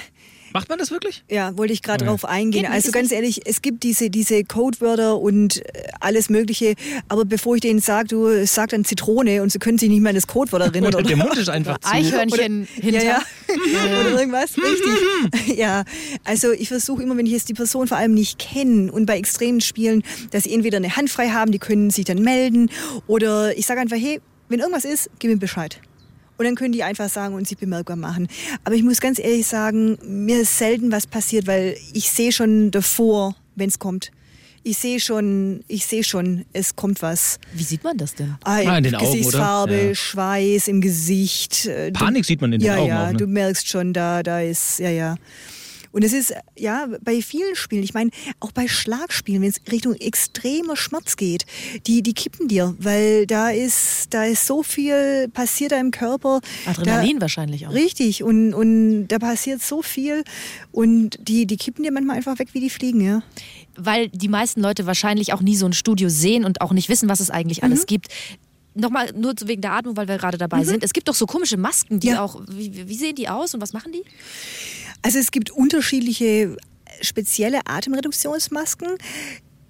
Macht 0.55 0.69
man 0.69 0.79
das 0.79 0.91
wirklich? 0.93 1.25
Ja, 1.29 1.57
wollte 1.59 1.73
ich 1.73 1.83
gerade 1.83 2.05
Okay. 2.05 2.11
drauf 2.11 2.25
eingehen. 2.25 2.63
Geht 2.63 2.71
also 2.71 2.93
ganz 2.93 3.11
nicht- 3.11 3.17
ehrlich, 3.17 3.41
es 3.45 3.61
gibt 3.61 3.83
diese, 3.83 4.09
diese 4.09 4.45
Codewörter 4.45 5.19
und 5.19 5.59
äh, 5.67 5.83
alles 6.01 6.31
Mögliche. 6.31 6.75
Aber 7.09 7.25
bevor 7.25 7.57
ich 7.57 7.61
denen 7.61 7.81
sage, 7.81 8.07
du 8.09 8.47
sag 8.47 8.71
dann 8.71 8.85
Zitrone 8.85 9.43
und 9.43 9.51
sie 9.51 9.59
können 9.59 9.79
sich 9.79 9.89
nicht 9.89 10.01
mehr 10.01 10.11
an 10.11 10.15
das 10.15 10.29
Codewort 10.29 10.63
erinnern. 10.63 10.95
Oder 10.95 10.99
Oder, 11.05 11.09
der 11.09 11.17
Mund 11.17 11.37
ist 11.37 11.49
einfach 11.51 11.79
zu. 11.81 11.91
Eichhörnchen 11.93 12.69
hinter. 12.73 13.03
ja, 13.03 13.21
ja. 13.49 14.01
oder 14.01 14.21
irgendwas. 14.21 14.57
Richtig. 14.57 15.57
Ja, 15.57 15.85
also 16.25 16.53
ich 16.53 16.69
versuche 16.69 17.03
immer, 17.03 17.17
wenn 17.17 17.27
ich 17.27 17.33
jetzt 17.33 17.49
die 17.49 17.55
Person 17.55 17.87
vor 17.89 17.97
allem 17.97 18.15
nicht 18.15 18.39
kenne 18.39 18.91
und 18.93 19.07
bei 19.07 19.19
extremen 19.19 19.61
Spielen, 19.61 20.03
dass 20.31 20.45
sie 20.45 20.55
entweder 20.55 20.77
eine 20.79 20.95
Hand 20.97 21.11
frei 21.11 21.29
haben, 21.31 21.51
die 21.53 21.59
können 21.59 21.91
sich 21.91 22.05
dann 22.05 22.19
melden. 22.23 22.71
Oder 23.07 23.57
ich 23.59 23.67
sage 23.67 23.81
einfach, 23.81 23.97
hey, 23.97 24.21
wenn 24.49 24.61
irgendwas 24.61 24.85
ist, 24.85 25.11
gib 25.19 25.31
mir 25.31 25.37
Bescheid. 25.39 25.81
Und 26.37 26.45
dann 26.47 26.55
können 26.57 26.73
die 26.73 26.83
einfach 26.83 27.09
sagen 27.09 27.35
und 27.35 27.47
sich 27.47 27.59
bemerkbar 27.59 27.97
machen. 27.97 28.27
Aber 28.65 28.75
ich 28.75 28.83
muss 28.83 29.01
ganz 29.01 29.19
ehrlich 29.19 29.47
sagen, 29.47 29.99
mir 30.05 30.41
ist 30.43 30.59
selten 30.59 30.91
was 30.91 31.07
passiert, 31.07 31.47
weil 31.47 31.77
ich 31.93 32.11
sehe 32.11 32.33
schon 32.33 32.71
davor, 32.71 33.37
wenn 33.55 33.69
es 33.69 33.79
kommt. 33.79 34.11
Ich 34.67 34.79
sehe 34.79 34.99
schon, 34.99 35.63
ich 35.69 35.85
sehe 35.85 36.03
schon, 36.03 36.47
es 36.55 36.75
kommt 36.75 37.03
was. 37.03 37.39
Wie 37.53 37.63
sieht 37.63 37.85
man 37.85 37.99
das 37.99 38.15
denn? 38.15 38.35
Ah, 38.45 38.57
Ah, 38.67 38.79
in 38.79 38.85
den 38.85 38.95
Augen, 38.95 39.05
Gesichtsfarbe, 39.05 39.73
oder? 39.75 39.89
Ja. 39.89 39.95
Schweiß 39.95 40.69
im 40.69 40.81
Gesicht. 40.81 41.67
äh, 41.67 41.93
du- 41.93 42.01
Panik 42.01 42.25
sieht 42.25 42.41
man 42.41 42.53
in 42.55 42.61
den 42.61 42.67
ja, 42.67 42.77
Augen 42.79 42.89
ja, 42.89 43.07
auch, 43.07 43.11
ne? 43.13 43.19
du 43.19 43.27
merkst 43.27 43.69
schon, 43.69 43.93
da, 43.93 44.23
da 44.23 44.41
ist, 44.41 44.79
ja, 44.79 44.89
ja. 44.89 45.17
Und 45.95 46.03
es 46.03 46.13
ist, 46.13 46.35
ja, 46.59 46.89
bei 47.03 47.23
vielen 47.23 47.55
Spielen, 47.55 47.85
ich 47.85 47.95
meine, 47.95 48.11
auch 48.41 48.51
bei 48.51 48.67
Schlagspielen, 48.67 49.41
wenn 49.43 49.51
es 49.51 49.61
Richtung 49.71 49.95
extremer 49.95 50.77
Schmerz 50.77 51.15
geht, 51.17 51.47
die, 51.87 52.03
die 52.03 52.15
kippen 52.15 52.49
dir, 52.49 52.75
weil 52.81 53.29
da 53.29 53.51
ist, 53.51 54.09
da 54.11 54.25
ist 54.25 54.45
so 54.45 54.65
viel 54.65 55.29
passiert 55.33 55.71
da 55.71 55.79
im 55.79 55.93
Körper. 55.93 56.41
Adrenalin 56.67 57.19
da, 57.19 57.23
wahrscheinlich 57.23 57.69
auch. 57.69 57.73
Richtig, 57.73 58.25
und, 58.25 58.55
und 58.55 59.07
da 59.07 59.21
passiert 59.21 59.63
so 59.63 59.83
viel 59.83 60.25
und 60.73 61.17
die, 61.29 61.47
die 61.47 61.57
kippen 61.57 61.85
dir 61.85 61.93
manchmal 61.93 62.17
einfach 62.17 62.41
weg 62.41 62.49
wie 62.55 62.61
die 62.61 62.71
Fliegen, 62.71 63.01
ja. 63.01 63.23
Weil 63.77 64.09
die 64.09 64.29
meisten 64.29 64.61
Leute 64.61 64.87
wahrscheinlich 64.87 65.33
auch 65.33 65.43
nie 65.43 65.55
so 65.57 65.67
ein 65.67 65.73
Studio 65.75 66.09
sehen 66.09 66.45
und 66.45 66.61
auch 66.61 66.73
nicht 66.73 66.89
wissen, 66.89 67.09
was 67.09 67.21
es 67.21 67.31
eigentlich 67.31 67.59
Mhm. 67.59 67.65
alles 67.67 67.87
gibt. 67.87 68.09
Nochmal 68.77 69.13
nur 69.17 69.35
wegen 69.45 69.63
der 69.63 69.71
Atmung, 69.75 69.97
weil 69.97 70.09
wir 70.09 70.19
gerade 70.19 70.37
dabei 70.39 70.65
sind. 70.65 70.83
Es 70.83 70.93
gibt 70.93 71.07
doch 71.07 71.15
so 71.15 71.27
komische 71.27 71.57
Masken, 71.57 72.01
die 72.01 72.09
Ja. 72.09 72.21
auch. 72.25 72.43
Wie, 72.51 72.89
wie 72.89 72.97
sehen 72.97 73.15
die 73.15 73.29
aus 73.29 73.55
und 73.55 73.61
was 73.61 73.73
machen 73.73 73.93
die? 73.93 74.03
Also 75.05 75.19
es 75.19 75.31
gibt 75.31 75.51
unterschiedliche 75.51 76.57
spezielle 77.03 77.67
Atemreduktionsmasken. 77.67 78.89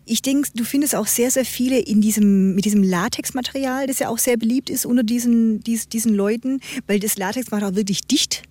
Ich 0.06 0.22
denke, 0.22 0.48
du 0.54 0.62
findest 0.62 0.94
auch 0.94 1.08
sehr, 1.08 1.32
sehr 1.32 1.44
viele 1.44 1.80
in 1.80 2.00
diesem, 2.00 2.54
mit 2.54 2.64
diesem 2.64 2.84
Latexmaterial, 2.84 3.88
das 3.88 3.98
ja 3.98 4.10
auch 4.10 4.18
sehr 4.18 4.36
beliebt 4.36 4.70
ist 4.70 4.86
unter 4.86 5.02
diesen, 5.02 5.58
dies, 5.60 5.88
diesen 5.88 6.14
Leuten, 6.14 6.60
weil 6.86 7.00
das 7.00 7.16
Latex 7.16 7.50
macht 7.50 7.64
auch 7.64 7.74
wirklich 7.74 8.02
dicht. 8.06 8.44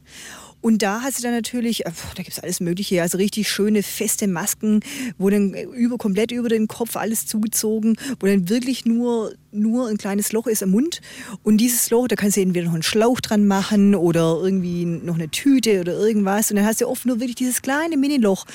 Und 0.63 0.81
da 0.81 1.01
hast 1.01 1.19
du 1.19 1.23
dann 1.23 1.33
natürlich, 1.33 1.85
äh, 1.85 1.91
da 2.15 2.23
gibt 2.23 2.37
es 2.37 2.39
alles 2.39 2.61
Mögliche, 2.61 3.01
also 3.01 3.17
richtig 3.17 3.49
schöne, 3.49 3.83
feste 3.83 4.29
Masken, 4.29 4.79
wo 5.17 5.29
dann 5.29 5.53
über, 5.53 5.97
komplett 5.97 6.31
über 6.31 6.47
den 6.47 6.69
Kopf 6.69 6.95
alles 6.95 7.25
zugezogen, 7.25 7.97
wo 8.21 8.27
dann 8.27 8.47
wirklich 8.47 8.85
nur, 8.85 9.33
nur 9.51 9.89
ein 9.89 9.97
kleines 9.97 10.31
Loch 10.31 10.47
ist 10.47 10.61
im 10.61 10.71
Mund. 10.71 11.01
Und 11.43 11.57
dieses 11.57 11.89
Loch, 11.89 12.07
da 12.07 12.15
kannst 12.15 12.37
du 12.37 12.41
entweder 12.41 12.67
noch 12.67 12.75
einen 12.75 12.81
Schlauch 12.81 13.19
dran 13.19 13.45
machen 13.45 13.93
oder 13.93 14.39
irgendwie 14.41 14.85
noch 14.85 15.15
eine 15.15 15.27
Tüte 15.27 15.81
oder 15.81 15.99
irgendwas. 15.99 16.49
Und 16.49 16.55
dann 16.55 16.65
hast 16.65 16.79
du 16.79 16.87
oft 16.87 17.05
nur 17.05 17.19
wirklich 17.19 17.35
dieses 17.35 17.61
kleine 17.61 17.97
Mini-Loch, 17.97 18.45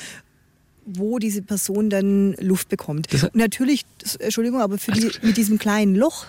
wo 0.87 1.19
diese 1.19 1.43
Person 1.43 1.91
dann 1.91 2.33
Luft 2.39 2.69
bekommt. 2.69 3.13
Und 3.13 3.35
natürlich, 3.35 3.85
das, 3.99 4.15
Entschuldigung, 4.15 4.61
aber 4.61 4.79
für 4.79 4.93
die, 4.93 5.11
mit 5.21 5.37
diesem 5.37 5.59
kleinen 5.59 5.93
Loch, 5.93 6.25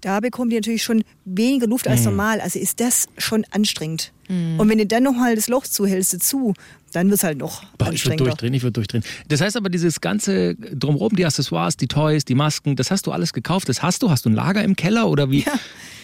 da 0.00 0.20
bekommt 0.20 0.52
ihr 0.52 0.60
natürlich 0.60 0.84
schon 0.84 1.02
weniger 1.24 1.66
Luft 1.66 1.88
als 1.88 2.04
normal. 2.04 2.40
Also 2.40 2.60
ist 2.60 2.78
das 2.78 3.08
schon 3.18 3.44
anstrengend. 3.50 4.12
Und 4.28 4.68
wenn 4.68 4.78
du 4.78 4.86
dann 4.86 5.02
nochmal 5.04 5.34
das 5.34 5.48
Loch 5.48 5.66
zuhältst 5.66 6.14
dazu, 6.14 6.54
dann 6.92 7.08
wird 7.08 7.18
es 7.18 7.24
halt 7.24 7.38
noch 7.38 7.62
Boah, 7.78 7.92
ich 7.92 8.04
würde 8.06 8.16
durchdrehen, 8.16 8.54
ich 8.54 8.62
würde 8.62 8.72
durchdrehen. 8.72 9.04
Das 9.28 9.40
heißt 9.40 9.56
aber, 9.56 9.68
dieses 9.68 10.00
ganze 10.00 10.54
Drumherum, 10.54 11.14
die 11.16 11.24
Accessoires, 11.26 11.76
die 11.76 11.86
Toys, 11.88 12.24
die 12.24 12.34
Masken, 12.34 12.76
das 12.76 12.90
hast 12.90 13.06
du 13.06 13.12
alles 13.12 13.32
gekauft. 13.32 13.68
Das 13.68 13.82
hast 13.82 14.02
du? 14.02 14.10
Hast 14.10 14.24
du 14.24 14.30
ein 14.30 14.34
Lager 14.34 14.62
im 14.64 14.76
Keller 14.76 15.08
oder 15.08 15.30
wie? 15.30 15.44
Ja. 15.48 15.52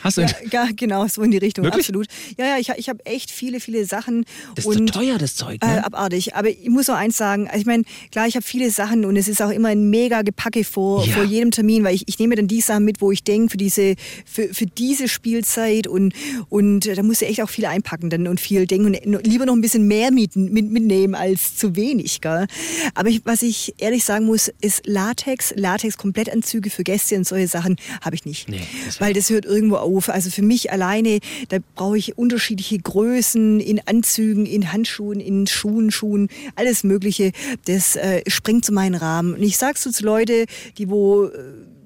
Hast 0.02 0.18
du 0.18 0.20
ja, 0.20 0.28
ja, 0.52 0.68
genau, 0.76 1.06
so 1.08 1.22
in 1.22 1.30
die 1.30 1.38
Richtung, 1.38 1.64
Wirklich? 1.64 1.86
absolut. 1.86 2.08
Ja, 2.36 2.44
ja, 2.44 2.58
ich, 2.58 2.68
ich 2.76 2.90
habe 2.90 3.06
echt 3.06 3.30
viele, 3.30 3.58
viele 3.58 3.86
Sachen. 3.86 4.26
Das 4.54 4.66
ist 4.66 4.76
und, 4.78 4.92
so 4.94 5.00
teuer, 5.00 5.16
das 5.16 5.34
Zeug, 5.34 5.62
Äh, 5.62 5.66
ne? 5.66 5.86
abartig. 5.86 6.34
Aber 6.34 6.50
ich 6.50 6.68
muss 6.68 6.88
noch 6.88 6.96
eins 6.96 7.16
sagen. 7.16 7.46
Also 7.48 7.60
ich 7.60 7.64
meine, 7.66 7.84
klar, 8.12 8.26
ich 8.26 8.34
habe 8.36 8.44
viele 8.44 8.70
Sachen 8.70 9.06
und 9.06 9.16
es 9.16 9.28
ist 9.28 9.40
auch 9.40 9.48
immer 9.48 9.68
ein 9.68 9.88
mega 9.88 10.20
Gepacke 10.20 10.62
vor, 10.64 11.06
Ja. 11.06 11.14
vor 11.14 11.24
jedem 11.24 11.52
Termin, 11.52 11.84
weil 11.84 11.94
ich, 11.94 12.06
ich 12.06 12.18
nehme 12.18 12.36
dann 12.36 12.48
die 12.48 12.60
Sachen 12.60 12.84
mit, 12.84 13.00
wo 13.00 13.12
ich 13.12 13.24
denke, 13.24 13.52
für 13.52 13.56
diese, 13.56 13.94
für, 14.26 14.52
für 14.52 14.66
diese 14.66 15.08
Spielzeit 15.08 15.86
und, 15.86 16.12
und 16.50 16.84
äh, 16.84 16.94
da 16.94 17.02
muss 17.02 17.22
ich 17.22 17.28
echt 17.30 17.40
auch 17.42 17.48
viel 17.48 17.64
einpacken 17.64 18.10
dann 18.10 18.28
und 18.28 18.40
viel 18.40 18.66
denken 18.66 18.94
und 19.14 19.26
lieber 19.26 19.46
noch 19.46 19.54
ein 19.54 19.62
bisschen 19.62 19.86
mehr 19.88 20.10
mieten, 20.12 20.52
mit, 20.52 20.70
mitnehmen 20.74 21.14
als 21.14 21.56
zu 21.56 21.76
wenig. 21.76 22.20
Gell? 22.20 22.46
Aber 22.94 23.08
ich, 23.08 23.24
was 23.24 23.42
ich 23.42 23.74
ehrlich 23.78 24.04
sagen 24.04 24.26
muss, 24.26 24.50
ist 24.60 24.86
Latex, 24.86 25.54
Latex-Komplettanzüge 25.56 26.68
für 26.68 26.84
Gäste 26.84 27.16
und 27.16 27.26
solche 27.26 27.48
Sachen 27.48 27.76
habe 28.02 28.14
ich 28.14 28.26
nicht. 28.26 28.48
Nee, 28.48 28.60
das 28.84 29.00
weil 29.00 29.14
das 29.14 29.30
hört 29.30 29.46
irgendwo 29.46 29.76
auf. 29.76 30.08
Also 30.10 30.30
für 30.30 30.42
mich 30.42 30.70
alleine, 30.70 31.20
da 31.48 31.58
brauche 31.74 31.96
ich 31.96 32.18
unterschiedliche 32.18 32.78
Größen 32.78 33.60
in 33.60 33.80
Anzügen, 33.86 34.44
in 34.44 34.72
Handschuhen, 34.72 35.20
in 35.20 35.46
Schuhen, 35.46 35.90
Schuhen, 35.90 36.28
alles 36.56 36.84
Mögliche. 36.84 37.32
Das 37.64 37.96
äh, 37.96 38.22
springt 38.28 38.64
zu 38.64 38.72
meinen 38.72 38.94
Rahmen. 38.94 39.34
Und 39.34 39.42
ich 39.42 39.56
sag's 39.56 39.82
so 39.82 39.90
zu 39.90 40.04
Leute, 40.04 40.46
die 40.76 40.90
wo 40.90 41.24
äh, 41.24 41.30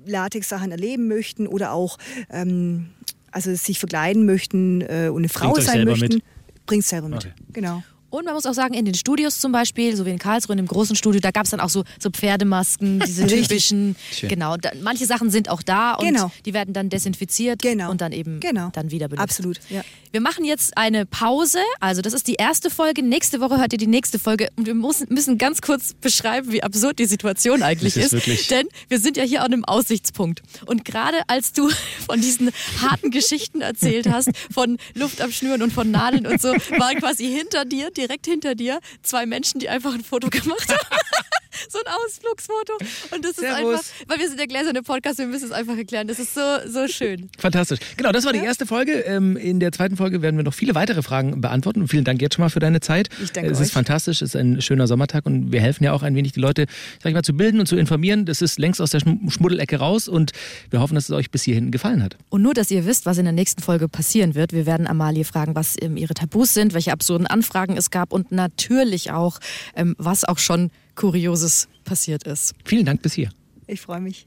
Latex-Sachen 0.06 0.70
erleben 0.70 1.06
möchten 1.06 1.46
oder 1.46 1.72
auch 1.72 1.98
ähm, 2.30 2.88
also 3.30 3.54
sich 3.54 3.78
verkleiden 3.78 4.24
möchten 4.26 4.80
äh, 4.80 5.10
und 5.12 5.18
eine 5.18 5.28
Frau 5.28 5.54
sein 5.60 5.84
möchten. 5.84 6.22
Bringt 6.66 6.84
selber 6.84 7.08
mit. 7.08 7.18
Okay. 7.18 7.32
Genau. 7.52 7.82
Und 8.10 8.24
man 8.24 8.34
muss 8.34 8.46
auch 8.46 8.54
sagen, 8.54 8.74
in 8.74 8.84
den 8.84 8.94
Studios 8.94 9.38
zum 9.38 9.52
Beispiel, 9.52 9.94
so 9.96 10.06
wie 10.06 10.10
in 10.10 10.18
Karlsruhe, 10.18 10.54
in 10.54 10.58
dem 10.58 10.66
großen 10.66 10.96
Studio, 10.96 11.20
da 11.20 11.30
gab 11.30 11.44
es 11.44 11.50
dann 11.50 11.60
auch 11.60 11.68
so, 11.68 11.84
so 12.00 12.10
Pferdemasken, 12.10 13.00
diese 13.00 13.26
typischen. 13.26 13.96
Schön. 14.12 14.28
Genau, 14.28 14.56
da, 14.56 14.70
manche 14.82 15.04
Sachen 15.06 15.30
sind 15.30 15.48
auch 15.50 15.62
da 15.62 15.94
und 15.94 16.06
Genau. 16.06 16.30
die 16.46 16.54
werden 16.54 16.72
dann 16.72 16.88
desinfiziert 16.88 17.60
Genau. 17.62 17.90
und 17.90 18.00
dann 18.00 18.12
eben 18.12 18.40
Genau. 18.40 18.70
dann 18.72 18.90
wieder 18.90 19.08
benutzt. 19.08 19.22
Absolut, 19.24 19.60
ja. 19.68 19.82
Wir 20.10 20.22
machen 20.22 20.46
jetzt 20.46 20.76
eine 20.78 21.04
Pause. 21.04 21.58
Also, 21.80 22.00
das 22.00 22.14
ist 22.14 22.28
die 22.28 22.34
erste 22.36 22.70
Folge. 22.70 23.02
Nächste 23.02 23.40
Woche 23.40 23.58
hört 23.58 23.72
ihr 23.74 23.78
die 23.78 23.86
nächste 23.86 24.18
Folge. 24.18 24.48
Und 24.56 24.66
wir 24.66 24.72
müssen, 24.74 25.06
müssen 25.12 25.36
ganz 25.36 25.60
kurz 25.60 25.92
beschreiben, 25.92 26.50
wie 26.50 26.62
absurd 26.62 26.98
die 26.98 27.04
Situation 27.04 27.62
eigentlich 27.62 27.92
Das 27.92 28.04
ist 28.04 28.12
ist. 28.14 28.26
wirklich- 28.26 28.48
Denn 28.48 28.68
wir 28.88 29.00
sind 29.00 29.18
ja 29.18 29.24
hier 29.24 29.42
an 29.42 29.52
einem 29.52 29.64
Aussichtspunkt. 29.66 30.40
Und 30.64 30.86
gerade 30.86 31.18
als 31.26 31.52
du 31.52 31.68
von 32.06 32.22
diesen 32.22 32.50
harten 32.80 33.10
Geschichten 33.10 33.60
erzählt 33.60 34.08
hast, 34.08 34.30
von 34.50 34.78
Luft 34.94 35.20
abschnüren 35.20 35.60
und 35.62 35.74
von 35.74 35.90
Nadeln 35.90 36.26
und 36.26 36.40
so, 36.40 36.48
waren 36.48 36.96
quasi 36.98 37.26
hinter 37.26 37.66
dir, 37.66 37.90
direkt 37.98 38.26
hinter 38.26 38.54
dir, 38.54 38.80
zwei 39.02 39.26
Menschen, 39.26 39.58
die 39.60 39.68
einfach 39.68 39.92
ein 39.92 40.04
Foto 40.04 40.30
gemacht 40.30 40.68
haben. 40.70 40.78
so 41.68 41.78
ein 41.78 41.92
Ausflugsfoto. 42.06 42.72
Und 43.14 43.24
das 43.24 43.32
ist 43.32 43.40
Servus. 43.40 43.58
einfach, 43.74 43.84
weil 44.08 44.18
wir 44.18 44.28
sind 44.28 44.38
der 44.38 44.46
gläserne 44.46 44.82
Podcast, 44.82 45.18
wir 45.18 45.26
müssen 45.26 45.46
es 45.46 45.52
einfach 45.52 45.76
erklären. 45.76 46.06
Das 46.08 46.18
ist 46.18 46.34
so, 46.34 46.40
so 46.66 46.88
schön. 46.88 47.28
Fantastisch. 47.38 47.78
Genau, 47.96 48.12
das 48.12 48.24
war 48.24 48.32
die 48.32 48.38
erste 48.40 48.66
Folge. 48.66 48.92
Ähm, 49.00 49.36
In 49.36 49.60
der 49.60 49.72
zweiten 49.72 49.96
Folge 49.96 50.22
werden 50.22 50.36
wir 50.36 50.44
noch 50.44 50.54
viele 50.54 50.74
weitere 50.74 51.02
Fragen 51.02 51.40
beantworten. 51.40 51.80
Und 51.82 51.88
vielen 51.88 52.04
Dank 52.04 52.20
jetzt 52.22 52.34
schon 52.34 52.42
mal 52.44 52.48
für 52.50 52.60
deine 52.60 52.80
Zeit. 52.80 53.08
Ich 53.22 53.32
danke 53.32 53.50
Es 53.50 53.60
ist 53.60 53.68
euch. 53.68 53.72
fantastisch, 53.72 54.22
es 54.22 54.30
ist 54.34 54.36
ein 54.36 54.60
schöner 54.62 54.86
Sommertag 54.86 55.26
und 55.26 55.52
wir 55.52 55.60
helfen 55.60 55.84
ja 55.84 55.92
auch 55.92 56.02
ein 56.02 56.14
wenig 56.14 56.32
die 56.32 56.40
Leute, 56.40 56.66
sag 57.02 57.10
ich 57.10 57.14
mal, 57.14 57.22
zu 57.22 57.34
bilden 57.34 57.60
und 57.60 57.66
zu 57.66 57.76
informieren. 57.76 58.24
Das 58.26 58.42
ist 58.42 58.58
längst 58.58 58.80
aus 58.80 58.90
der 58.90 59.00
Schm- 59.00 59.30
Schmuddelecke 59.30 59.76
raus 59.78 60.08
und 60.08 60.32
wir 60.70 60.80
hoffen, 60.80 60.94
dass 60.94 61.04
es 61.04 61.10
euch 61.10 61.30
bis 61.30 61.42
hierhin 61.42 61.70
gefallen 61.70 62.02
hat. 62.02 62.16
Und 62.28 62.42
nur, 62.42 62.54
dass 62.54 62.70
ihr 62.70 62.86
wisst, 62.86 63.06
was 63.06 63.18
in 63.18 63.24
der 63.24 63.32
nächsten 63.32 63.62
Folge 63.62 63.88
passieren 63.88 64.34
wird. 64.34 64.52
Wir 64.52 64.66
werden 64.66 64.86
Amalie 64.86 65.24
fragen, 65.24 65.54
was 65.54 65.76
ähm, 65.80 65.96
ihre 65.96 66.14
Tabus 66.14 66.54
sind, 66.54 66.74
welche 66.74 66.92
absurden 66.92 67.26
Anfragen 67.26 67.76
es 67.76 67.90
gab 67.90 68.12
und 68.12 68.32
natürlich 68.32 69.10
auch, 69.10 69.38
ähm, 69.76 69.94
was 69.98 70.24
auch 70.24 70.38
schon 70.38 70.70
Kurioses 70.98 71.68
passiert 71.84 72.24
ist. 72.24 72.54
Vielen 72.64 72.84
Dank 72.84 73.02
bis 73.02 73.12
hier. 73.14 73.30
Ich 73.68 73.80
freue 73.80 74.00
mich. 74.00 74.26